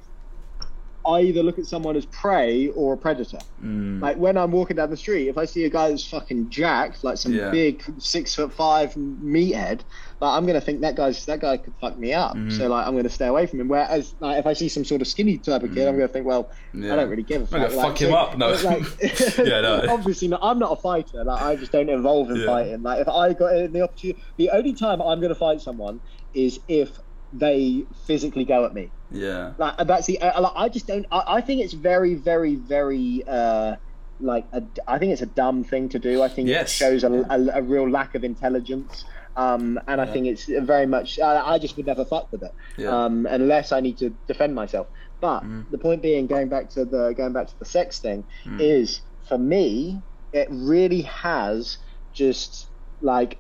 [1.09, 3.39] I either look at someone as prey or a predator.
[3.65, 4.03] Mm.
[4.03, 7.05] Like when I'm walking down the street, if I see a guy that's fucking jacked,
[7.05, 7.51] like some Yeah.
[7.51, 9.83] big six foot five meathead,
[10.21, 12.35] like I'm gonna think that guy's that guy could fuck me up.
[12.35, 12.51] Mhm.
[12.59, 13.69] So like I'm gonna stay away from him.
[13.69, 16.27] Whereas like if I see some sort of skinny type of kid, I'm gonna think,
[16.27, 16.95] well, Yeah.
[16.95, 17.61] I don't really give a fuck.
[17.61, 18.37] I'm gonna Like, fuck him so- up.
[18.37, 18.49] No.
[18.65, 19.85] like, Yeah, no.
[19.89, 20.41] obviously not.
[20.43, 21.23] I'm not a fighter.
[21.23, 22.47] Like I just don't involve in Yeah.
[22.47, 22.83] fighting.
[22.83, 26.01] Like if I got the opportunity, the only time I'm gonna fight someone
[26.37, 26.99] is if
[27.33, 28.91] they physically go at me.
[29.11, 29.53] Yeah.
[29.59, 30.21] Like that's the.
[30.21, 31.07] Uh, like, I just don't.
[31.11, 33.23] I, I think it's very, very, very.
[33.27, 33.77] Uh,
[34.19, 36.23] like a, I think it's a dumb thing to do.
[36.23, 36.69] I think Yes.
[36.71, 39.05] it shows a, a, a real lack of intelligence.
[39.37, 40.13] Um, and I Yeah.
[40.13, 41.21] think it's very much.
[41.21, 42.89] I, I just would never fuck with it Yeah.
[43.05, 44.87] um, unless I need to defend myself.
[45.21, 45.71] But Mm.
[45.71, 48.61] the point being, going back to the going back to the sex thing, Mm.
[48.61, 50.01] is for me,
[50.33, 51.77] it really has
[52.15, 52.69] just
[53.03, 53.37] like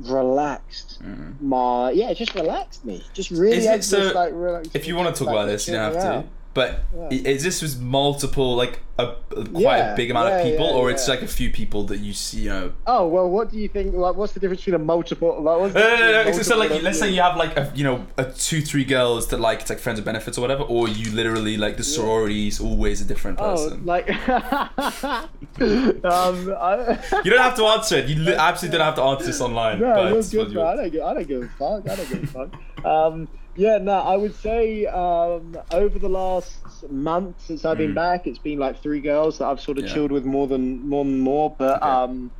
[0.00, 1.40] relaxed Mm.
[1.40, 3.02] my yeah, it just relaxed me.
[3.14, 4.74] Just really it has just, so- like relaxed.
[4.74, 6.08] If you want to talk like, about this, you don't have to.
[6.18, 6.24] out.
[6.52, 7.30] But Yeah.
[7.32, 10.66] is this was multiple, like a, a quite Yeah, a big amount yeah, of people,
[10.66, 12.72] or it's like a few people that you see, you know?
[12.88, 13.94] Oh well, what do you think?
[13.94, 15.40] Like, what's the difference between a multiple?
[15.40, 17.84] Like, what's No, no, no, between So, like, let's say you have like a, you
[17.84, 20.88] know, a two, three girls that like it's like friends of benefits or whatever, or
[20.88, 23.86] you literally like the sororities always a different Oh, person.
[23.86, 25.24] like, um,
[25.60, 28.08] I, you don't have to answer it.
[28.08, 29.78] You absolutely don't have to answer this online.
[29.80, 30.56] No, but good.
[30.56, 31.88] I don't give, I don't give a fuck.
[31.88, 32.84] I don't give a fuck.
[32.84, 37.94] Um, yeah, no, I would say um, over the last month since I've been Mm.
[37.94, 39.92] back, it's been like three girls that I've sort of Yeah.
[39.92, 41.56] chilled with more than more than more.
[41.58, 41.88] But Okay.
[41.88, 42.32] um,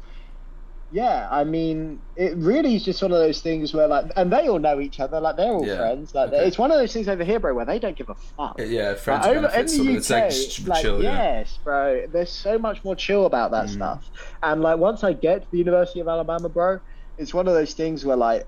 [0.91, 4.49] yeah, I mean, it really is just one of those things where like, and they
[4.49, 5.77] all know each other, like they're all Yeah.
[5.77, 6.13] friends.
[6.15, 6.47] Like Okay.
[6.49, 8.57] it's one of those things over here, bro, where they don't give a fuck.
[8.59, 11.03] Yeah, friends Like, over in the it's UK, like like, chill.
[11.03, 11.11] Yeah.
[11.13, 12.07] yes, bro.
[12.13, 13.73] There's so much more chill about that Mm.
[13.75, 14.11] stuff.
[14.43, 16.81] And like once I get to the University of Alabama, bro,
[17.19, 18.47] it's one of those things where like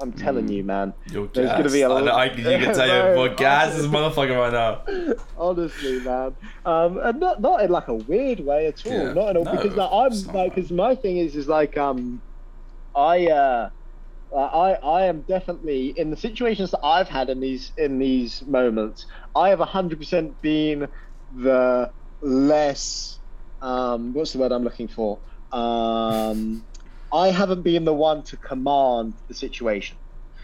[0.00, 0.52] I'm telling Mm.
[0.52, 0.94] you, man.
[1.10, 3.88] You're There's gonna be a know, I, lot- you can tell you're more gas honestly.
[3.90, 5.14] motherfucker right now.
[5.36, 6.36] Honestly, man.
[6.64, 8.92] Um, and not not in like a weird way at all.
[8.92, 9.12] Yeah.
[9.12, 12.22] Not at all No, because like I'm like because my thing is is like um,
[12.94, 13.70] I uh.
[14.36, 19.06] I I am definitely in the situations that I've had in these in these moments.
[19.34, 20.86] I have hundred percent been
[21.34, 23.18] the less
[23.62, 25.18] um, what's the word I'm looking for?
[25.50, 26.62] Um,
[27.12, 29.96] I haven't been the one to command the situation.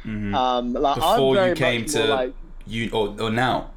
[0.04, 0.34] Mhm.
[0.34, 2.34] Um, like Before I'm you came to like
[2.66, 3.70] you or, or now.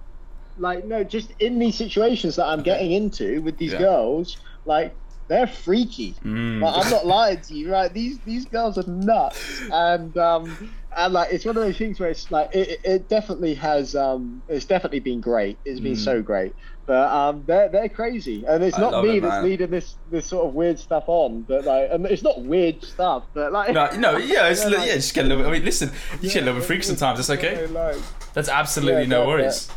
[0.57, 2.71] like no, just in these situations that I'm Okay.
[2.71, 3.79] getting into with these Yeah.
[3.79, 4.95] girls, like
[5.29, 6.15] they're freaky.
[6.23, 6.61] Mm.
[6.61, 7.93] Like, I'm not lying to you, right?
[7.93, 12.09] These these girls are nuts, and um, and like it's one of those things where
[12.09, 15.57] it's like it, it- it definitely has um, it's definitely been great.
[15.65, 15.97] It's been Mm.
[16.03, 16.55] so great,
[16.85, 19.43] but um, they're they're crazy, and it's I not me it, that's man.
[19.43, 23.23] leading this this sort of weird stuff on, but like, and it's not weird stuff,
[23.33, 23.73] but like.
[23.73, 25.49] No, no, yeah, it's, Yeah, yeah, just get a little bit.
[25.49, 25.89] I mean, listen,
[26.21, 27.19] you Yeah, get a little bit freak sometimes.
[27.19, 27.67] It's okay.
[27.67, 27.97] like-
[28.33, 29.69] That's absolutely Yeah, no worries.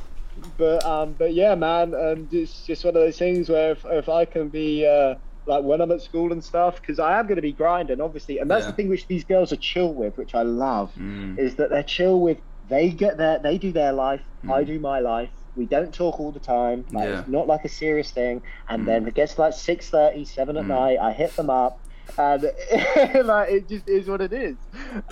[0.56, 4.08] but um, but yeah, man, and it's just one of those things where if, if
[4.08, 5.16] I can be uh,
[5.46, 8.38] like when I'm at school and stuff, because I am going to be grinding, obviously,
[8.38, 8.70] and that's Yeah.
[8.70, 11.38] the thing which these girls are chill with, which I love, Mm.
[11.38, 12.38] is that they're chill with.
[12.68, 14.66] They get their, they do their life, I Mm.
[14.66, 15.30] do my life.
[15.56, 16.84] We don't talk all the time.
[16.92, 17.18] Like, Yeah.
[17.20, 18.42] It's not like a serious thing.
[18.68, 18.86] And Mm.
[18.86, 20.68] then it gets like six thirty, seven at Mm.
[20.68, 20.98] night.
[21.00, 21.79] I hit them up,
[22.18, 22.42] and
[23.26, 24.56] like it just is what it is.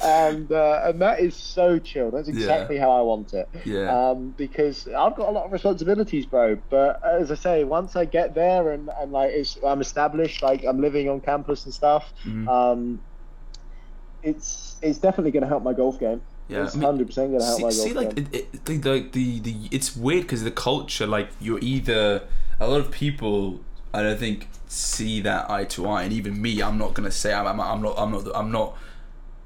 [0.03, 2.11] And uh, and that is so chill.
[2.11, 2.35] That's Yeah.
[2.37, 4.11] exactly how I want it Yeah.
[4.11, 6.57] um, because I've got a lot of responsibilities, bro.
[6.71, 10.65] But as I say, once I get there and, and like it's, I'm established, like
[10.65, 12.49] I'm living on campus and stuff, Mhm.
[12.49, 13.01] um,
[14.23, 16.21] it's it's definitely going to help my golf game.
[16.49, 16.65] yeah.
[16.65, 18.29] it's I mean, hundred percent going to help see, my see, like game.
[18.33, 22.23] it, it, the, the the the it's weird because the culture like you're either
[22.61, 23.61] a lot of people
[23.95, 27.11] and I don't think see that eye to eye and even me I'm not gonna
[27.11, 28.77] say I'm, I'm, I'm not I'm not I'm not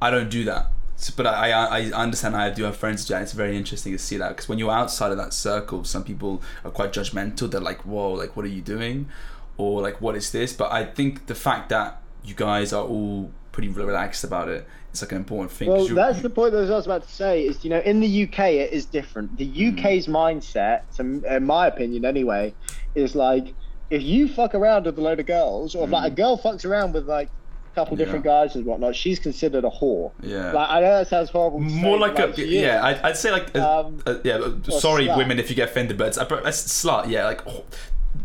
[0.01, 0.67] I don't do that
[0.97, 3.99] So- but I, I I understand I do have friends that it's very interesting to
[3.99, 7.61] see that because when you're outside of that circle some people are quite judgmental they're
[7.61, 9.09] like whoa like what are you doing
[9.57, 13.31] or like what is this but I think the fact that you guys are all
[13.53, 15.71] pretty relaxed about it it's like an important thing.
[15.71, 17.47] Well, that's the point that I was about to say.
[17.47, 19.39] Is you know, in the UK, it is different.
[19.39, 19.79] The Mm.
[19.79, 22.53] UK's mindset, to- in my opinion, anyway,
[22.95, 23.55] is like
[23.93, 26.65] if you fuck around with a load of girls, or if like a girl fucks
[26.65, 27.29] around with like
[27.73, 28.01] a couple Mm.
[28.01, 28.05] Yeah.
[28.07, 30.11] different guys and whatnot, she's considered a whore.
[30.23, 31.59] yeah Like I know that sounds horrible.
[31.61, 32.63] to more say, like but, a she is.
[32.63, 34.39] yeah I'd, I'd say like a, Um, a- yeah
[34.85, 35.17] sorry slut.
[35.19, 37.61] women if you get offended but it's a, a slut yeah like wh-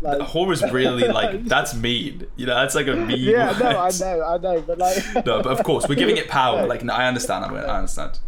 [0.02, 3.68] Like- whore is really like that's mean you know that's like a mean Yeah, no,
[3.68, 4.00] I word.
[4.00, 4.98] know, I know, but like.
[5.26, 7.76] no but of course we're giving it power like no, I understand I, mean, I
[7.78, 8.18] understand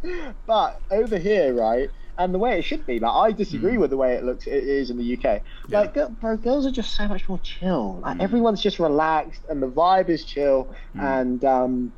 [0.47, 1.91] But over here, right,
[2.21, 4.47] and the way it should be, like I disagree with the way it looks.
[4.47, 5.25] It is in the UK.
[5.25, 5.43] Mm.
[5.69, 5.81] Yeah.
[5.81, 8.01] Like, bro, girls are just so much more chill.
[8.03, 8.23] Like Mm.
[8.23, 11.03] everyone's just relaxed, and the vibe is chill, Mm.
[11.19, 11.93] and um,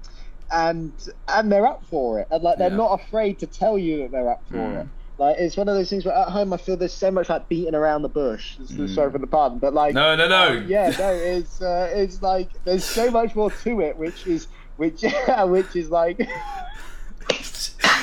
[0.50, 0.92] and
[1.28, 2.76] and they're up for it, and like they're Yeah.
[2.76, 4.80] not afraid to tell you that they're up for Mm.
[4.82, 4.86] it.
[5.18, 7.48] Like it's one of those things where at home I feel there's so much like
[7.48, 8.56] beating around the bush.
[8.88, 10.48] Sorry for the pun, but like No, no, no.
[10.58, 14.48] um, yeah, no, it's uh, it's like there's so much more to it, which is
[14.78, 15.02] which
[15.56, 16.18] which is like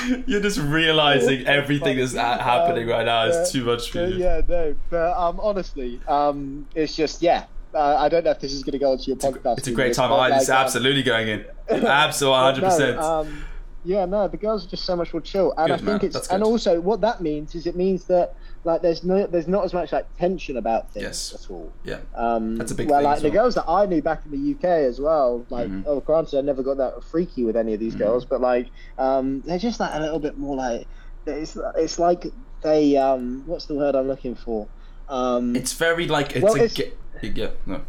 [0.26, 4.16] You're just realizing everything that's ha- happening right now is too much for you.
[4.16, 7.44] yeah, no, but um, honestly, um, it's just yeah.
[7.72, 9.58] Uh, I don't know if this is going to go into your podcast.
[9.58, 10.10] It's a great time.
[10.10, 11.44] like, it's um, absolutely going in.
[11.70, 12.96] Absolutely, 100%.
[12.96, 13.44] no, um,
[13.84, 16.10] yeah, no, the girls are just so much more chill, and Good, I think man.
[16.20, 18.34] it's and also what that means is it means that
[18.64, 21.34] like there's no there's not as much like tension about things Yes.
[21.34, 21.72] at all.
[21.84, 22.00] yeah.
[22.14, 24.52] Um, That's a big well, like as the girls that I knew back in the
[24.54, 25.46] UK as well.
[25.48, 25.84] Like, Mhm.
[25.86, 27.98] oh, granted, I never got that freaky with any of these Mhm.
[28.00, 28.68] girls, but like,
[28.98, 30.86] um, they're just like a little bit more like
[31.26, 32.26] it's it's like
[32.62, 34.66] they um, what's the word I'm looking for?
[35.08, 36.64] Um, It's very like, it's Well, a.
[36.64, 36.92] it's- ge-
[37.36, 37.80] yeah, no.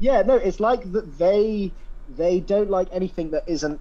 [0.00, 1.70] yeah, no, it's like that they
[2.16, 3.80] they don't like anything that isn't.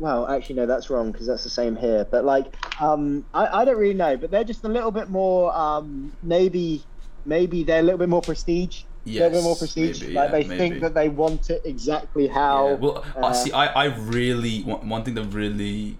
[0.00, 2.06] Well, actually, no, that's wrong because that's the same here.
[2.10, 2.46] But like,
[2.80, 5.54] um, I, I don't really know, but they're just a little bit more.
[5.54, 6.82] Um, maybe
[7.26, 8.84] maybe they're a little bit more prestige.
[9.06, 10.00] a little bit more prestige.
[10.00, 10.58] maybe, like yeah, they maybe.
[10.58, 12.68] think that they want it exactly how.
[12.68, 13.52] Yeah, well, I uh, see.
[13.52, 15.98] I, I really one, one thing that really,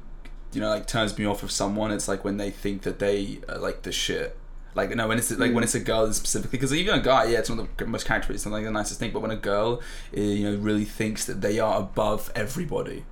[0.52, 1.90] you know, like turns me off of someone.
[1.92, 4.34] It's like when they think that they are like the shit.
[4.74, 5.54] Like no, when it's like Mm.
[5.56, 8.06] when it's a girl specifically, because even a guy, yeah, it's one of the most
[8.06, 9.10] characteristic, it's not like the nicest thing.
[9.12, 9.82] But when a girl,
[10.16, 13.04] uh, you know, really thinks that they are above everybody,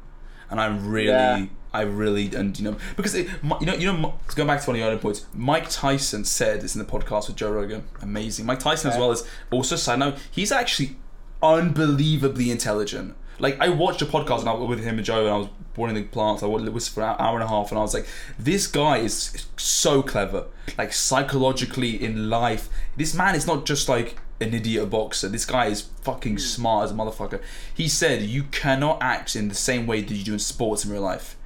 [0.51, 1.47] and I really, Yeah.
[1.73, 3.29] I really, and you know, because it,
[3.61, 6.63] you know, you know, going back to one of your other points, Mike Tyson said
[6.63, 7.85] this in the podcast with Joe Rogan.
[8.01, 10.97] Amazing, Mike Tyson as well as also side note, he's actually
[11.43, 13.15] unbelievably intelligent.
[13.39, 15.49] Like I watched a podcast and I was with him and Joe and I was
[15.77, 16.43] watering the plants.
[16.43, 18.07] I was for an hour and a half and I was like,
[18.39, 20.47] this guy is so clever.
[20.77, 25.29] Like psychologically in life, this man is not just like an idiot boxer.
[25.29, 26.39] This guy is fucking hmm.
[26.39, 27.41] smart as a motherfucker.
[27.73, 30.91] He said you cannot act in the same way that you do in sports in
[30.91, 31.37] real life.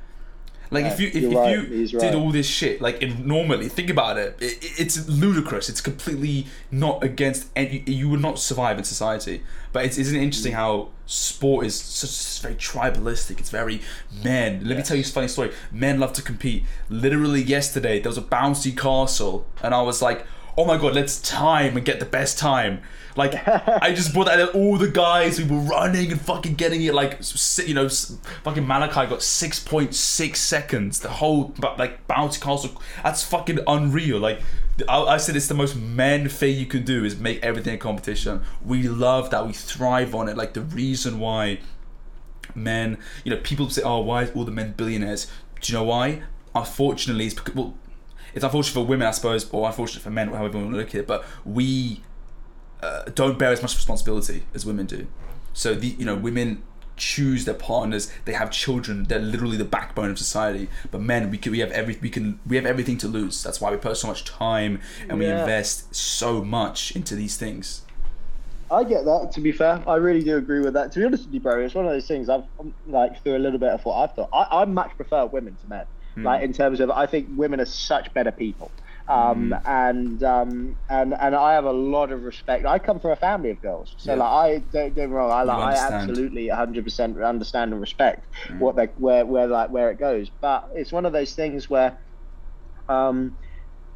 [0.71, 2.15] Like if Yeah, you if, if right, you did right.
[2.15, 5.69] all this shit like in normally think about it, it it's ludicrous.
[5.69, 9.43] It's completely not against any you would not survive in society.
[9.73, 10.59] But it's, isn't it interesting hmm.
[10.59, 13.39] how sport is such very tribalistic.
[13.39, 13.83] It's very
[14.25, 14.67] men.
[14.67, 15.53] Let me tell you a funny story.
[15.71, 16.65] Men love to compete.
[16.89, 20.27] Literally yesterday there was a bouncy castle and I was like
[20.57, 22.83] oh my god let's time and get the best time.
[23.17, 26.83] Like I just brought that in, all the guys who were running and fucking getting
[26.83, 27.21] it like
[27.59, 31.01] you know fucking Malachi got 6.6 seconds.
[31.01, 34.19] The whole like bouncy castle that's fucking unreal.
[34.19, 34.41] Like
[34.89, 37.79] I, I said it's the most men thing you can do is make everything a
[37.79, 38.43] competition.
[38.65, 40.37] We love that we thrive on it.
[40.37, 41.61] Like the reason why
[42.55, 45.27] men you know people say oh why all the men billionaires?
[45.61, 46.23] Do you know why?
[46.55, 47.75] Unfortunately it's because well
[48.35, 50.89] it's unfortunate for women I suppose or unfortunate for men however you want to look
[50.89, 52.03] at it but we
[52.83, 55.07] uh, don't bear as much responsibility as women do.
[55.53, 56.63] So the you know women
[56.97, 58.13] choose their partners.
[58.25, 59.05] They have children.
[59.05, 60.69] They're literally the backbone of society.
[60.91, 63.43] But men, we can we have every we can we have everything to lose.
[63.43, 65.41] That's why we put so much time and we Yeah.
[65.41, 67.83] invest so much into these things.
[68.71, 69.33] I get that.
[69.35, 70.93] To be fair, I really do agree with that.
[70.93, 72.29] To be honest with you, bro, it's one of those things.
[72.29, 72.45] I've
[72.87, 74.31] like through a little bit of what I've thought.
[74.33, 75.85] I, I much prefer women to men.
[76.15, 76.25] Hmm.
[76.25, 78.75] Like in terms of, I think women are such better people.
[79.09, 79.63] Um, Hmm.
[79.65, 82.67] and um, and and I have a lot of respect.
[82.67, 84.17] I come from a family of girls, so Yeah.
[84.17, 85.31] like I don't get me wrong.
[85.33, 88.59] I like I absolutely 100 percent understand and respect Hmm.
[88.59, 90.31] what they where where like where it goes.
[90.41, 91.99] But it's one of those things where,
[92.89, 93.39] um,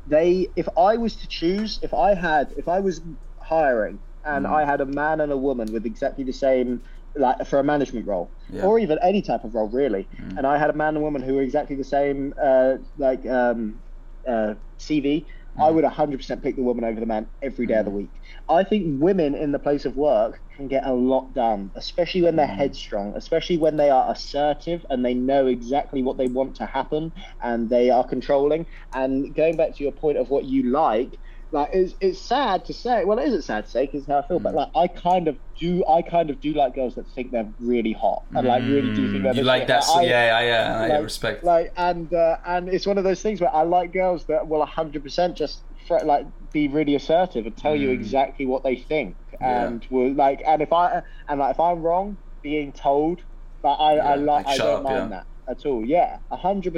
[0.06, 3.00] they if I was to choose, if I had if I was
[3.40, 4.52] hiring and Mm.
[4.52, 6.82] I had a man and a woman with exactly the same
[7.18, 8.64] like for a management role Yeah.
[8.64, 10.38] or even any type of role really Mm.
[10.38, 13.80] and I had a man and woman who were exactly the same uh, like um,
[14.28, 15.26] uh, CV
[15.58, 15.74] I Mm.
[15.74, 17.94] would 100% pick the woman over the man every day of the Mm.
[17.94, 18.12] week.
[18.48, 22.36] I think women in the place of work can get a lot done, especially when
[22.36, 22.56] they're Mm.
[22.58, 27.12] headstrong, especially when they are assertive and they know exactly what they want to happen
[27.42, 28.66] and they are controlling.
[28.92, 31.18] And going back to your point of what you like,
[31.52, 33.04] like it's, it's sad to say.
[33.04, 34.56] Well, it isn't sad to say because how I feel, but Mm.
[34.56, 35.84] like I kind of do.
[35.86, 39.10] I kind of do like girls that think they're really hot and like really do
[39.10, 39.32] think they're.
[39.32, 39.84] Mm, you like that?
[40.02, 40.94] Yeah, yeah, yeah.
[40.96, 41.44] I respect.
[41.44, 44.64] like and uh, and it's one of those things where I like girls that will
[44.66, 47.94] 100% just fr- like be really assertive and tell you Mm.
[48.00, 49.66] exactly what they think Yeah.
[49.66, 53.20] and will like and if I and like if I'm wrong being told
[53.62, 55.08] but I I like like, I don't up, mind yeah.
[55.18, 56.72] that at all yeah 100%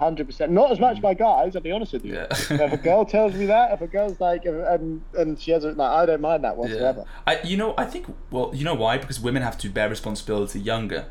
[0.00, 1.02] 100% not as much mm.
[1.02, 2.26] by guys I'll be honest with you yeah.
[2.30, 5.76] if a girl tells me that if a girl's like if, and and she hasn't
[5.76, 8.98] like I don't mind that whatsoever I, you know, I think, well, you know why?
[8.98, 11.06] Because women have to bear responsibility younger.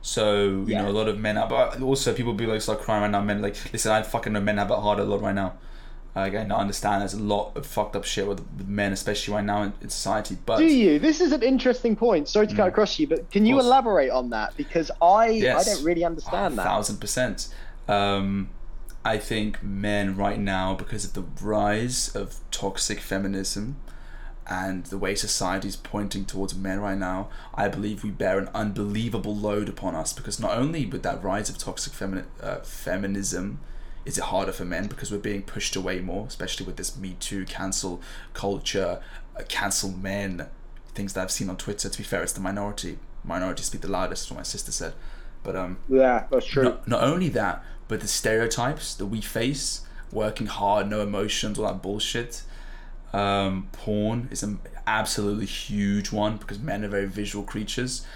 [0.00, 0.82] So, you Yeah.
[0.82, 3.20] know, a lot of men, are, but also people be like, start crying right now.
[3.20, 5.54] Men, like, listen, I fucking know men have it harder a lot right now.
[6.14, 9.44] Again, I understand there's a lot of fucked up shit with, with men, especially right
[9.44, 10.36] now in, in society.
[10.44, 10.98] But Do you?
[10.98, 12.28] This is an interesting point.
[12.28, 13.60] Sorry to cut across you, but can you Mm.
[13.60, 14.54] elaborate on that?
[14.56, 15.66] Because I Yes.
[15.66, 16.64] I don't really understand that.
[16.64, 17.48] thousand percent.
[17.88, 18.50] Um,
[19.04, 23.76] I think men right now, because of the rise of toxic feminism
[24.46, 28.48] and the way society is pointing towards men right now, I believe we bear an
[28.54, 33.60] unbelievable load upon us because not only with that rise of toxic femini- uh, feminism
[34.04, 37.16] is it harder for men because we're being pushed away more, especially with this Me
[37.20, 38.00] Too cancel
[38.34, 39.00] culture,
[39.36, 40.48] uh, cancel men,
[40.94, 41.88] things that I've seen on Twitter.
[41.88, 42.98] To be fair, it's the minority.
[43.24, 44.94] Minorities speak the loudest, what my sister said.
[45.42, 46.64] But um, yeah, that's true.
[46.64, 51.66] not, not only that, but the stereotypes that we face, working hard, no emotions, all
[51.66, 52.42] that bullshit.
[53.12, 58.06] Um, porn is an absolutely huge one because men are very visual creatures,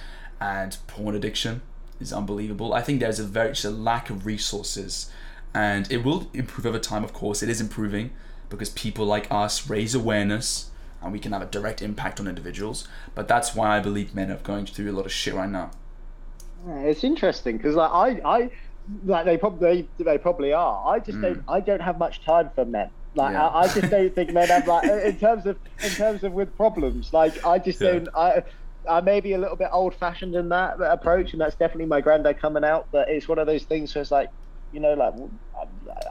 [0.40, 1.62] and porn addiction
[2.00, 2.72] is unbelievable.
[2.72, 5.10] I think there's a very just a lack of resources,
[5.56, 7.02] and it will improve over time.
[7.02, 8.10] Of course, it is improving
[8.50, 10.70] because people like us raise awareness,
[11.00, 12.86] and we can have a direct impact on individuals.
[13.14, 15.70] But that's why I believe men are going through a lot of shit right now.
[16.66, 18.50] Yeah, It's interesting because like I, I,
[19.04, 20.86] like they probably they probably are.
[20.94, 21.44] I just don't mm.
[21.48, 22.90] I don't have much time for men.
[23.14, 23.46] Like Yeah.
[23.46, 26.54] I, I just don't think men have like in terms of in terms of with
[26.56, 27.14] problems.
[27.14, 27.92] Like I just Yeah.
[27.92, 28.08] don't.
[28.14, 28.42] I
[28.88, 32.00] I may be a little bit old fashioned in that approach, and that's definitely my
[32.00, 32.86] granddad coming out.
[32.92, 34.30] But it's one of those things where it's like,
[34.72, 35.14] you know, like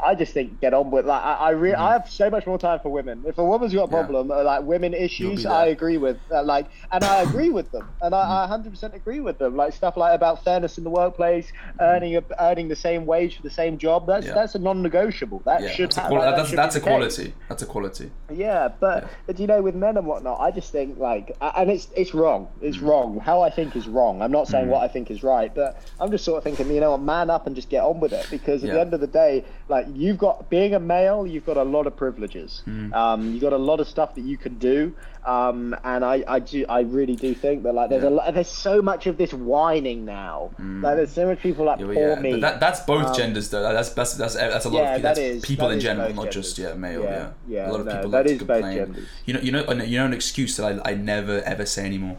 [0.04, 2.58] I, just think get on with like I I, re- I have so much more
[2.58, 3.24] time for women.
[3.28, 3.94] If a woman's got a Mm-hmm.
[3.96, 4.02] Yeah.
[4.02, 5.46] problem, uh, like women issues.
[5.46, 6.18] I agree with.
[6.32, 9.56] Uh, like, and I agree with them, and I, I 100% agree with them.
[9.56, 13.44] Like stuff like about fairness in the workplace, earning a, earning the same wage for
[13.44, 14.08] the same job.
[14.08, 14.34] That's Yeah.
[14.34, 15.42] that's a non-negotiable.
[15.46, 17.34] That Yeah, should that's a, quali- that that's, should that's be a quality.
[17.50, 18.12] That's a quality.
[18.34, 21.88] Yeah, but but you know, with men and whatnot, I just think like, and it's
[21.96, 22.48] it's wrong.
[22.62, 22.88] It's Mm.
[22.88, 23.20] wrong.
[23.20, 24.22] How I think is wrong.
[24.22, 26.80] I'm not saying what I think is right, but I'm just sort of thinking, you
[26.82, 28.28] know, what, man up and just get on with it.
[28.30, 29.35] Because at the end of the day,
[29.68, 32.62] like you've got being a male, you've got a lot of privileges.
[32.68, 32.94] Mm.
[32.94, 34.96] Um, you've got a lot of stuff that you can do.
[35.26, 38.48] Um, and I, I do, I really do think that like there's a lot, there's
[38.48, 40.52] so much of this whining now.
[40.60, 42.32] Like there's so much people like Yeah, poor yeah, me.
[42.34, 43.64] but that, that's both Um, genders though.
[43.64, 46.58] That's that's that's, that's a lot Yeah, of That's is- people in general, not just
[46.60, 47.02] yeah male.
[47.04, 48.78] Yeah, Yeah, yeah, A lot of no, people that like to is both complain.
[48.78, 49.08] genders.
[49.26, 52.18] You know, you know, you know, an excuse that I, I never ever say anymore.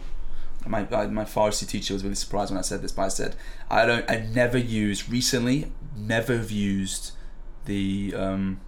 [0.66, 3.36] My my Farsi teacher was really surprised when I said this, but I said
[3.70, 4.10] I don't.
[4.10, 5.70] I never use recently.
[5.96, 7.12] Never have used
[7.64, 8.60] the um.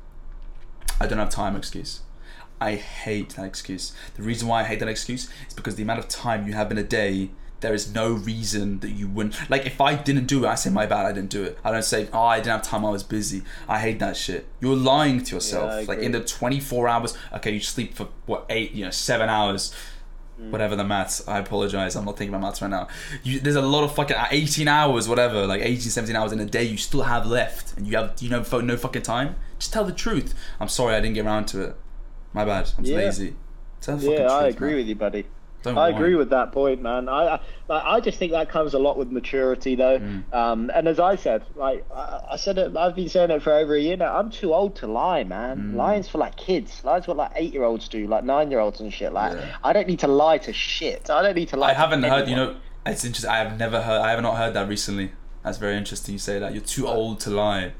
[1.00, 2.00] I don't have time excuse.
[2.60, 3.92] I hate that excuse.
[4.14, 6.72] The reason why I hate that excuse is because the amount of time you have
[6.72, 7.30] in a day,
[7.60, 9.36] there is no reason that you wouldn't.
[9.48, 11.58] Like, if I didn't do it, I say, my bad, I didn't do it.
[11.64, 13.42] I don't say, oh, I didn't have time, I was busy.
[13.68, 14.46] I hate that shit.
[14.60, 15.70] You're lying to yourself.
[15.70, 19.28] I like, in the 24 hours, okay, you sleep for, what, eight, you know, seven
[19.28, 19.74] hours.
[20.40, 20.50] Mm.
[20.50, 21.96] Whatever the maths, I apologize.
[21.96, 22.86] I'm not thinking about maths right now.
[23.24, 26.44] You, there's a lot of fucking 18 hours, whatever, like 18, 17 hours in a
[26.44, 29.34] day you still have left, and you have you know no fucking time.
[29.58, 30.34] Just tell the truth.
[30.60, 31.76] I'm sorry I didn't get around to it.
[32.32, 32.70] My bad.
[32.78, 32.96] I'm Yeah.
[32.98, 33.34] lazy.
[33.80, 34.76] Tell the fucking Yeah, I truth, agree man.
[34.78, 35.26] with you, buddy.
[35.62, 37.08] Don't I agree with that point, man.
[37.08, 39.98] I, I I just think that comes a lot with maturity, though.
[39.98, 40.32] Mm.
[40.32, 43.52] Um, and as I said, like I, I said it, I've been saying it for
[43.52, 44.16] over a year now.
[44.16, 45.72] I'm too old to lie, man.
[45.72, 45.74] Mm.
[45.74, 46.82] Lying's for like kids.
[46.84, 49.12] Lying's what like eight year olds do, like nine year olds and shit.
[49.12, 49.56] Like Yeah.
[49.64, 51.10] I don't need to lie to shit.
[51.10, 51.70] I don't need to lie.
[51.70, 52.28] I haven't heard.
[52.28, 52.56] You know,
[52.86, 53.30] it's interesting.
[53.30, 54.00] I have never heard.
[54.00, 55.12] I have not heard that recently.
[55.42, 56.12] That's very interesting.
[56.12, 57.72] You say that you're too old to lie.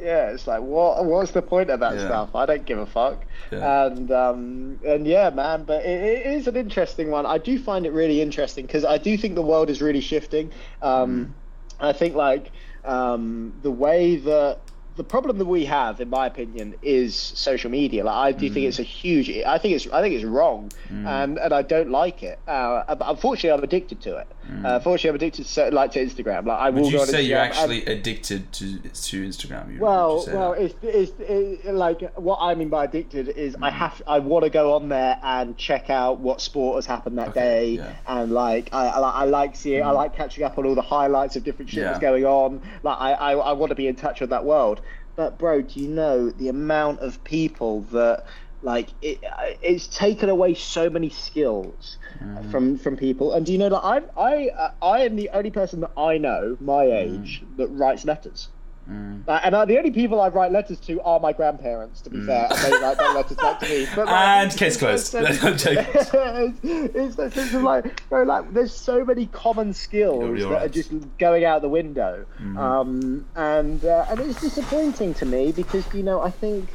[0.00, 1.04] Yeah, it's like what?
[1.04, 2.06] What's the point of that Yeah.
[2.06, 2.34] stuff?
[2.34, 3.24] I don't give a fuck.
[3.50, 3.86] Yeah.
[3.86, 5.64] And um, and yeah, man.
[5.64, 7.26] But it, it is an interesting one.
[7.26, 10.52] I do find it really interesting because I do think the world is really shifting.
[10.82, 11.34] Um,
[11.80, 12.52] I think like
[12.84, 14.60] um, the way that
[14.98, 18.04] the problem that we have, in my opinion, is social media.
[18.04, 18.68] Like I do think mm.
[18.68, 19.30] it's a huge.
[19.30, 19.86] I think it's.
[19.86, 22.38] I think it's wrong, and and I don't like it.
[22.46, 24.26] Uh, but unfortunately, I'm addicted to it.
[24.50, 24.64] Mm.
[24.64, 26.46] Uh, unfortunately, I'm addicted to like to Instagram.
[26.46, 29.72] Like I will Would go you say you're Instagram and- actually addicted to to Instagram?
[29.72, 30.62] You- well, well, that?
[30.62, 34.50] it's, it's, it, like what I mean by addicted is I have I want to
[34.50, 37.94] go on there and check out what sport has happened that Okay, day, yeah.
[38.08, 41.36] and like I, I, I like seeing I like catching up on all the highlights
[41.36, 41.90] of different shit Yeah.
[41.90, 42.60] that's going on.
[42.82, 44.80] Like I, I, I want to be in touch with that world.
[45.16, 48.24] But bro, do you know the amount of people that
[48.62, 49.20] like it,
[49.62, 52.50] it's taken away so many skills Mm.
[52.50, 55.50] from from people and do you know that i i uh, i am the only
[55.50, 56.92] person that i know my Mm.
[56.92, 58.48] age that writes letters
[58.88, 62.00] uh, and uh, the only people I write letters to are my grandparents.
[62.02, 63.86] To be fair, and they write their letters back to me.
[63.94, 64.42] But, like, Mm.
[64.42, 65.12] And case closed.
[65.12, 65.86] that sense- I'm joking.
[66.62, 70.50] it's, it's that sense of like, bro, like there's so many common skills You're- you're
[70.50, 72.56] that are just going out the window, Mm-hmm.
[72.58, 76.68] um, and uh, and it's disappointing to me because you know I think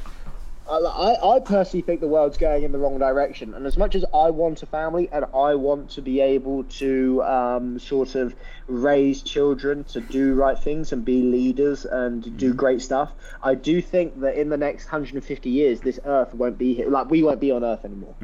[0.70, 3.54] I, I personally think the world's going in the wrong direction.
[3.54, 7.22] And as much as I want a family and I want to be able to
[7.24, 8.34] um, sort of
[8.68, 13.12] raise children to do right things and be leaders and do great stuff,
[13.42, 16.90] I do think that in the next 150 years, this Earth won't be here.
[16.90, 18.16] Like we won't be on Earth anymore.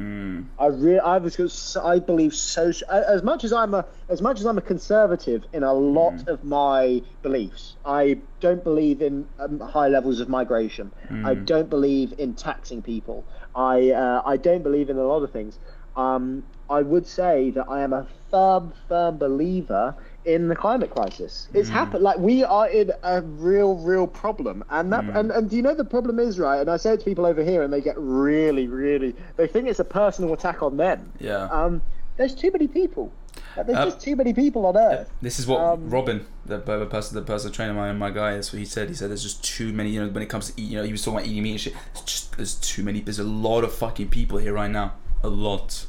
[0.58, 2.72] I really, I was, I believe so.
[2.90, 6.44] As much as I'm a, as much as I'm a conservative in a lot of
[6.44, 10.92] my beliefs, I don't believe in um, high levels of migration.
[11.26, 13.24] I don't believe in taxing people.
[13.54, 15.58] I uh, I don't believe in a lot of things.
[15.96, 21.48] Um, I would say that I am a firm, firm believer in the climate crisis.
[21.54, 22.02] It's happened.
[22.02, 25.74] Like we are in a real, real problem, and that and and do you know
[25.74, 26.60] the problem is right?
[26.60, 29.14] And I say it to people over here, and they get really, really.
[29.36, 31.12] They think it's a personal attack on them.
[31.18, 31.44] Yeah.
[31.44, 31.82] Um,
[32.16, 33.12] there's too many people.
[33.56, 35.10] Like, there's Uh, just too many people on Earth.
[35.22, 38.52] This is what Um, Robin, the, the person, the personal trainer, my my guy, that's
[38.52, 38.88] what he said.
[38.88, 39.90] He said there's just too many.
[39.90, 41.52] You know, when it comes to eat, you know, he was talking about eating meat
[41.52, 41.74] and shit.
[41.92, 43.00] It's just there's too many.
[43.00, 44.92] There's a lot of fucking people here right now.
[45.24, 45.86] A lot.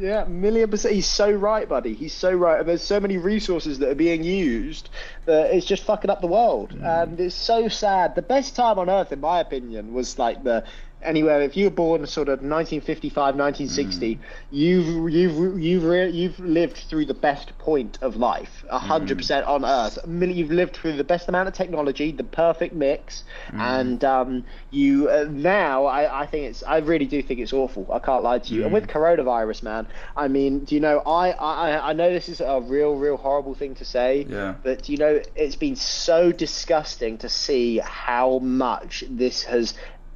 [0.00, 0.94] Yeah, million percent.
[0.94, 1.92] He's so right, buddy.
[1.92, 2.60] He's so right.
[2.60, 4.88] And there's so many resources that are being used
[5.26, 6.70] that it's just fucking up the world.
[6.70, 7.02] Mm.
[7.02, 8.14] And it's so sad.
[8.14, 10.64] The best time on earth, in my opinion, was like the
[11.02, 11.40] anywhere.
[11.42, 14.18] If you were born sort of 1955, 1960,
[14.50, 19.46] you've you've you've re- you've lived through the best point of life, a hundred percent
[19.46, 19.98] on earth.
[20.06, 25.26] You've lived through the best amount of technology, the perfect mix, and um, you uh,
[25.30, 25.86] now.
[25.86, 26.62] I, I think it's.
[26.62, 27.90] I really do think it's awful.
[27.92, 28.64] I can't lie to you.
[28.64, 29.86] And with coronavirus, man,
[30.16, 31.00] I mean, do you know?
[31.00, 34.26] I, I I know this is a real, real horrible thing to say.
[34.28, 34.54] Yeah.
[34.62, 39.74] But you know, it's been so disgusting to see how much this has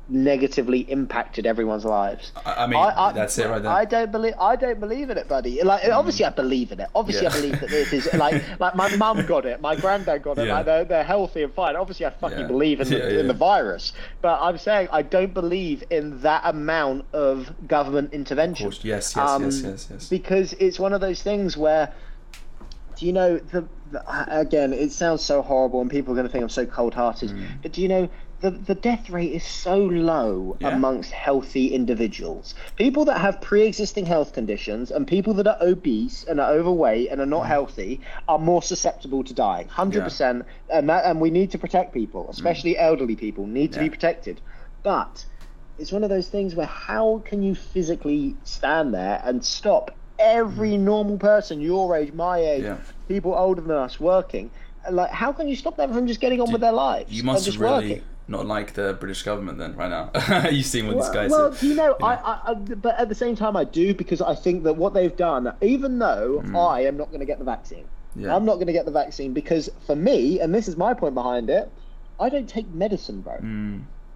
[0.08, 2.32] negatively impacted everyone's lives.
[2.44, 3.72] I, I mean, that's it right there.
[3.72, 4.34] I don't believe.
[4.38, 5.62] I don't believe in it, buddy.
[5.62, 6.88] Like, obviously, I believe in it.
[6.94, 7.30] Obviously, Yeah.
[7.32, 10.46] I believe that this is like, like my mum got it, my granddad got it.
[10.46, 10.54] Yeah.
[10.56, 11.76] Like, they're, they're healthy and fine.
[11.76, 12.46] Obviously, I fucking Yeah.
[12.46, 13.92] believe in, the, in the virus.
[14.20, 18.66] But I'm saying I don't believe in that amount of government intervention.
[18.66, 20.08] course, yes, yes, yes, yes, yes.
[20.08, 21.92] Because it's one of those things where
[22.96, 26.30] do you know the, the again it sounds so horrible and people are going to
[26.32, 27.46] think i'm so cold-hearted Mm.
[27.60, 28.08] but do you know
[28.40, 30.74] the, the death rate is so low Yeah.
[30.76, 36.40] amongst healthy individuals people that have pre-existing health conditions and people that are obese and
[36.40, 37.30] are overweight and are Mm.
[37.30, 41.92] not healthy are more susceptible to dying 100% and that and we need to protect
[41.94, 43.92] people especially elderly people need to be Mm.
[43.92, 44.40] Protected
[44.82, 45.24] but
[45.78, 50.76] it's one of those things where how can you physically stand there and stop every
[50.76, 52.66] normal person your age, my age, Mm.
[52.66, 52.76] Yeah.
[53.08, 54.50] people older than us working?
[54.90, 57.26] Like, how can you stop them from just getting on with their lives You and
[57.26, 58.02] must just really working?
[58.26, 60.48] Not like the British government then, right now.
[60.50, 61.60] you seen what this guy well, said?
[61.60, 64.34] do you know, I, I, I, but at the same time, I do because I
[64.34, 67.86] think that what they've done, even though I am not going to get the vaccine,
[68.16, 68.24] Mm.
[68.24, 68.36] Yeah.
[68.36, 71.14] I'm not going to get the vaccine because for me, and this is my point
[71.14, 71.70] behind it,
[72.18, 73.38] I don't take medicine, bro.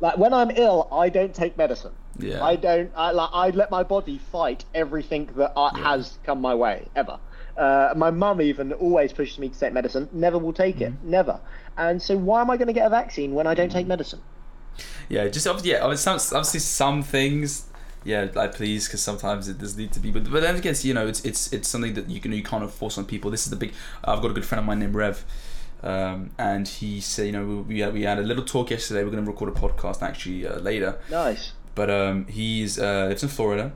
[0.00, 1.92] Like when I'm ill, I don't take medicine.
[2.18, 2.30] Mm.
[2.30, 2.44] Yeah.
[2.44, 2.90] I don't.
[2.96, 3.30] I like.
[3.32, 7.18] I let my body fight everything that uh, has come my way ever.
[7.58, 10.08] Uh, my mum even always pushes me to take medicine.
[10.12, 10.92] Never will take it.
[10.92, 11.10] Mm-hmm.
[11.10, 11.40] Never.
[11.76, 14.20] And so why am I going to get a vaccine when I don't take medicine?
[15.08, 17.66] Yeah, just obviously, yeah, obviously some, obviously some things,
[18.04, 20.10] yeah, like please, because sometimes it does need to be.
[20.10, 22.70] But but then again, you know, it's it's it's something that you can you can't
[22.70, 23.30] force on people.
[23.30, 23.72] This is the big.
[24.04, 25.24] I've got a good friend of mine named Rev,
[25.82, 29.02] um, and he said, you know, we we had, we had a little talk yesterday.
[29.02, 30.98] We're going to record a podcast actually uh, later.
[31.10, 31.52] Nice.
[31.74, 33.72] But um, he's uh, lives in Florida,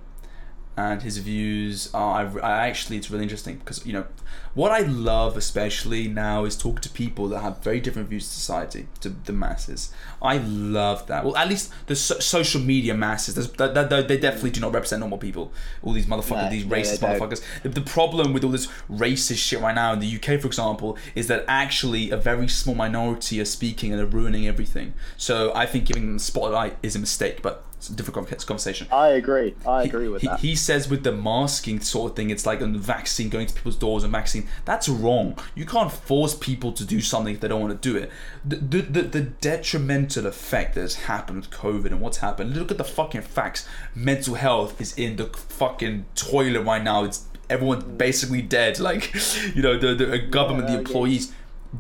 [0.77, 2.27] and his views are.
[2.27, 4.07] I, I actually, it's really interesting because you know,
[4.55, 8.35] what I love especially now is talking to people that have very different views to
[8.35, 9.93] society, to the masses.
[10.21, 11.25] I love that.
[11.25, 13.35] Well, at least the so- social media masses.
[13.35, 15.53] There's, that, that, that- they definitely do not represent normal people.
[15.83, 17.19] All these motherfuckers, No, these racist don't.
[17.21, 17.43] motherfuckers.
[17.63, 20.97] The, the problem with all this racist shit right now in the UK, for example,
[21.15, 24.95] is that actually a very small minority are speaking and are ruining everything.
[25.17, 28.87] So I think giving them the spotlight is a mistake, but it's a different conversation.
[28.93, 29.57] I agree.
[29.67, 30.39] I agree with he, that.
[30.39, 33.75] he says with the masking sort of thing, it's like a vaccine going to people's
[33.75, 34.47] doors and vaccine.
[34.65, 35.37] That's wrong.
[35.57, 38.09] You can't force people to do something if they don't want to do it.
[38.45, 42.55] The, the, the, the detrimental effect that has happened with COVID and what's happened.
[42.57, 43.67] Look at the fucking facts.
[43.97, 47.03] Mental health is in the fucking toilet right now.
[47.03, 48.79] It's everyone's basically dead.
[48.79, 49.13] Like,
[49.57, 50.87] you know, the, the government, the Yeah, yeah.
[50.87, 51.33] employees,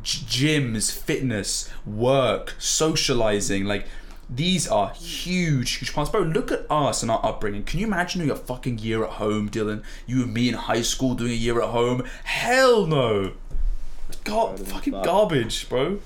[0.02, 0.24] g-
[0.56, 3.86] gyms, fitness, work, socializing, like
[4.34, 6.10] these are huge, huge parts.
[6.10, 7.64] Bro, look at us and our upbringing.
[7.64, 9.82] Can you imagine doing a fucking year at home, Dillon?
[10.06, 12.04] You and me in high school doing a year at home?
[12.24, 13.32] Hell no.
[14.24, 15.04] God, fucking fuck.
[15.04, 15.98] garbage, bro.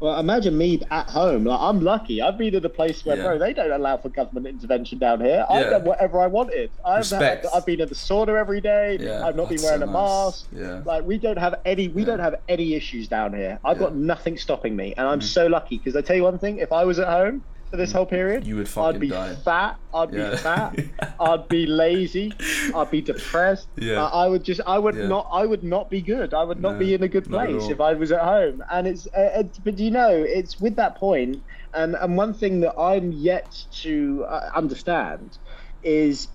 [0.00, 1.44] Well, imagine me at home.
[1.44, 2.20] Like I'm lucky.
[2.20, 3.22] I've been at a place where, Yeah.
[3.22, 5.46] bro, they don't allow for government intervention down here.
[5.48, 5.70] I've Yeah.
[5.70, 6.70] done whatever I wanted.
[6.84, 7.46] I've, Respect.
[7.54, 8.98] I've been in the sauna every day.
[9.00, 10.46] Yeah, I've not been wearing so a mask.
[10.52, 10.82] Yeah.
[10.84, 11.88] Like we don't have any.
[11.88, 13.58] We don't have any issues down here.
[13.64, 15.26] I've got nothing stopping me, and I'm mm-hmm.
[15.26, 17.42] so lucky because I tell you one thing: if I was at home,
[17.74, 19.34] for this whole period, You would fucking I'd be die.
[19.34, 19.80] fat.
[19.92, 20.30] I'd Yeah.
[20.30, 20.78] be fat.
[21.20, 22.32] I'd be lazy.
[22.72, 23.66] I'd be depressed.
[23.76, 24.04] Yeah.
[24.04, 24.60] I, I would just.
[24.64, 25.08] I would Yeah.
[25.08, 25.26] not.
[25.32, 26.34] I would not be good.
[26.34, 28.62] I would not No, be in a good place if I was at home.
[28.70, 29.08] And it's.
[29.08, 31.42] Uh, it, but you know, it's with that point,
[31.74, 33.50] and and one thing that I'm yet
[33.82, 35.38] to uh, understand
[35.82, 36.28] is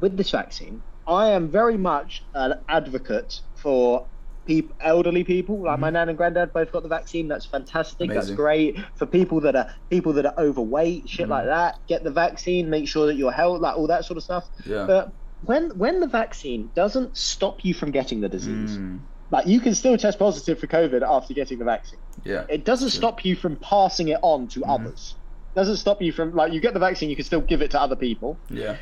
[0.00, 4.06] with this vaccine, I am very much an advocate for
[4.50, 5.56] people, elderly people.
[5.62, 7.28] Like my nan and granddad both got the vaccine.
[7.28, 8.10] That's fantastic.
[8.10, 11.78] That's great for people that are people that are overweight, shit like that.
[11.86, 12.68] Get the vaccine.
[12.68, 14.44] Make sure that you're healthy, like all that sort of stuff.
[14.66, 14.84] Yeah.
[14.86, 15.12] But
[15.44, 19.00] when when the vaccine doesn't stop you from getting the disease, Mm,
[19.30, 22.00] like you can still test positive for COVID after getting the vaccine.
[22.24, 22.44] yeah.
[22.48, 24.70] It doesn't stop you from passing it on to Mm-hmm.
[24.70, 25.14] others.
[25.54, 27.80] Doesn't stop you from like you get the vaccine, you can still give it to
[27.80, 28.36] other people.
[28.50, 28.76] Yeah.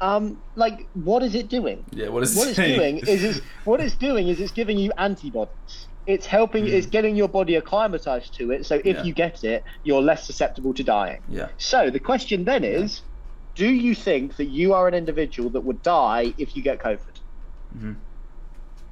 [0.00, 1.84] Um, like what is it doing?
[1.92, 2.08] Yeah.
[2.08, 5.86] What is What it's doing is it's, what it's doing is it's giving you antibodies.
[6.06, 6.66] It's helping.
[6.66, 8.64] It's getting your body acclimatized to it.
[8.66, 8.94] So if Mm.
[8.94, 9.02] Yeah.
[9.04, 11.20] you get it, you're less susceptible to dying.
[11.28, 11.48] Yeah.
[11.58, 13.02] So the question then is,
[13.54, 17.16] do you think that you are an individual that would die if you get COVID?
[17.78, 17.96] Mhm.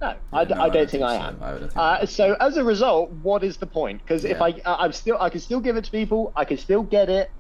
[0.01, 1.23] No, I, d- No, I don't think I so.
[1.25, 1.39] am.
[1.43, 4.01] I think Uh, so as a result, what is the point?
[4.03, 4.45] Because if Yeah.
[4.45, 6.33] I, I- I'm still, I can still give it to people.
[6.37, 7.31] I can still get it.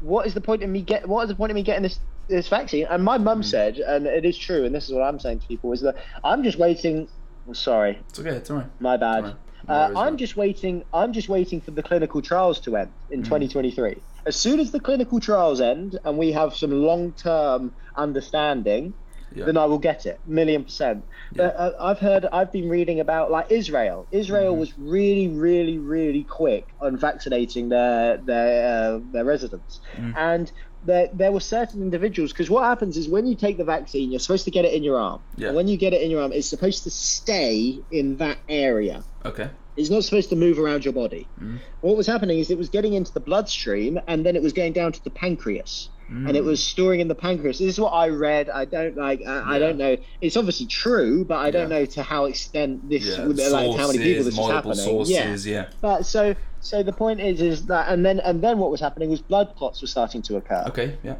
[0.00, 1.08] What is the point of me get?
[1.08, 1.98] What is the point of me getting this
[2.28, 2.86] this vaccine?
[2.90, 3.24] And my Mm.
[3.24, 5.80] mum said, and it is true, and this is what I'm saying to people is
[5.82, 7.08] that I'm just waiting.
[7.52, 8.30] Sorry, It's okay.
[8.30, 8.68] It's alright.
[8.80, 9.24] my bad.
[9.24, 9.36] Alright.
[9.68, 10.16] No Uh, I'm man.
[10.18, 10.82] just waiting.
[10.92, 13.24] I'm just waiting for the clinical trials to end in Mm.
[13.24, 14.02] 2023.
[14.26, 18.94] As soon as the clinical trials end and we have some long-term understanding,
[19.34, 19.44] Yeah.
[19.46, 21.04] then I will get it, million percent.
[21.34, 24.06] But uh, I've heard, I've been reading about like Israel.
[24.10, 24.60] Israel Mm-hmm.
[24.60, 30.14] was really, really, really quick on vaccinating their their uh, their residents, Mm.
[30.16, 30.52] and
[30.82, 34.20] there there were certain individuals because what happens is when you take the vaccine, you're
[34.20, 35.20] supposed to get it in your arm.
[35.36, 35.48] Yeah.
[35.48, 39.02] And when you get it in your arm, it's supposed to stay in that area.
[39.24, 39.48] Okay.
[39.76, 41.26] It's not supposed to move around your body.
[41.40, 41.58] Mm.
[41.80, 44.72] What was happening is it was getting into the bloodstream and then it was going
[44.72, 45.90] down to the pancreas.
[46.06, 47.58] And it was storing in the pancreas.
[47.58, 48.50] This is what I read.
[48.50, 49.22] I don't like.
[49.26, 49.96] I, I don't know.
[50.20, 51.78] It's obviously true, but I don't Yeah.
[51.78, 53.24] know to how extent this, Yeah.
[53.24, 54.76] like how many people this is happening.
[54.76, 54.84] Yeah.
[54.84, 55.46] sources.
[55.46, 55.66] Yeah.
[55.80, 59.08] But so, so the point is, is that, and then, and then what was happening
[59.08, 60.98] was blood clots were starting to occur Okay.
[61.02, 61.16] Yeah.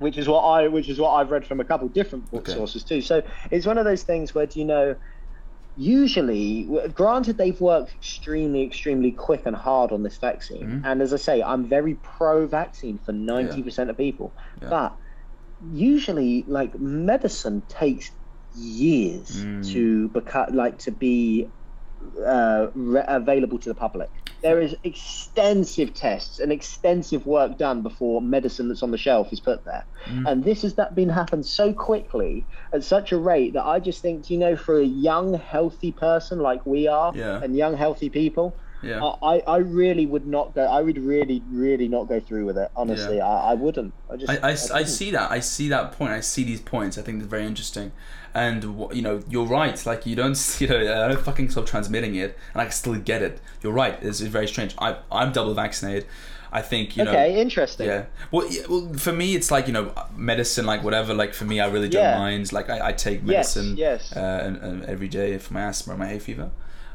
[0.00, 2.54] which is what I which is what I've read from a couple different book Okay.
[2.58, 3.00] sources too.
[3.00, 3.22] So
[3.52, 4.96] it's one of those things where do you know
[5.76, 10.82] usually granted they've worked extremely extremely quick and hard on this vaccine Mhm.
[10.84, 14.68] and as I say I'm very pro vaccine for 90% of people Yeah.
[14.70, 14.96] but
[15.60, 18.10] usually like medicine takes
[18.52, 19.72] years Mm.
[19.72, 21.52] to become like to be
[22.24, 24.10] uh, re- available to the public.
[24.42, 29.40] There is extensive tests and extensive work done before medicine that's on the shelf is
[29.40, 30.30] put there, Mm.
[30.30, 34.00] and this has that been happened so quickly at such a rate that I just
[34.00, 37.42] think you know for a young healthy person like we are Yeah.
[37.42, 38.54] and young healthy people.
[38.82, 39.04] Yeah.
[39.22, 40.62] I, I really would not go.
[40.64, 42.70] I would really, really not go through with it.
[42.74, 43.92] Honestly, I, I wouldn't.
[44.10, 44.30] I just.
[44.30, 44.86] I, I, I couldn't.
[44.86, 45.30] see that.
[45.30, 46.12] I see that point.
[46.12, 46.96] I see these points.
[46.96, 47.92] I think they're very interesting.
[48.34, 48.62] And
[48.94, 49.84] you know, you're right.
[49.84, 52.94] Like you don't, you know, I don't fucking stop transmitting it, and I can still
[52.94, 53.40] get it.
[53.62, 53.94] You're right.
[54.02, 54.74] It's, it's very strange.
[54.78, 56.06] I, I'm double vaccinated.
[56.52, 57.10] I think you know.
[57.12, 57.86] okay, interesting.
[57.86, 58.06] Yeah.
[58.32, 61.14] Well, yeah, well, for me, it's like you know, medicine, like whatever.
[61.14, 62.18] Like for me, I really don't Yeah.
[62.18, 62.52] mind.
[62.52, 64.12] Like I, I take medicine yes.
[64.16, 66.50] Uh, and, and every day for my asthma, and my hay fever.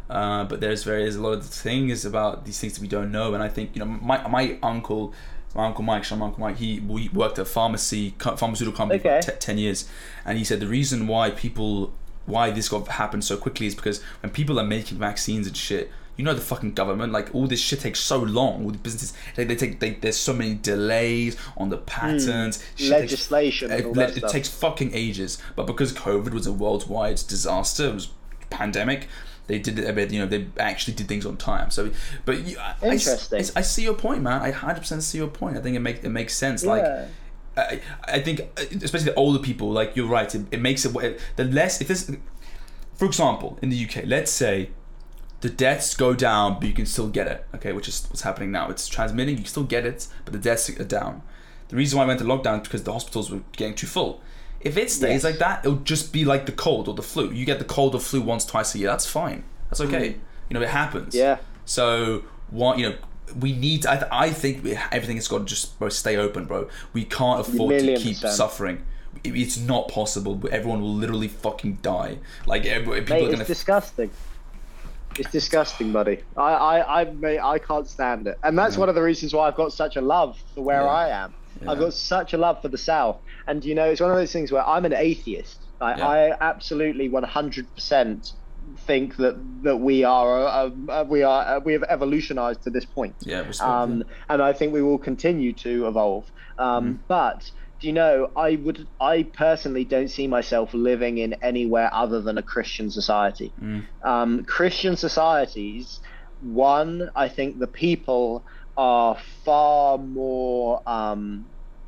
[0.10, 3.34] Uh, but there's various a lot of things about these things that we don't know,
[3.34, 5.14] and I think you know my my uncle,
[5.56, 9.22] my uncle Mike, my uncle Mike, he we worked at a pharmacy pharmaceutical company Okay.
[9.24, 9.88] for t- ten years,
[10.26, 11.94] and he said the reason why people
[12.26, 15.92] why this got happened so quickly is because when people are making vaccines and shit.
[16.18, 18.64] You know the fucking government, like all this shit takes so long.
[18.64, 22.58] All the businesses, they, they take, they, there's so many delays on the patents.
[22.78, 22.90] shit takes- Hmm.
[23.02, 24.32] Legislation it, all le- that it stuff.
[24.32, 25.38] takes fucking ages.
[25.58, 28.08] But because COVID was a worldwide disaster, it was
[28.50, 29.10] pandemic.
[29.48, 30.26] They did it a bit, you know.
[30.26, 31.70] They actually did things on time.
[31.70, 31.92] So,
[32.26, 33.46] but you, I, I Interesting.
[33.56, 34.42] I, see your point, man.
[34.42, 35.58] I hundred percent see your point.
[35.58, 36.66] I think it make it makes sense.
[36.66, 36.84] Like,
[37.58, 40.34] I, I think, uh, especially the older people, like you're right.
[40.34, 42.12] It, it makes it the less if this,
[42.96, 44.72] for example, in the UK, let's say
[45.42, 47.46] the deaths go down, but you can still get it.
[47.54, 48.70] Okay, which is what's happening now.
[48.70, 51.22] It's transmitting, you can still get it, but the deaths are down.
[51.68, 54.22] The reason why I went to lockdown is because the hospitals were getting too full.
[54.66, 55.24] If it stays Yes.
[55.24, 57.32] like that, it'll just be like the cold or the flu.
[57.32, 58.90] You get the cold or flu once, twice a year.
[58.90, 59.44] That's fine.
[59.70, 60.16] That's okay.
[60.50, 61.14] You know, it happens.
[61.14, 61.20] Mm.
[61.20, 61.38] Yeah.
[61.66, 62.96] So what you know,
[63.40, 63.86] we need.
[63.86, 66.68] I, th- I think we, everything has got to just bro, stay open, bro.
[66.94, 68.34] We can't afford to keep percent.
[68.34, 68.84] suffering.
[69.24, 70.42] It- It's not possible.
[70.52, 72.18] Everyone will literally fucking die.
[72.46, 73.46] Like people Mate, are it's gonna.
[73.46, 74.10] disgusting.
[75.18, 76.24] It's disgusting, buddy.
[76.36, 79.48] I, I, I, mate, I can't stand it, and that's one of the reasons why
[79.48, 80.88] I've got such a love for where Yeah.
[80.88, 81.34] I am.
[81.66, 83.18] I've got such a love for the South,
[83.48, 85.66] and you know, it's one of those things where I'm an atheist.
[85.80, 86.08] Like, Yeah.
[86.08, 88.34] I absolutely 100%
[88.88, 92.86] think that that we are uh, uh, we are uh, we have evolutionized to this
[92.86, 93.16] point.
[93.20, 96.26] Yeah, Um, and I think we will continue to evolve.
[96.58, 101.90] Um, But do you know, I would, I personally don't see myself living in anywhere
[101.94, 103.54] other than a Christian society.
[104.04, 106.00] Um, Christian societies,
[106.40, 108.46] one, I think the people
[108.78, 111.46] are far more um,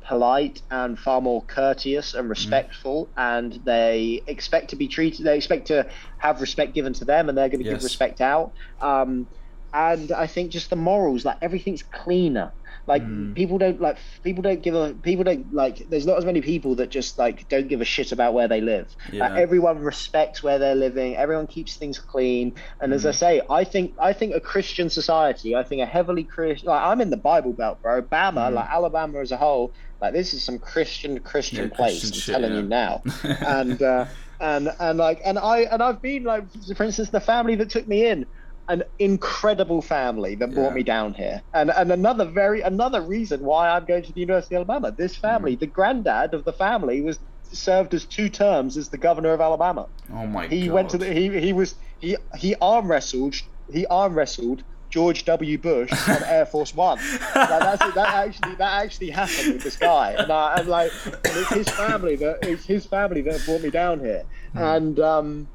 [0.08, 5.26] polite and far more courteous and respectful, and they expect to be treated.
[5.26, 5.86] They expect to
[6.18, 7.74] have respect given to them, and they're going to Yes.
[7.76, 8.52] give respect out.
[8.80, 9.28] Um,
[9.72, 12.54] and I think just the morals, like everything's cleaner.
[12.88, 13.34] Like Mm.
[13.36, 15.88] people don't like people don't give a people don't like.
[15.90, 18.60] There's not as many people that just like don't give a shit about where they
[18.60, 18.88] live.
[19.12, 19.28] Yeah.
[19.28, 21.14] Like, everyone respects where they're living.
[21.16, 22.54] Everyone keeps things clean.
[22.80, 22.96] And Mm.
[22.96, 25.54] as I say, I think I think a Christian society.
[25.54, 26.68] I think a heavily Christian.
[26.68, 28.02] Like I'm in the Bible Belt, bro.
[28.02, 29.70] Bama, like Alabama as a whole.
[30.00, 31.70] Like this is some Christian Christian Mm.
[31.70, 32.00] Yeah, place.
[32.00, 32.60] Christian I'm shit, telling yeah.
[32.60, 33.02] you now.
[33.46, 34.04] and uh,
[34.40, 36.44] and and like and I and I've been like
[36.76, 38.24] for instance the family that took me in
[38.68, 43.68] an incredible family that brought me down here and and another very another reason why
[43.70, 45.60] I'm going to the University of Alabama this family Mm.
[45.60, 47.18] the granddad of the family was
[47.52, 50.52] served as two terms as the governor of Alabama Oh my god.
[50.52, 53.34] he went to the he he was he he arm wrestled
[53.72, 55.58] he arm wrestled George W.
[55.58, 56.96] Bush on Air Force One.
[57.34, 60.90] Like that actually that actually happened with this guy, and I, I'm like,
[61.26, 64.22] it's his family that it's his family that brought me down here,
[64.54, 65.46] and um,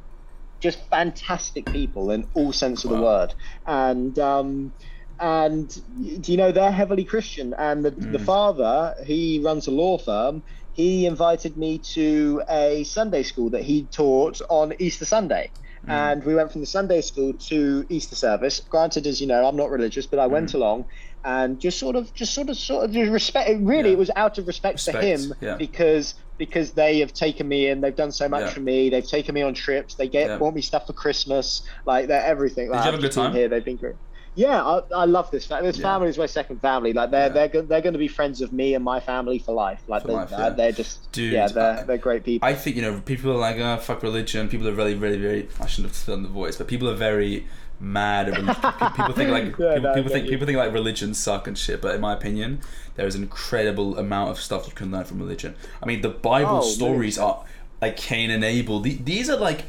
[0.63, 3.33] just fantastic people in all sense of the word,
[3.67, 4.73] and um,
[5.19, 5.81] and
[6.21, 8.25] do you know they're heavily Christian, and the the mm.
[8.25, 10.41] father he runs a law firm.
[10.71, 15.51] He invited me to a Sunday school that he taught on Easter Sunday.
[15.85, 15.91] Mm.
[15.91, 18.59] And we went from the Sunday school to Easter service.
[18.61, 20.55] Granted, as you know, I'm not religious, but I went mm.
[20.55, 20.85] along
[21.25, 23.49] and just sort of, just sort of, sort of just respect.
[23.61, 23.93] Really, Yeah.
[23.95, 25.55] it was out of respect, Respect, for him yeah.
[25.55, 27.79] because because they have taken me in.
[27.79, 28.49] They've done so much Yeah.
[28.49, 28.89] for me.
[28.89, 29.93] They've taken me on trips.
[29.95, 30.37] They get Yeah.
[30.37, 31.61] bought me stuff for Christmas.
[31.85, 32.69] Like they're everything.
[32.69, 33.33] Like, you have a good time?
[33.33, 33.95] Here, they've been great.
[34.35, 35.45] Yeah, I, I love this.
[35.45, 35.83] fa- This Yeah.
[35.83, 36.91] family is my second family.
[36.91, 37.33] Like they're Yeah.
[37.33, 39.81] they're go- they're going to be friends of me and my family for life.
[39.87, 40.49] Like For they're, life, uh, yeah.
[40.49, 42.47] they're just Dude, yeah, they're I- they're great people.
[42.49, 44.49] I think you know people are like, oh, fuck religion.
[44.49, 45.47] People are really, really, very.
[45.61, 47.45] I shouldn't have done the voice, but people are very
[47.83, 48.29] mad.
[48.29, 48.91] At religion.
[48.95, 50.31] people think like Yeah, people, no, people think you.
[50.31, 51.81] people think like religions suck and shit.
[51.81, 52.61] But in my opinion,
[52.95, 55.55] there is an incredible amount of stuff you can learn from religion.
[55.81, 57.29] I mean, the Bible Oh, stories really?
[57.29, 57.43] are
[57.81, 58.79] like Cain and Abel.
[58.79, 59.65] The- These are like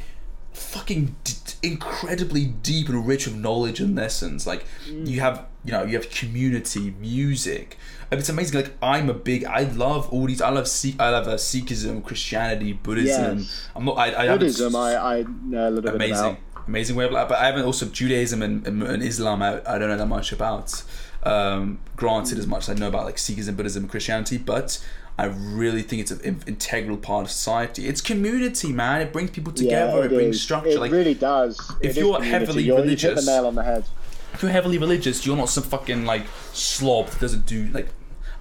[0.53, 1.33] fucking d-
[1.63, 4.47] incredibly deep and rich of knowledge and lessons.
[4.47, 5.07] Like Mm.
[5.07, 7.77] you have, you know, you have community, music.
[8.11, 8.61] It's amazing.
[8.61, 9.43] Like I'm a big.
[9.45, 10.41] I love all these.
[10.41, 10.95] I love Sikh.
[10.99, 13.39] I love uh, Sikhism, Christianity, Buddhism.
[13.39, 13.67] Yes.
[13.75, 13.97] I'm not.
[13.97, 16.37] I, I Buddhism, I, I know a little bit amazing, about.
[16.67, 17.29] Amazing way of life.
[17.29, 19.41] But I haven't also Judaism and, and, and Islam.
[19.41, 20.83] I, I don't know that much about.
[21.23, 24.83] Um, granted, as much as I know about like Sikhism, Buddhism, and Christianity, but
[25.17, 27.87] I really think it's an integral part of society.
[27.87, 29.01] It's community, man.
[29.01, 30.05] It brings people together.
[30.05, 30.69] it, brings structure.
[30.69, 31.59] It like really does.
[31.81, 33.85] if It you're heavily You're- you hit religious- the nail on the head.
[34.33, 37.87] if you're heavily religious, you're not some fucking like slob that doesn't do like.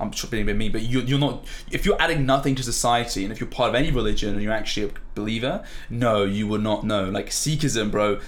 [0.01, 1.45] I'm sure being a bit mean, but you're, you're not.
[1.71, 4.53] If you're adding nothing to society, and if you're part of any religion and you're
[4.53, 7.05] actually a believer, no, you will not know.
[7.11, 8.21] Like Sikhism, bro,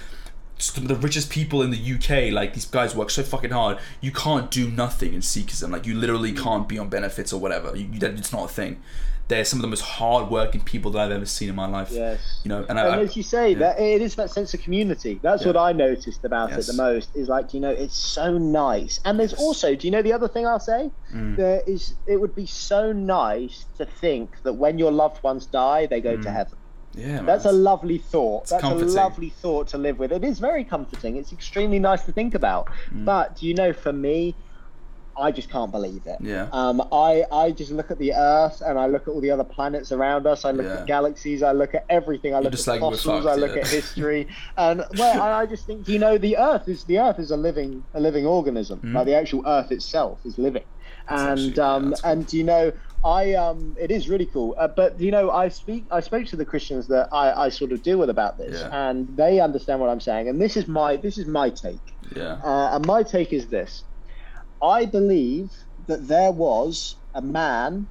[0.75, 3.77] the richest people in the UK, like these guys work so fucking hard.
[4.01, 5.71] You can't do nothing in Sikhism.
[5.71, 7.75] Like you literally can't be on benefits or whatever.
[7.75, 8.81] You, you, it's not a thing.
[9.27, 11.89] They're some of the most hard-working people that I've ever seen in my life.
[11.91, 12.39] Yes.
[12.43, 13.59] You know, and, I, And as you say, yeah.
[13.59, 15.19] that it is that sense of community.
[15.21, 15.49] That's Yeah.
[15.49, 16.69] what I noticed about Yes.
[16.69, 17.09] it the most.
[17.15, 18.99] Is like you know, it's so nice.
[19.03, 19.41] And there's Yes.
[19.41, 20.91] also, do you know the other thing I'll say?
[21.13, 21.35] Mm.
[21.35, 21.93] There is.
[22.05, 26.15] It would be so nice to think that when your loved ones die, they go
[26.15, 26.33] to Mm.
[26.33, 26.57] heaven.
[26.95, 28.47] yeah, man, That's a lovely thought.
[28.47, 28.89] That's comforting.
[28.89, 30.11] a lovely thought to live with.
[30.11, 31.15] It is very comforting.
[31.17, 32.69] It's extremely nice to think about.
[32.91, 33.05] Mm.
[33.05, 34.33] But do you know, for me,
[35.19, 36.17] I just can't believe it.
[36.21, 36.47] Yeah.
[36.51, 39.43] Um, I I just look at the Earth and I look at all the other
[39.43, 40.45] planets around us.
[40.45, 40.79] I look Yeah.
[40.81, 41.41] at galaxies.
[41.43, 42.33] I look at everything.
[42.35, 43.25] I look at like, fossils.
[43.25, 43.61] I look yeah.
[43.61, 44.27] at history.
[44.57, 47.37] And well, I, I just think you know the Earth is the Earth is a
[47.37, 48.79] living a living organism.
[48.81, 48.93] Mhm.
[48.93, 50.63] Like the actual Earth itself is living.
[51.09, 52.11] That's and actually- yeah, um cool.
[52.11, 52.71] and you know
[53.05, 54.55] I um it is really cool.
[54.57, 57.71] Uh, but you know I speak I spoke to the Christians that I, I sort
[57.71, 58.89] of deal with about this, Yeah.
[58.89, 60.27] and they understand what I'm saying.
[60.29, 61.79] And this is my this is my take.
[62.15, 62.39] yeah.
[62.43, 63.83] Uh, and my take is this
[64.61, 65.51] I believe
[65.87, 67.87] that there was a man,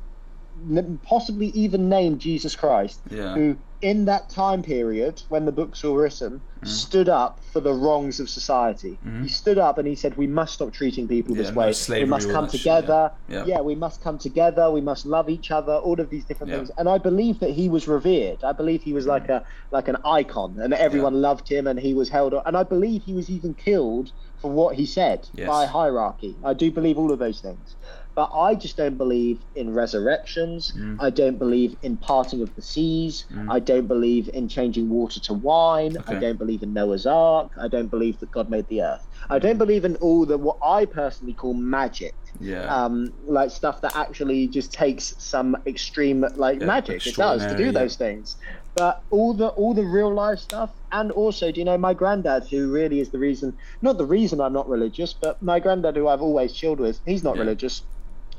[1.03, 3.35] possibly even named Jesus Christ, Yeah.
[3.35, 6.67] who, in that time period when the books were written, Mm.
[6.69, 8.99] stood up for the wrongs of society.
[9.07, 9.23] Mhm.
[9.25, 11.73] He stood up and he said, We must stop treating people Yeah, this no way.
[11.75, 13.13] slavery, we must come together.
[13.29, 13.45] yeah.
[13.45, 13.61] Yeah.
[13.61, 14.71] we must come together.
[14.71, 15.75] We must love each other.
[15.75, 16.57] All of these different Yeah.
[16.59, 16.71] things.
[16.79, 18.43] And I believe that he was revered.
[18.43, 21.93] I believe he was like a like an icon, and everyone loved him, and he
[21.93, 22.33] was held.
[22.47, 24.11] And I believe he was even killed
[24.47, 25.49] for what he said Yes.
[25.49, 26.37] by hierarchy.
[26.45, 27.75] I do believe all of those things.
[28.15, 30.73] But I just don't believe in resurrections.
[30.75, 30.97] Mm.
[31.01, 33.27] I don't believe in parting of the seas.
[33.51, 35.99] I don't believe in changing water to wine.
[36.07, 37.51] I don't believe in Noah's Ark.
[37.61, 39.07] I don't believe that God made the earth.
[39.29, 42.15] I don't believe in all the what I personally call magic.
[42.41, 42.63] Yeah.
[42.75, 47.07] Um, like stuff that actually just takes some extreme like Yeah, magic.
[47.07, 47.71] It does to do yeah.
[47.73, 48.37] those things.
[48.77, 52.45] But all the all the real life stuff, and also, do you know my granddad,
[52.51, 56.07] who really is the reason, not the reason I'm not religious, but my granddad, who
[56.09, 57.41] I've always chilled with, he's not Yeah.
[57.41, 57.83] religious.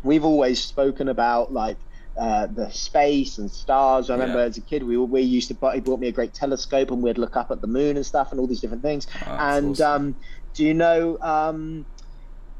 [0.03, 1.79] We've always spoken about like
[2.19, 4.09] uh, the space and stars.
[4.09, 4.45] I remember Yeah.
[4.45, 5.71] as a kid, we we used to.
[5.73, 8.31] He bought me a great telescope, and we'd look up at the moon and stuff,
[8.31, 9.07] and all these different things.
[9.25, 9.91] Oh, and awesome.
[9.91, 10.15] um,
[10.55, 11.17] do you know?
[11.19, 11.87] Um,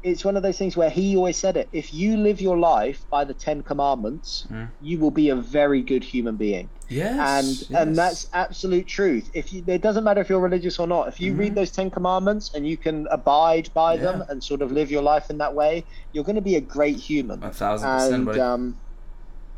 [0.02, 1.68] it's one of those things where he always said it.
[1.72, 4.68] If you live your life by the Ten Commandments, Mm.
[4.80, 7.66] you will be a very good human being yes.
[7.70, 11.08] and and that's absolute truth if you it doesn't matter if you're religious or not
[11.08, 14.30] if you read those 10 commandments and you can abide by them Mm-hmm.
[14.30, 16.96] And sort of live your life in that way you're going to be a great
[16.96, 18.76] human a thousand percent, and um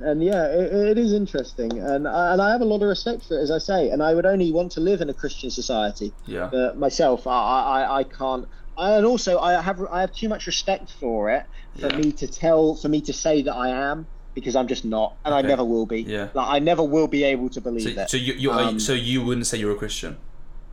[0.00, 3.26] and yeah it, it is interesting and I, and I have a lot of respect
[3.26, 5.50] for it as I say and I would only want to live in a Christian
[5.50, 6.46] society yeah.
[6.46, 8.46] uh, myself I, I I can't
[8.80, 11.44] I, and also I have I have too much respect for it
[11.80, 11.96] for Yeah.
[12.00, 15.32] me to tell for me to say that I am because I'm just not and
[15.34, 16.28] I never will be Yeah.
[16.34, 18.92] like I never will be able to believe So, it so you, you Um, so
[18.92, 20.16] you wouldn't say you're a Christian?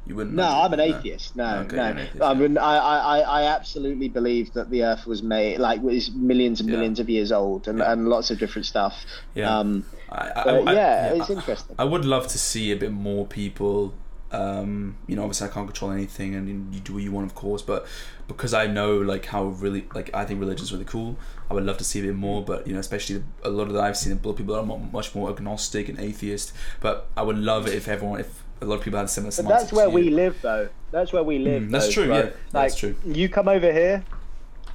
[0.05, 0.35] You wouldn't?
[0.37, 1.35] no, no, I'm an atheist.
[1.35, 1.89] No, Okay, no.
[1.89, 2.39] atheist, I yeah.
[2.39, 6.69] mean, I, I, I absolutely believe that the Earth was made, like, was millions and
[6.69, 6.75] Yeah.
[6.77, 7.91] millions of years old, and, Yeah.
[7.91, 8.93] and lots of different stuff.
[9.35, 9.53] Yeah.
[9.59, 11.75] Um, I, I- yeah, it's interesting.
[11.77, 13.93] I would love to see a bit more people.
[14.31, 17.35] Um, you know, obviously I can't control anything, and you do what you want, of
[17.35, 17.61] course.
[17.61, 17.85] But
[18.27, 21.17] because I know like how really like I think religion's really cool,
[21.49, 22.43] I would love to see a bit more.
[22.43, 24.63] But you know, especially a lot of that I've seen, a lot of people are
[24.65, 26.51] much more agnostic and atheist.
[26.81, 29.31] But I would love it if everyone, if a lot of people had a similar.
[29.37, 30.67] but that's where we live, though.
[30.91, 31.63] That's where we live.
[31.63, 32.17] Mm, that's though, true, bro.
[32.17, 32.95] yeah, Like, that's true.
[33.05, 34.03] You come over here,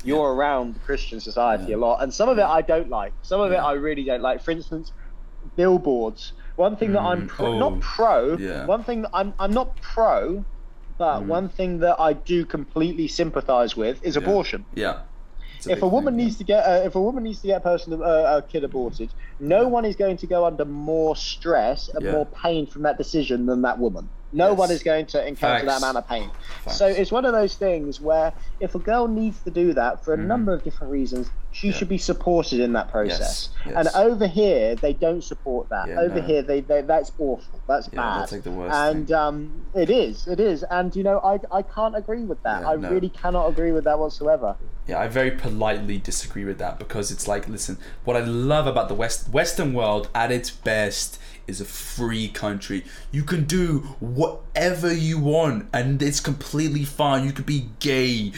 [0.05, 1.77] you're around Christian society Yeah.
[1.77, 3.13] a lot, and some of it I don't like.
[3.23, 4.43] Some of it I really don't like.
[4.43, 4.93] For instance,
[5.57, 6.33] billboards.
[6.57, 8.37] One thing that I'm Mm, pro, oh, not pro.
[8.37, 8.67] yeah.
[8.67, 10.45] One thing that I'm I'm not pro,
[10.99, 11.27] but Mm.
[11.27, 14.23] one thing that I do completely sympathise with is Yeah.
[14.23, 14.65] abortion.
[14.75, 15.01] Yeah.
[15.65, 16.25] If a woman thing, yeah.
[16.27, 18.65] needs to get uh, if a woman needs to get a person uh, a kid
[18.65, 19.11] aborted,
[19.43, 22.13] no one is going to go under more stress and Yeah.
[22.13, 24.09] more pain from that decision than that woman.
[24.35, 24.59] No Yes.
[24.59, 26.31] one is going to encounter that amount of pain.
[26.65, 26.79] Facts.
[26.79, 30.15] So it's one of those things where if a girl needs to do that for
[30.15, 30.25] a Mhm.
[30.27, 31.75] number of different reasons, she Yeah.
[31.75, 33.51] should be supported in that process.
[33.67, 35.87] Yes, And over here, they don't support that.
[35.89, 36.23] Yeah, over no.
[36.23, 37.61] here, they, they that's awful.
[37.69, 38.21] That's Yeah, bad.
[38.23, 40.63] that's like the worst and um, it is, it is.
[40.63, 42.65] And you know, I I can't agree with that.
[42.65, 42.89] I no.
[42.89, 44.57] really cannot agree with that whatsoever.
[44.89, 48.89] Yeah, I very politely disagree with that because it's like, listen, what I love about
[48.89, 52.85] the West Western world at its best is a free country.
[53.11, 57.25] You can do whatever you want and it's completely fine.
[57.25, 58.33] You could be gay,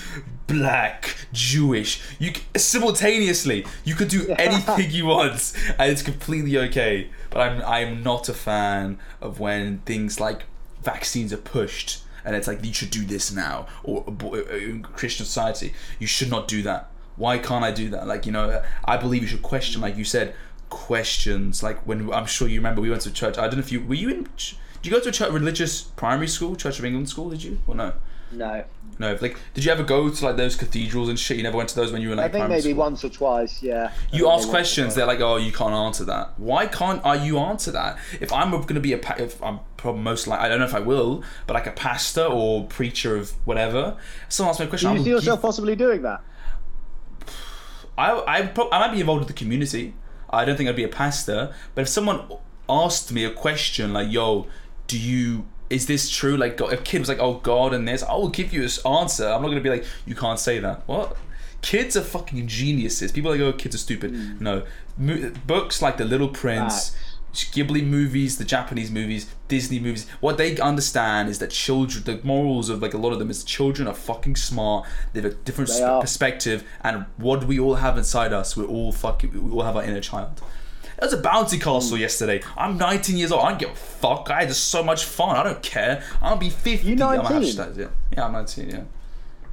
[0.46, 2.00] black, Jewish.
[2.18, 3.66] You c- simultaneously.
[3.84, 7.10] You could do anything you want and it's completely okay.
[7.30, 10.44] But I'm I'm not a fan of when things like
[10.82, 14.82] vaccines are pushed and it's like you should do this now or abo- uh, in
[14.82, 18.62] christian society you should not do that why can't i do that like you know
[18.84, 20.34] i believe you should question like you said
[20.74, 23.70] questions like when i'm sure you remember we went to church i don't know if
[23.72, 26.84] you were you in did you go to a church, religious primary school church of
[26.84, 27.92] england school did you or no
[28.32, 28.64] No.
[28.98, 31.68] no like did you ever go to like those cathedrals and shit you never went
[31.70, 32.74] to those when you were in, I like think maybe school?
[32.86, 33.92] once or twice, yeah.
[34.12, 37.70] You ask questions, they're like, "Oh, you can't answer that." Why can't are you answer
[37.72, 37.96] that?
[38.20, 40.64] If I'm going to be a, pa- if I'm probably most like, I don't know
[40.72, 43.96] if I will, but like a pastor or preacher of whatever,
[44.28, 44.88] someone asks me a question.
[44.90, 46.20] Do you I'm see yourself possibly doing that?
[47.96, 49.94] I I, pro- I might be involved with the community.
[50.34, 52.20] I don't think I'd be a pastor, but if someone
[52.68, 54.46] asked me a question like, "Yo,
[54.86, 56.36] do you?" Is this true?
[56.36, 58.84] Like, if a kid was like, "Oh, God," and this, I will give you this
[58.84, 59.26] answer.
[59.26, 61.16] I'm not gonna be like, "You can't say that." What?
[61.62, 63.10] Kids are fucking geniuses.
[63.10, 64.44] People are like, "Oh, kids are stupid." Hmm.
[64.44, 64.62] No,
[64.98, 66.92] Mo- books like The Little Prince,
[67.34, 70.06] Ghibli movies, the Japanese movies, Disney movies.
[70.20, 73.44] What they understand is that children, the morals of like a lot of them is
[73.44, 74.86] children are fucking smart.
[75.12, 78.56] They have a different sp- perspective, and what do we all have inside us?
[78.56, 79.32] We're all fucking.
[79.32, 80.40] We all have our inner child.
[81.00, 82.40] There was a bouncy castle yesterday.
[82.56, 83.44] I'm 19 years old.
[83.44, 84.30] I don't give a fuck.
[84.30, 85.36] I had just so much fun.
[85.36, 86.04] I don't care.
[86.22, 86.86] I'll be 50.
[86.86, 87.56] You I'm a 19?
[87.76, 87.88] yeah.
[88.12, 88.70] yeah, I'm 19.
[88.70, 88.82] Yeah.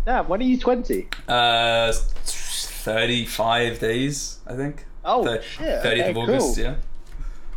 [0.05, 1.07] Yeah, when are you 20?
[1.27, 4.85] Uh, 35 days, I think.
[5.03, 5.83] Oh, Thir- shit.
[5.83, 6.55] 30th of August.
[6.55, 6.63] cool.
[6.63, 6.75] Yeah.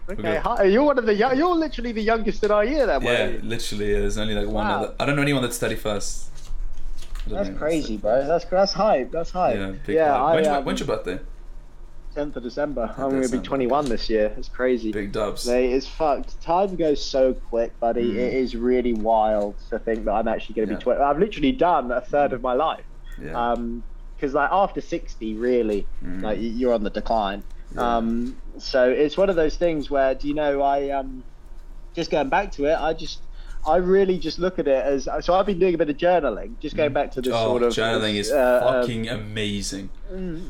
[0.08, 0.72] Okay, good.
[0.72, 3.38] you're one of the young, you're literally the youngest in our year then, Yeah, yeah,
[3.42, 3.92] literally.
[3.92, 4.82] Yeah, there's only like one Wow.
[4.84, 4.94] other.
[5.00, 6.28] I don't know anyone that's 31st.
[7.26, 8.26] I don't That's crazy, bro.
[8.26, 9.10] That's that's hype.
[9.10, 9.56] That's hype.
[9.56, 10.20] Yeah, big yeah, vibe.
[10.20, 11.18] I, when's, your- um, when's your birthday?
[12.14, 12.82] 10th of December.
[12.96, 13.42] I'm going to December.
[13.42, 14.32] be 21 this year.
[14.36, 14.92] It's crazy.
[14.92, 15.48] Big dubs.
[15.48, 16.40] Mate, it's fucked.
[16.42, 18.04] Time goes so quick, buddy.
[18.12, 18.16] Mm.
[18.16, 20.78] It is really wild to think that I'm actually going to Yeah.
[20.78, 21.00] be 20.
[21.00, 22.84] I've literally done a third of my life.
[23.20, 23.32] Yeah.
[23.52, 23.82] Um,
[24.16, 25.86] because like after 60 really
[26.20, 27.42] like you're on the decline
[27.76, 31.22] um so it's one of those things where do you know i um
[31.94, 33.20] just going back to it i just
[33.66, 36.58] i really just look at it as so i've been doing a bit of journaling
[36.60, 39.88] just going back to this Oh, sort of journaling is uh, uh, fucking amazing.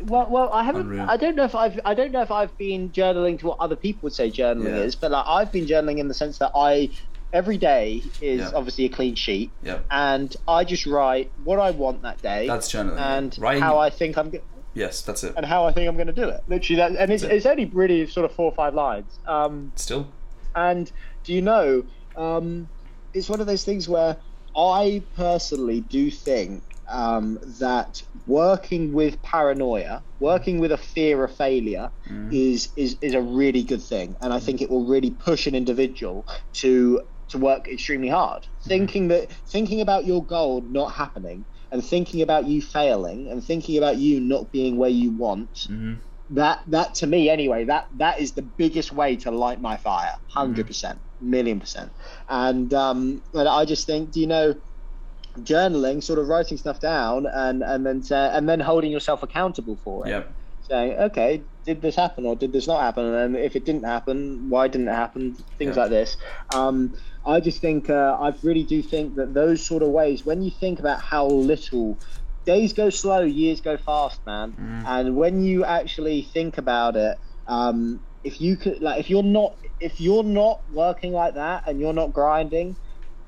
[0.06, 0.82] well, well, I haven't.
[0.82, 1.06] Unreal.
[1.08, 1.78] I don't know if I've.
[1.84, 4.84] I don't know if I've been journaling to what other people would say journaling Yeah.
[4.88, 6.90] is, but like I've been journaling in the sense that I
[7.32, 8.50] every day is Yeah.
[8.54, 9.86] obviously a clean sheet, Yep.
[9.90, 12.98] and I just write what I want that day That's journaling.
[12.98, 14.32] and Writing- how I think I'm.
[14.74, 15.34] Yes, that's it.
[15.36, 16.42] And how I think I'm going to do it.
[16.48, 17.30] Literally, that, and it's, it.
[17.30, 19.18] it's only really sort of four or five lines.
[19.26, 20.08] Um, Still.
[20.54, 20.90] and
[21.22, 21.84] do you know,
[22.16, 22.68] um,
[23.12, 24.16] it's one of those things where
[24.56, 31.90] I personally do think um, that working with paranoia, working with a fear of failure,
[32.30, 35.54] is, is is a really good thing, and I think it will really push an
[35.54, 38.46] individual to to work extremely hard.
[38.62, 43.78] Thinking that thinking about your goal not happening, and thinking about you failing, and thinking
[43.78, 45.94] about you not being where you want hmm
[46.30, 50.10] that that to me anyway that that is the biggest way to light my fire.
[50.34, 51.92] 100% million percent.
[52.28, 54.54] And um and i just think do you know
[55.40, 59.78] journaling sort of writing stuff down and and then sa- and then holding yourself accountable
[59.84, 60.10] for it.
[60.10, 60.34] Yep.
[60.62, 63.04] saying okay did this happen or did this not happen?
[63.14, 65.36] And if it didn't happen why didn't it happen?
[65.58, 65.82] Things Yeah.
[65.82, 66.16] like this.
[66.54, 66.94] Um
[67.26, 70.50] i just think uh, i really do think that those sort of ways when you
[70.50, 71.98] think about how little
[72.44, 74.52] days go slow years go fast man.
[74.52, 74.82] Mm-hmm.
[74.86, 77.16] and when you actually think about it
[77.46, 81.80] um if you could like if you're not if you're not working like that and
[81.80, 82.76] you're not grinding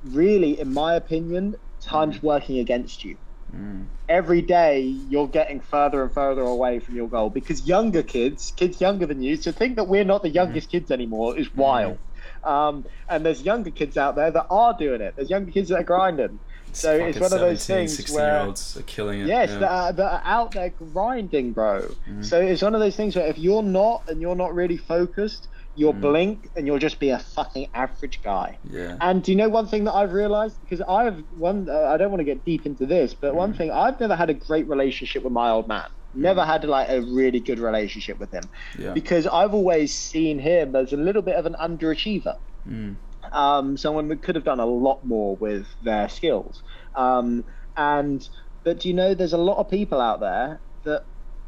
[0.03, 3.17] really in my opinion time's working against you
[3.55, 3.87] Mm.
[4.09, 8.81] every day you're getting further and further away from your goal because younger kids, kids
[8.81, 11.99] younger than you, to think that we're not the youngest kids anymore is wild.
[12.43, 15.15] Um, and there's younger kids out there that are doing it.
[15.17, 16.39] There's younger kids that are grinding.
[16.73, 19.27] So it's one of those 17, things 16 where year olds are killing it.
[19.29, 19.59] yes, yeah.
[19.59, 21.81] that, are, that are out there grinding, bro.
[21.81, 22.23] Mm-hmm.
[22.23, 25.49] So it's one of those things where if you're not and you're not really focused,
[25.77, 26.01] you'll Mm.
[26.01, 28.59] blink and you'll just be a fucking average guy.
[28.65, 28.97] yeah.
[29.01, 30.59] And do you know one thing that I've realized?
[30.61, 33.57] Because I've one, uh, I don't want to get deep into this, but one Mm.
[33.59, 35.89] thing I've never had a great relationship with my old man.
[36.15, 38.45] Never had like a really good relationship with him
[38.79, 38.95] Yeah.
[38.95, 42.37] because I've always seen him as a little bit of an underachiever.
[42.67, 42.97] Mm.
[43.33, 46.63] Um, someone that could have done a lot more with their skills.
[46.95, 47.45] Um,
[47.77, 48.27] and
[48.65, 51.03] but do you know there's a lot of people out there that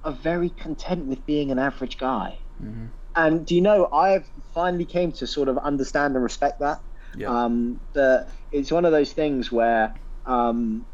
[0.05, 2.38] are very content with being an average guy.
[2.62, 2.90] Mhm.
[3.18, 6.80] And do you know I've finally came to sort of understand and respect that.
[7.16, 7.28] Yeah.
[7.28, 9.94] Um, that it's one of those things where,
[10.26, 10.86] um,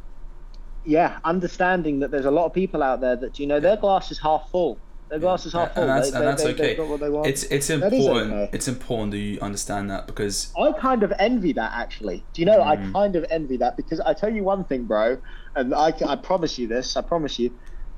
[0.85, 4.11] yeah, understanding that there's a lot of people out there that you know their glass
[4.11, 4.79] is half full.
[5.11, 5.83] Their glass is half full.
[5.85, 6.63] and that's, They- and they- that's they- okay.
[6.69, 7.27] they've got what they want.
[7.27, 8.33] It's it's important.
[8.33, 8.51] okay.
[8.53, 12.25] It's important that you understand that because I kind of envy that actually.
[12.33, 12.61] Do you know?
[12.63, 12.93] I Mm.
[12.93, 15.19] kind of envy that because I tell you one thing, bro,
[15.57, 16.97] and I, I promise you this.
[16.97, 17.51] I promise you,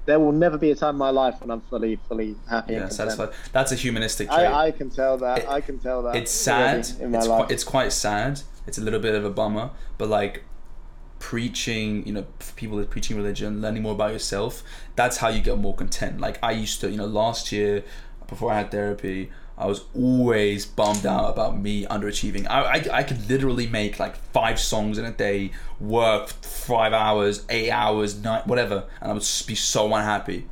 [0.07, 2.83] there will never be a time in my life when I'm fully, fully happy yeah,
[2.83, 3.31] and satisfied.
[3.53, 4.47] That's a humanistic trait.
[4.47, 5.41] I, I can tell that.
[5.41, 6.17] It- I can tell that.
[6.17, 6.79] it's sad.
[6.79, 6.97] It's
[7.51, 8.41] it's quite sad.
[8.67, 10.45] It's a little bit of a bummer, but like
[11.19, 12.27] preaching, you know,
[12.57, 14.63] people that preaching religion, learning more about yourself.
[14.95, 16.21] That's how you get more content.
[16.21, 17.85] Like I used to, you know, last year
[18.27, 22.47] before I had therapy, I was always bummed out about me underachieving.
[22.49, 27.45] I, I, I could literally make like five songs in a day, work five hours,
[27.49, 30.47] eight hours, night, whatever, and I would just be so unhappy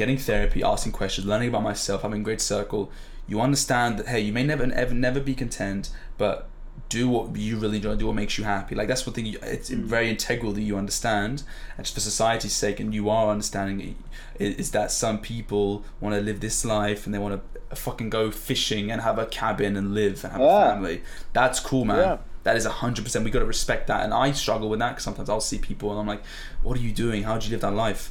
[0.00, 2.90] getting therapy, asking questions, learning about myself, having a great circle,
[3.28, 6.48] you understand that hey, you may never ever never be content, but
[6.88, 8.74] do what you really enjoy, do what makes you happy.
[8.74, 9.26] Like that's one thing.
[9.26, 11.42] You, it's very integral that you understand,
[11.76, 13.96] and just for society's sake, and you are understanding it,
[14.40, 17.40] is that some people want to live this life and they want
[17.70, 21.02] to fucking go fishing and have a cabin and live and have a family.
[21.32, 21.98] That's cool, man.
[21.98, 22.16] Yeah.
[22.42, 23.24] That is hundred percent.
[23.24, 25.90] We got to respect that, and I struggle with that because sometimes I'll see people
[25.90, 26.22] and I'm like,
[26.62, 27.24] "What are you doing?
[27.24, 28.10] How do you live that life?"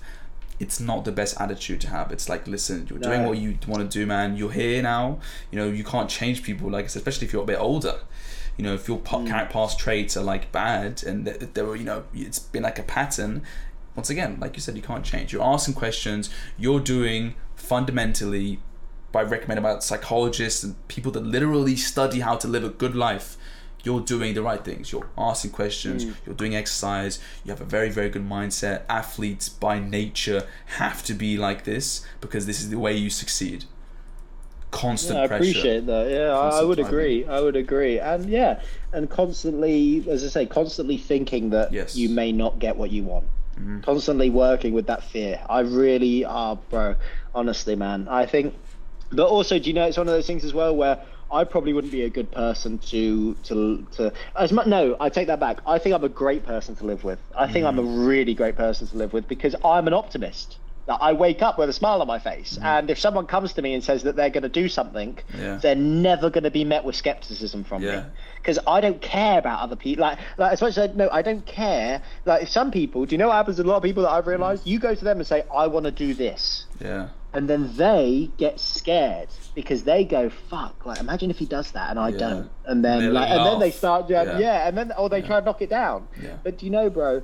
[0.59, 2.11] It's not the best attitude to have.
[2.11, 3.29] It's like, listen, you're doing No.
[3.29, 4.35] what you want to do, man.
[4.35, 5.19] You're here now.
[5.51, 6.69] You know, you can't change people.
[6.69, 7.95] Like, especially if you're a bit older.
[8.57, 9.49] You know, if your pa- Mm.
[9.49, 13.41] past traits are like bad and there were, you know, it's been like a pattern.
[13.99, 15.33] Once again, like you said, you can't change.
[15.33, 16.29] You're asking questions.
[16.57, 18.61] You're doing fundamentally
[19.11, 23.35] by recommended by psychologists and people that literally study how to live a good life
[23.83, 26.13] you're doing the right things you're asking questions mm.
[26.25, 30.45] you're doing exercise you have a very very good mindset athletes by nature
[30.77, 33.65] have to be like this because this is the way you succeed
[34.71, 36.09] constant Yeah, I pressure appreciate that.
[36.09, 37.25] Yeah, I, I would agree.
[37.25, 37.99] I would agree.
[37.99, 38.61] And yeah,
[38.93, 41.95] and constantly, as I say, constantly thinking that Yes.
[41.95, 43.25] you may not get what you want.
[43.59, 43.83] Mhm.
[43.83, 45.39] Constantly working with that fear.
[45.49, 46.95] I really are, bro.
[47.33, 48.07] Honestly, man.
[48.09, 48.55] I think,
[49.11, 50.99] but also, do you know, it's one of those things as well where
[51.31, 54.65] I probably wouldn't be a good person to to to as much.
[54.67, 55.59] No, I take that back.
[55.65, 57.19] I think I'm a great person to live with.
[57.37, 58.07] I think I'm a Mm.
[58.07, 60.57] really great person to live with because I'm an optimist.
[60.87, 63.75] I wake up with a smile on my face, and if someone comes to me
[63.75, 65.39] and says that they're going to do something, Mm.
[65.39, 65.55] Yeah.
[65.57, 67.95] they're never going to be met with skepticism from Yeah.
[67.99, 68.03] me
[68.41, 70.01] because I don't care about other people.
[70.01, 72.01] Like, like as much as I, no, I don't care.
[72.25, 74.27] Like, some people, do you know what happens to a lot of people that I've
[74.27, 74.63] realised?
[74.63, 74.67] Mm.
[74.67, 77.09] You go to them and say, "I want to do this," Yeah.
[77.33, 81.89] and then they get scared because they go, "Fuck!" Like, imagine if he does that
[81.89, 82.17] and I Yeah.
[82.17, 84.39] don't, and then They like, and then they oh, start, yeah, Yeah.
[84.39, 86.07] yeah, and then or they try and knock it down.
[86.21, 86.35] Yeah.
[86.43, 87.21] But do you know, bro?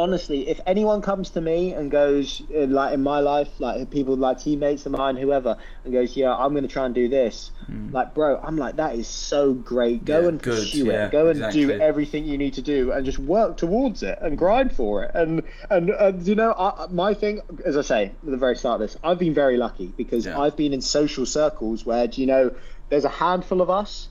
[0.00, 4.16] Honestly, if anyone comes to me and goes uh, like in my life, like people
[4.16, 7.50] like teammates of mine, whoever, and goes, "Yeah, I'm going to try and do this,"
[7.92, 10.04] like, bro, I'm like, that is so great.
[10.04, 10.22] Go.
[10.22, 11.12] Yeah, and good, pursue yeah, it.
[11.12, 14.74] Go and do everything you need to do, and just work towards it and grind
[14.74, 15.10] for it.
[15.14, 18.80] And and, and you know, I, my thing, as I say at the very start
[18.80, 20.40] of this, I've been very lucky because Yeah.
[20.40, 22.52] I've been in social circles where, do you know,
[22.88, 24.08] there's a handful of us,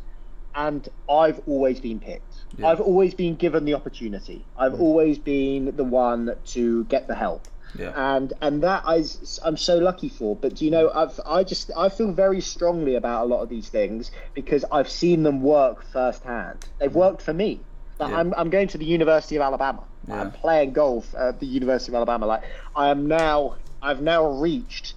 [0.53, 2.28] and I've always been picked.
[2.57, 2.65] Yeah.
[2.65, 2.71] Mm.
[2.71, 4.45] I've always been given the opportunity.
[4.57, 7.47] I've always been the one to get the help.
[7.77, 7.93] Yeah.
[7.95, 9.03] And and that I,
[9.43, 10.35] I'm so lucky for.
[10.35, 13.49] But do you know, I've I just I feel very strongly about a lot of
[13.49, 16.65] these things because I've seen them work firsthand.
[16.79, 17.59] They've worked for me.
[17.99, 18.19] Like, Yeah.
[18.19, 19.83] I'm I'm going to the University of Alabama.
[20.07, 20.21] Yeah.
[20.21, 22.25] I'm playing golf at the University of Alabama.
[22.25, 22.43] Like
[22.75, 24.95] I am now I've now reached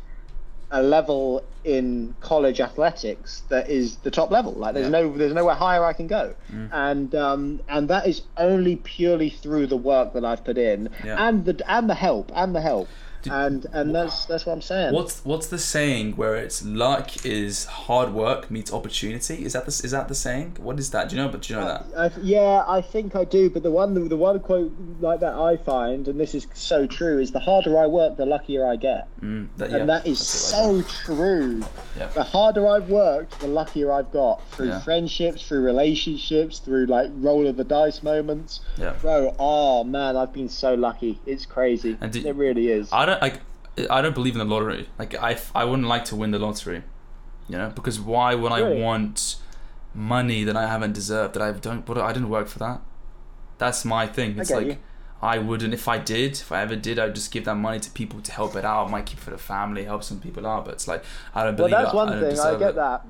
[0.73, 4.53] a level in college athletics that is the top level.
[4.53, 5.01] Like there's Yeah.
[5.03, 6.35] no there's nowhere higher I can go,
[6.73, 11.25] and um, and that is only purely through the work that I've put in Yeah.
[11.29, 12.89] and the and the help and the help,
[13.31, 14.95] and and that's that's what I'm saying.
[14.95, 19.45] What's what's the saying where it's luck is hard work meets opportunity?
[19.45, 20.57] Is that the is that the saying?
[20.61, 21.09] What is that?
[21.09, 21.29] Do you know?
[21.29, 21.87] But do you know that?
[21.97, 23.51] I, yeah, I think I do.
[23.51, 27.19] But the one the one quote like that I find, and this is so true,
[27.19, 29.09] is the harder I work, the luckier I get.
[29.21, 31.65] Mm, that yeah, and that is that's it right so true.
[31.99, 32.07] Yeah.
[32.09, 34.81] The harder I've worked, the luckier I've got through Yeah.
[34.81, 38.61] friendships, through relationships, through like roll of the dice moments.
[38.79, 38.95] Yeah.
[39.01, 41.21] Bro, oh man, I've been so lucky.
[41.27, 41.95] It's crazy.
[41.95, 42.89] Did- it really is.
[42.93, 43.41] I don't like.
[43.89, 44.89] I don't believe in the lottery.
[44.99, 46.83] Like I, I wouldn't like to win the lottery.
[47.49, 49.37] You know, because why would I want
[49.95, 51.35] money that I haven't deserved?
[51.35, 51.85] That I don't.
[51.87, 52.83] But I didn't work for that.
[53.59, 54.39] That's my thing.
[54.39, 54.77] It's like you.
[55.23, 55.73] I wouldn't.
[55.73, 58.33] If I did, if I ever did, I'd just give that money to people to
[58.33, 58.89] help it out.
[58.89, 60.65] I might keep it for the family, help some people out.
[60.67, 61.97] But it's like I don't believe well, that's it.
[61.97, 62.41] one I thing.
[62.41, 62.75] I get it.
[62.75, 63.07] that.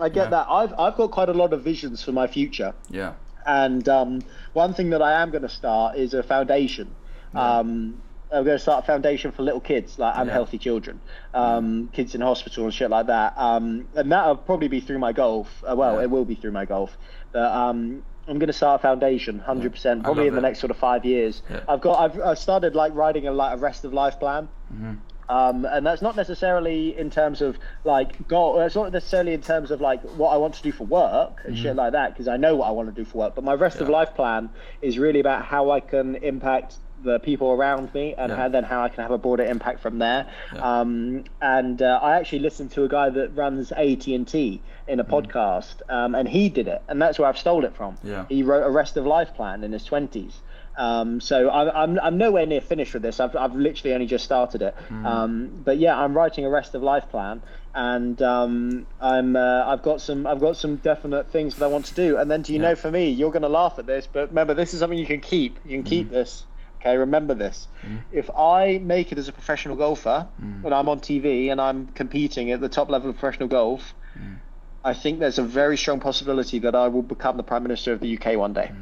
[0.00, 0.30] I get Yeah.
[0.30, 0.46] that.
[0.48, 2.74] I've I've got quite a lot of visions for my future.
[2.88, 3.12] Yeah.
[3.46, 4.22] And um,
[4.54, 6.94] one thing that I am going to start is a foundation.
[7.34, 11.00] Um, I'm going to start a foundation for little kids, like unhealthy children,
[11.34, 13.34] um, kids in hospital and shit like that.
[13.36, 15.48] Um, and that'll probably be through my golf.
[15.68, 16.02] Uh, well, Yeah.
[16.04, 16.96] it will be through my golf.
[17.32, 20.38] But um, I'm going to start a foundation, hundred percent, I probably love in the
[20.40, 20.42] it.
[20.50, 21.42] next sort of five years.
[21.50, 21.60] Yeah.
[21.68, 24.48] I've got, I've, I've started like writing a like a rest of life plan.
[24.72, 24.94] Mm-hmm.
[25.28, 28.58] Um, and that's not necessarily in terms of like goal.
[28.60, 31.56] It's not necessarily in terms of like what I want to do for work and
[31.56, 33.36] shit like that because I know what I want to do for work.
[33.36, 33.92] But my rest of Mm-hmm.
[33.92, 34.50] Life plan
[34.82, 38.36] is really about how I can impact the people around me and Yeah.
[38.36, 40.26] how, then how I can have a broader impact from there.
[40.54, 40.80] Yeah.
[40.80, 45.00] Um, and uh, I actually listened to a guy that runs AT and T in
[45.00, 47.96] a podcast, um, and he did it, and that's where I've stole it from.
[48.02, 48.26] Yeah.
[48.28, 50.38] He wrote a rest of life plan in his twenties.
[50.76, 53.20] Um, so I'm, I'm, I'm nowhere near finished with this.
[53.20, 54.74] I've, I've literally only just started it.
[55.04, 57.42] Um, but yeah, I'm writing a rest of life plan,
[57.74, 61.86] and um, I'm uh, I've got some I've got some definite things that I want
[61.86, 62.16] to do.
[62.18, 62.68] And then, do you Yeah.
[62.68, 65.06] know, for me, you're going to laugh at this, but remember, this is something you
[65.06, 65.58] can keep.
[65.64, 66.44] You can keep this.
[66.80, 67.68] Okay, remember this.
[67.82, 68.00] Mm.
[68.10, 70.64] If I make it as a professional golfer, mm.
[70.64, 74.38] and I'm on TV and I'm competing at the top level of professional golf, mm.
[74.82, 78.00] I think there's a very strong possibility that I will become the prime minister of
[78.00, 78.72] the UK one day.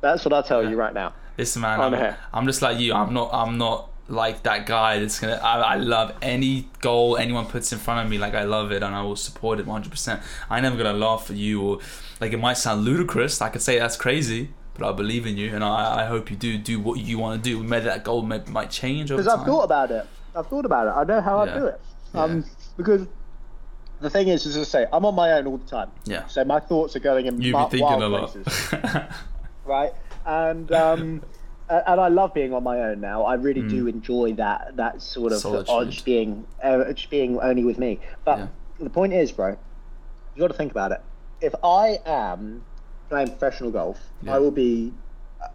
[0.00, 1.14] That's what I'll tell you right now.
[1.38, 2.16] Listen, man, I'm, here.
[2.32, 2.94] I'm just like you.
[2.94, 3.30] I'm not.
[3.32, 5.34] I'm not like that guy that's gonna.
[5.34, 8.18] I, I love any goal anyone puts in front of me.
[8.18, 9.90] Like I love it, and I will support it 100.
[9.90, 11.78] percent I never gonna laugh at you or
[12.20, 13.40] like it might sound ludicrous.
[13.40, 16.36] I could say that's crazy, but I believe in you, and I, I hope you
[16.36, 17.62] do do what you want to do.
[17.62, 19.38] Maybe that goal may, might change over Because.
[19.40, 20.06] I've thought about it.
[20.34, 20.90] I've thought about it.
[20.90, 21.52] I know how Yeah.
[21.54, 21.80] I do it.
[22.14, 22.44] Um,
[22.76, 23.06] Because
[24.00, 25.90] the thing is, as I say, I'm on my own all the time.
[26.04, 26.26] Yeah.
[26.26, 28.30] So my thoughts are going in you ma- be thinking a lot.
[28.32, 28.72] places.
[29.64, 29.92] right?
[30.26, 31.22] And um,
[31.68, 33.24] and I love being on my own now.
[33.24, 38.00] I really do enjoy that that sort of uh, being uh, being only with me.
[38.24, 38.46] But Yeah.
[38.80, 39.56] the point is, bro,
[40.34, 41.00] you got to think about it.
[41.40, 42.62] If I am
[43.08, 44.34] playing professional golf, Yeah.
[44.34, 44.92] I will be.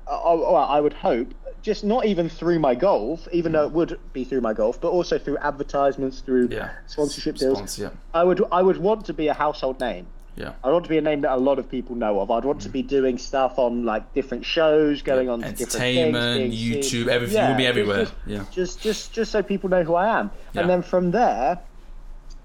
[0.08, 4.00] Uh, uh, I would hope, just not even through my golf, even though it would
[4.14, 6.72] be through my golf, but also through advertisements, through yeah.
[6.88, 7.58] sponsorship deals.
[7.58, 7.90] Sponsor, yeah.
[8.14, 10.08] I would I would want to be a household name.
[10.36, 10.54] Yeah.
[10.64, 12.32] I want to be a name that a lot of people know of.
[12.32, 16.16] I'd want to be doing stuff on like different shows, going on to different things,
[16.16, 16.54] Entertainment.
[16.54, 17.48] YouTube, everything.
[17.48, 18.06] You'll be everywhere.
[18.06, 18.46] Just, Yeah.
[18.52, 20.32] just, just, just so people know who I am.
[20.54, 20.62] Yeah.
[20.62, 21.60] And then from there,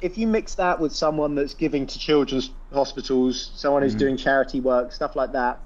[0.00, 4.60] if you mix that with someone that's giving to children's hospitals, someone who's doing charity
[4.60, 5.58] work, stuff like that,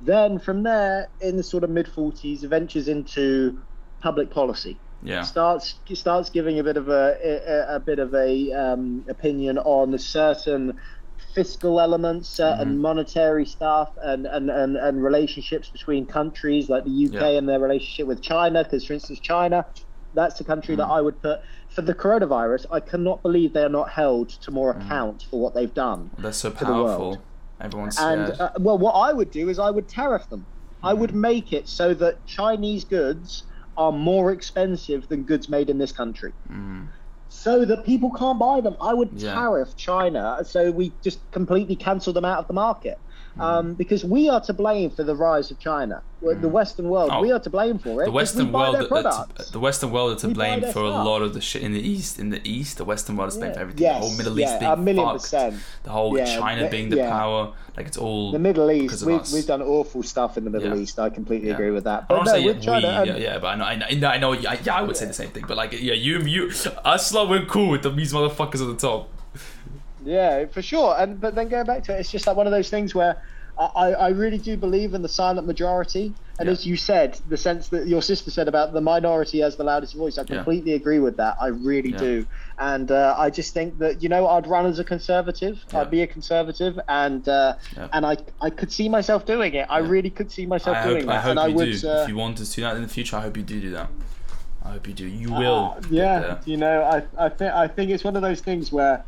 [0.00, 3.60] then from there, in the sort of mid 40s, ventures into
[4.00, 4.78] public policy.
[5.04, 5.22] Yeah.
[5.22, 7.16] Starts starts giving a bit of a
[7.70, 10.78] a, a bit of a um, opinion on certain
[11.34, 17.12] fiscal elements, certain monetary stuff, and, and, and, and relationships between countries like the UK
[17.14, 17.28] Yeah.
[17.38, 18.62] and their relationship with China.
[18.62, 19.64] Because, for instance, China,
[20.14, 20.78] that's the country Mm.
[20.78, 21.40] that I would put
[21.74, 22.66] for the coronavirus.
[22.70, 24.84] I cannot believe they are not held to more Mm.
[24.86, 26.10] account for what they've done.
[26.18, 27.26] They're so the powerful.
[27.60, 30.46] Everyone's And uh, well, what I would do is I would tariff them.
[30.82, 30.98] I Mm.
[30.98, 33.44] would make it so that Chinese goods
[33.76, 36.32] are more expensive than goods made in this country.
[37.28, 38.76] So that people can't buy them.
[38.80, 39.22] I would Mm.
[39.22, 39.34] Yeah.
[39.34, 42.98] tariff China so we just completely cancel them out of the market.
[43.38, 43.40] Mm.
[43.42, 46.02] Um, because we are to blame for the rise of China.
[46.20, 47.20] The Western world, Oh.
[47.20, 48.04] we are to blame for it.
[48.04, 50.90] The Western we world, their the, the Western world are to We blame for a
[50.90, 52.18] lot of the shit in the East.
[52.20, 53.54] In the East, the Western world is to blame Yeah.
[53.54, 53.82] for everything.
[53.82, 55.20] Yes, the whole Middle yeah, East a million fucked.
[55.22, 55.56] percent.
[55.82, 57.52] The whole Yeah, China the- being the power.
[57.76, 59.32] Like it's all the Middle East, we've, us.
[59.32, 60.78] we've done awful stuff in the Middle.
[60.78, 60.98] East.
[61.00, 62.06] I completely agree with that.
[62.06, 64.18] But don't no, say with we, um, yeah, yeah, but I know, I know, I
[64.18, 66.50] know, yeah, yeah, I would say the same thing, but like, yeah, you, you,
[66.84, 69.08] us lot, we're cool with the, these motherfuckers at the top.
[70.04, 70.94] Yeah, for sure.
[70.98, 73.22] And but then going back to it, it's just like one of those things where
[73.58, 76.14] I, I really do believe in the silent majority.
[76.38, 76.52] And Yeah.
[76.52, 79.94] as you said, the sense that your sister said about the minority as the loudest
[79.94, 80.36] voice, I Yeah.
[80.36, 81.36] completely agree with that.
[81.38, 81.98] I really Yeah.
[81.98, 82.26] do.
[82.58, 85.62] And uh, I just think that you know I'd run as a conservative.
[85.72, 85.80] Yeah.
[85.82, 87.88] I'd be a conservative, and uh, Yeah.
[87.92, 89.66] and I I could see myself doing it.
[89.68, 91.12] I really could see myself I doing hope, that.
[91.16, 91.80] I hope and I you would.
[91.80, 91.88] do.
[91.90, 93.70] Uh, if you want to do that in the future, I hope you do do
[93.72, 93.88] that.
[94.64, 95.06] I hope you do.
[95.06, 95.74] You will.
[95.76, 99.04] Uh, yeah, you know, I I think I think it's one of those things where,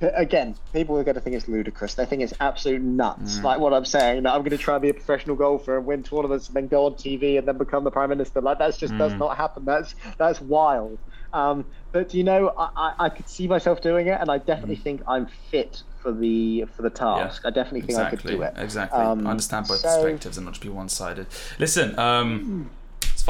[0.00, 1.94] again, people are going to think it's ludicrous.
[1.94, 3.38] They think it's absolute nuts.
[3.38, 3.42] Mm.
[3.44, 5.86] Like what I'm saying, that I'm going to try and be a professional golfer and
[5.86, 8.40] win tournaments and then go on TV and then become the prime minister.
[8.40, 8.98] Like that's just Mm.
[8.98, 9.64] does not happen.
[9.64, 10.98] That's that's wild.
[11.32, 14.76] Um, but you know, I, I I could see myself doing it, and I definitely
[14.76, 14.82] Mm.
[14.82, 17.42] think I'm fit for the for the task.
[17.44, 18.54] I definitely think I could do it.
[18.56, 18.98] Exactly.
[18.98, 21.26] Um, I understand both so- perspectives and not to be one sided.
[21.58, 22.30] Listen, um,
[22.62, 22.79] let's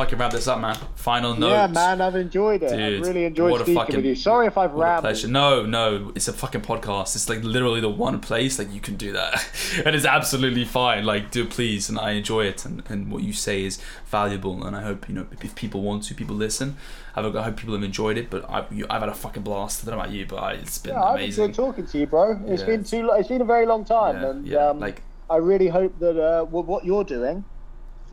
[0.01, 0.77] fucking wrap this up, man.
[0.97, 1.51] Final note.
[1.51, 2.71] Yeah, man, I've enjoyed it.
[2.71, 4.15] Dude, I've really enjoyed what a speaking fucking- with you.
[4.15, 5.29] Sorry if I've rambled.
[5.29, 7.15] No, no, it's a fucking podcast.
[7.15, 9.47] It's like literally the one place like you can do that,
[9.85, 11.05] and it's absolutely fine.
[11.05, 14.75] Like, do please, and I enjoy it, and, and what you say is valuable, and
[14.77, 16.77] I hope you know if people want to, people listen.
[17.17, 19.83] I hope, people have enjoyed it, but I, you, I've had a fucking blast.
[19.83, 21.53] I don't know about you, but I, it's been Yeah, I've amazing.
[21.53, 22.41] talking to you, bro.
[22.47, 22.67] It's Yeah.
[22.69, 23.11] been too.
[23.15, 26.17] It's been a very long time, Yeah, and yeah, um, like- I really hope that
[26.21, 27.45] uh, what what you're doing,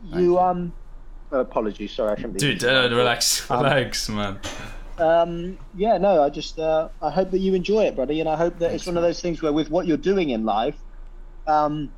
[0.04, 0.38] you, you.
[0.38, 0.72] um.
[1.30, 2.40] Apologies, sorry, I shouldn't be.
[2.40, 4.38] Dude, uh, relax, relax, man.
[4.98, 8.36] Um, yeah, no, I just uh, I hope that you enjoy it, buddy, and I
[8.36, 10.76] hope that it's one of those things where with what you're doing in life,
[11.46, 11.92] um,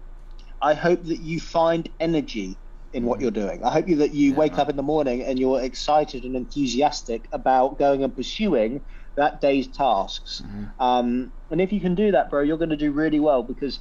[0.61, 2.57] I hope that you find energy
[2.93, 3.65] in what you're doing.
[3.65, 4.61] I hope you that you Yeah, wake man.
[4.61, 8.81] up in the morning and you're excited and enthusiastic about going and pursuing
[9.15, 10.43] that day's tasks.
[10.45, 10.83] Mm-hmm.
[10.83, 13.79] Um, and if you can do that, bro, you're going to do really well because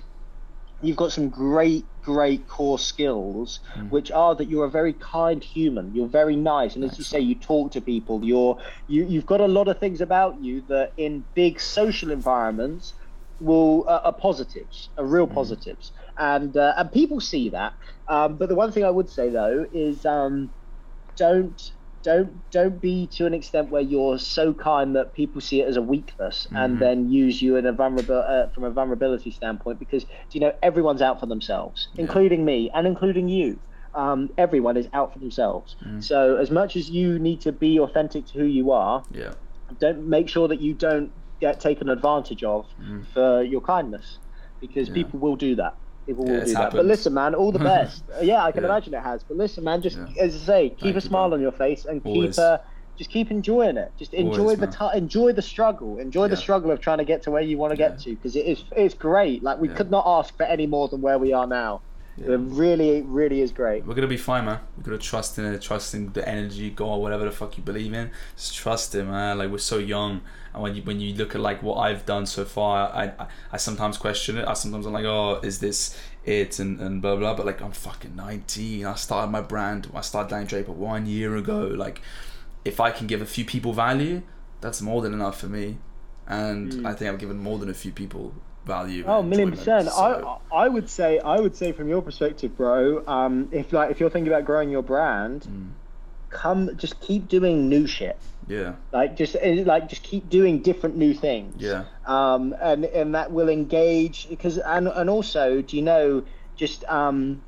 [0.82, 3.90] you've got some great, great core skills, Mm.
[3.96, 5.86] which are that you're a very kind human.
[5.96, 8.16] You're very nice, and as you say, you talk to people.
[8.32, 8.56] You're
[8.88, 12.94] you, you've got a lot of things about you that in big social environments
[13.40, 17.74] will uh, are positives, are real positives, and uh, and people see that.
[18.16, 20.54] Um, but the one thing I would say though is um,
[21.18, 21.62] don't
[22.04, 25.76] don't don't be to an extent where you're so kind that people see it as
[25.78, 30.06] a weakness and then use you in a vulnerable uh, from a vulnerability standpoint because
[30.32, 33.60] you know everyone's out for themselves including me and including you.
[33.96, 35.76] Um, everyone is out for themselves.
[36.00, 39.34] So as much as you need to be authentic to who you are Yeah.
[39.80, 41.12] don't make sure that you don't
[41.42, 42.66] get taken advantage of
[43.14, 44.20] for your kindness
[44.62, 45.74] because people will do that
[46.10, 48.64] people will it's do that but listen man all the best Uh, yeah i can
[48.64, 48.70] Yeah.
[48.72, 50.24] imagine it has but listen man just Yeah.
[50.26, 51.36] as i say keep Thank a smile bro.
[51.38, 52.36] on your face and Always.
[52.36, 52.58] keep uh,
[52.98, 56.70] just keep enjoying it just enjoy Always, the ti enjoy the struggle enjoy the struggle
[56.72, 58.96] of trying to get to where you want to get to because it is it's
[59.10, 59.76] great like we Yeah.
[59.80, 61.72] could not ask for any more than where we are now
[62.18, 62.34] Yeah.
[62.36, 64.60] it really really is great We're gonna be fine, man.
[64.76, 67.94] We're gonna trust in it, trust in the energy, God, whatever the fuck you believe
[68.02, 68.08] in.
[68.36, 69.38] Just trust it, man.
[69.40, 70.14] Like we're so young,
[70.54, 73.28] and when you when you look at like what I've done so far, I I,
[73.54, 74.48] I sometimes question it.
[74.48, 76.60] I sometimes I'm like, oh, is this it?
[76.60, 77.34] And and blah blah.
[77.36, 78.86] But like I'm fucking 19.
[78.86, 79.90] I started my brand.
[79.94, 81.62] I started Danny Draper one year ago.
[81.68, 82.02] Like,
[82.66, 84.22] if I can give a few people value,
[84.62, 85.78] that's more than enough for me.
[86.28, 88.34] And I think I've given more than a few people
[88.66, 89.04] value.
[89.08, 89.90] Oh, million percent.
[89.90, 93.04] So- I I would say I would say from your perspective, bro.
[93.08, 95.70] Um, if like if you're thinking about growing your brand, Mm.
[96.30, 98.18] Come just keep doing new shit.
[98.48, 101.56] yeah, Like just eh, like just keep doing different new things.
[101.62, 101.84] yeah.
[102.06, 106.24] Um, and and that will engage because and and also do you know
[106.56, 107.42] just um,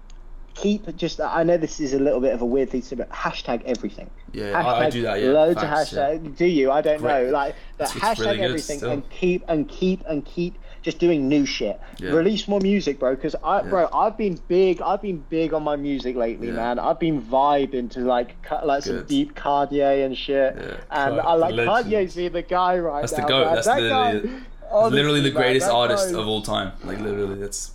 [0.54, 1.20] keep just.
[1.20, 3.64] I know this is a little bit of a weird thing to say, but hashtag
[3.66, 4.10] everything.
[4.34, 5.22] Yeah, I, I Hashtag do that.
[5.22, 6.04] Yeah, loads Facts, of yeah.
[6.16, 6.38] hashtag.
[6.38, 6.72] Do you?
[6.72, 7.26] I don't Great.
[7.26, 7.32] know.
[7.32, 11.46] Like It's- it's hashtag really everything and keep and keep and keep just doing new
[11.46, 11.80] shit.
[11.98, 12.12] Yeah.
[12.12, 13.16] Release more music, bro.
[13.16, 14.82] Because I, bro, I've been big.
[14.82, 16.54] I've been big on my music lately, Yeah.
[16.54, 16.80] man.
[16.80, 20.56] I've been vibing to like cu- like some deep Cartier and shit.
[20.58, 20.78] Yeah.
[20.90, 21.92] And Kanye, I like the legend.
[21.94, 23.02] Kanye's being the guy right now.
[23.02, 23.28] That's the now.
[23.28, 23.46] goat.
[23.46, 23.56] man.
[23.56, 24.42] That's that literally- guy, He's
[24.72, 26.72] honestly, literally the greatest that artist guy- of all time.
[26.84, 27.72] Like literally, that's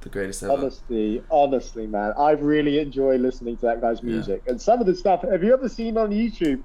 [0.00, 0.52] the greatest ever.
[0.52, 4.42] Honestly, honestly, man, I really enjoy listening to that guy's music.
[4.46, 6.62] And some of the stuff, have you ever seen on YouTube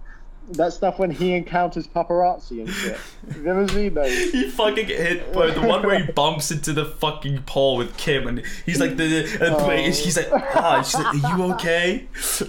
[0.51, 2.97] that stuff when he encounters paparazzi and shit?
[3.27, 4.11] Have you ever seen those?
[4.31, 5.51] He fucking hit, bro.
[5.51, 9.23] The one where he bumps into the fucking pole with Kim, and he's like, the,
[9.41, 9.69] and Oh.
[9.69, 12.07] he's like, ah, she's like, are you okay?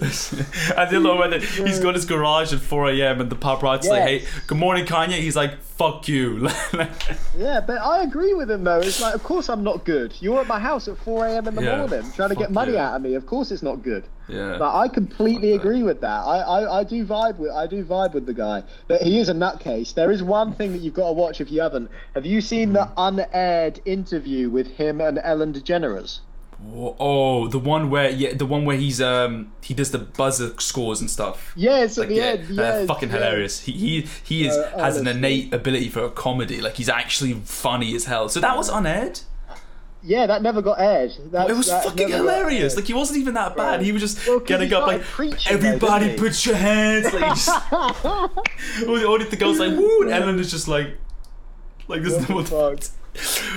[0.77, 1.31] and the other one,
[1.65, 3.21] he's got his garage at 4 a.m.
[3.21, 5.19] and the paparazzi's like, hey, good morning, Kanye.
[5.19, 6.49] He's like, fuck you.
[7.37, 8.79] Yeah, but I agree with him though.
[8.79, 10.13] It's like, of course I'm not good.
[10.21, 11.47] You're at my house at 4 a.m.
[11.49, 11.77] in the Yeah.
[11.79, 12.91] morning trying to get money yeah.
[12.91, 13.15] out of me.
[13.15, 14.05] Of course it's not good.
[14.29, 14.55] yeah.
[14.57, 16.21] But I completely agree with that.
[16.21, 18.63] I, I, I do vibe with I do vibe with the guy.
[18.87, 19.93] But he is a nutcase.
[19.93, 21.91] There is one thing that you've got to watch if you haven't.
[22.13, 22.93] Have you seen the mm-hmm.
[22.97, 26.19] unaired interview with him and Ellen DeGeneres?
[26.73, 31.01] Oh, the one where yeah, the one where he's um he does the buzzer scores
[31.01, 31.51] and stuff.
[31.55, 32.59] Yeah, it's at Like, the yeah, end.
[32.59, 33.15] uh, fucking yeah.
[33.15, 33.61] hilarious.
[33.61, 36.61] He he he is Uh, has an innate ability for a comedy.
[36.61, 38.29] Like he's actually funny as hell.
[38.29, 39.19] So that was unaired.
[40.01, 41.11] Yeah, that never got aired.
[41.33, 42.75] It was fucking hilarious.
[42.75, 43.81] Like he wasn't even that bad.
[43.81, 47.11] He was just Well, getting up like preaching, though, everybody put your hands.
[47.11, 48.29] Like just, all,
[49.17, 50.95] the, girls like woo, and Ellen is just like
[51.87, 52.89] like this is What the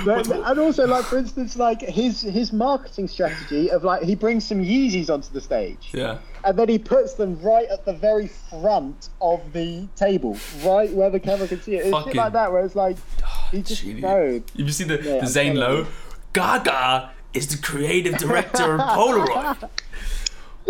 [0.04, 4.46] But- and also, like for instance, like his his marketing strategy of like he brings
[4.46, 6.18] some Yeezys onto the stage, Yeah.
[6.44, 11.10] and then he puts them right at the very front of the table, right where
[11.10, 11.86] the camera can see it.
[11.86, 12.96] It's shit like that where it's like
[13.50, 14.02] he just Genius.
[14.02, 14.42] no.
[14.54, 15.86] You see the, Yeah, the Zane Lowe?
[16.32, 19.68] Gaga is the creative director of Polaroid.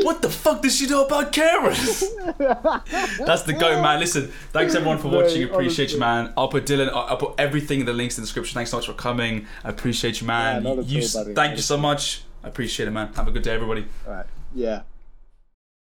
[0.03, 2.01] What the fuck does she know about cameras?
[2.39, 3.99] That's the go, man.
[4.01, 5.43] Listen, thanks everyone for No, watching.
[5.45, 6.33] Appreciate you, man.
[6.37, 6.89] I'll put Dillon.
[6.89, 8.55] I'll I'll put everything in the links in the description.
[8.55, 9.47] Thanks so much for coming.
[9.65, 10.62] I appreciate you, man.
[10.62, 11.35] Yeah, not at you, all, buddy.
[11.35, 12.23] thank you so much.
[12.45, 13.12] I appreciate it, man.
[13.15, 13.87] Have a good day, everybody.
[14.07, 14.83] All right, yeah.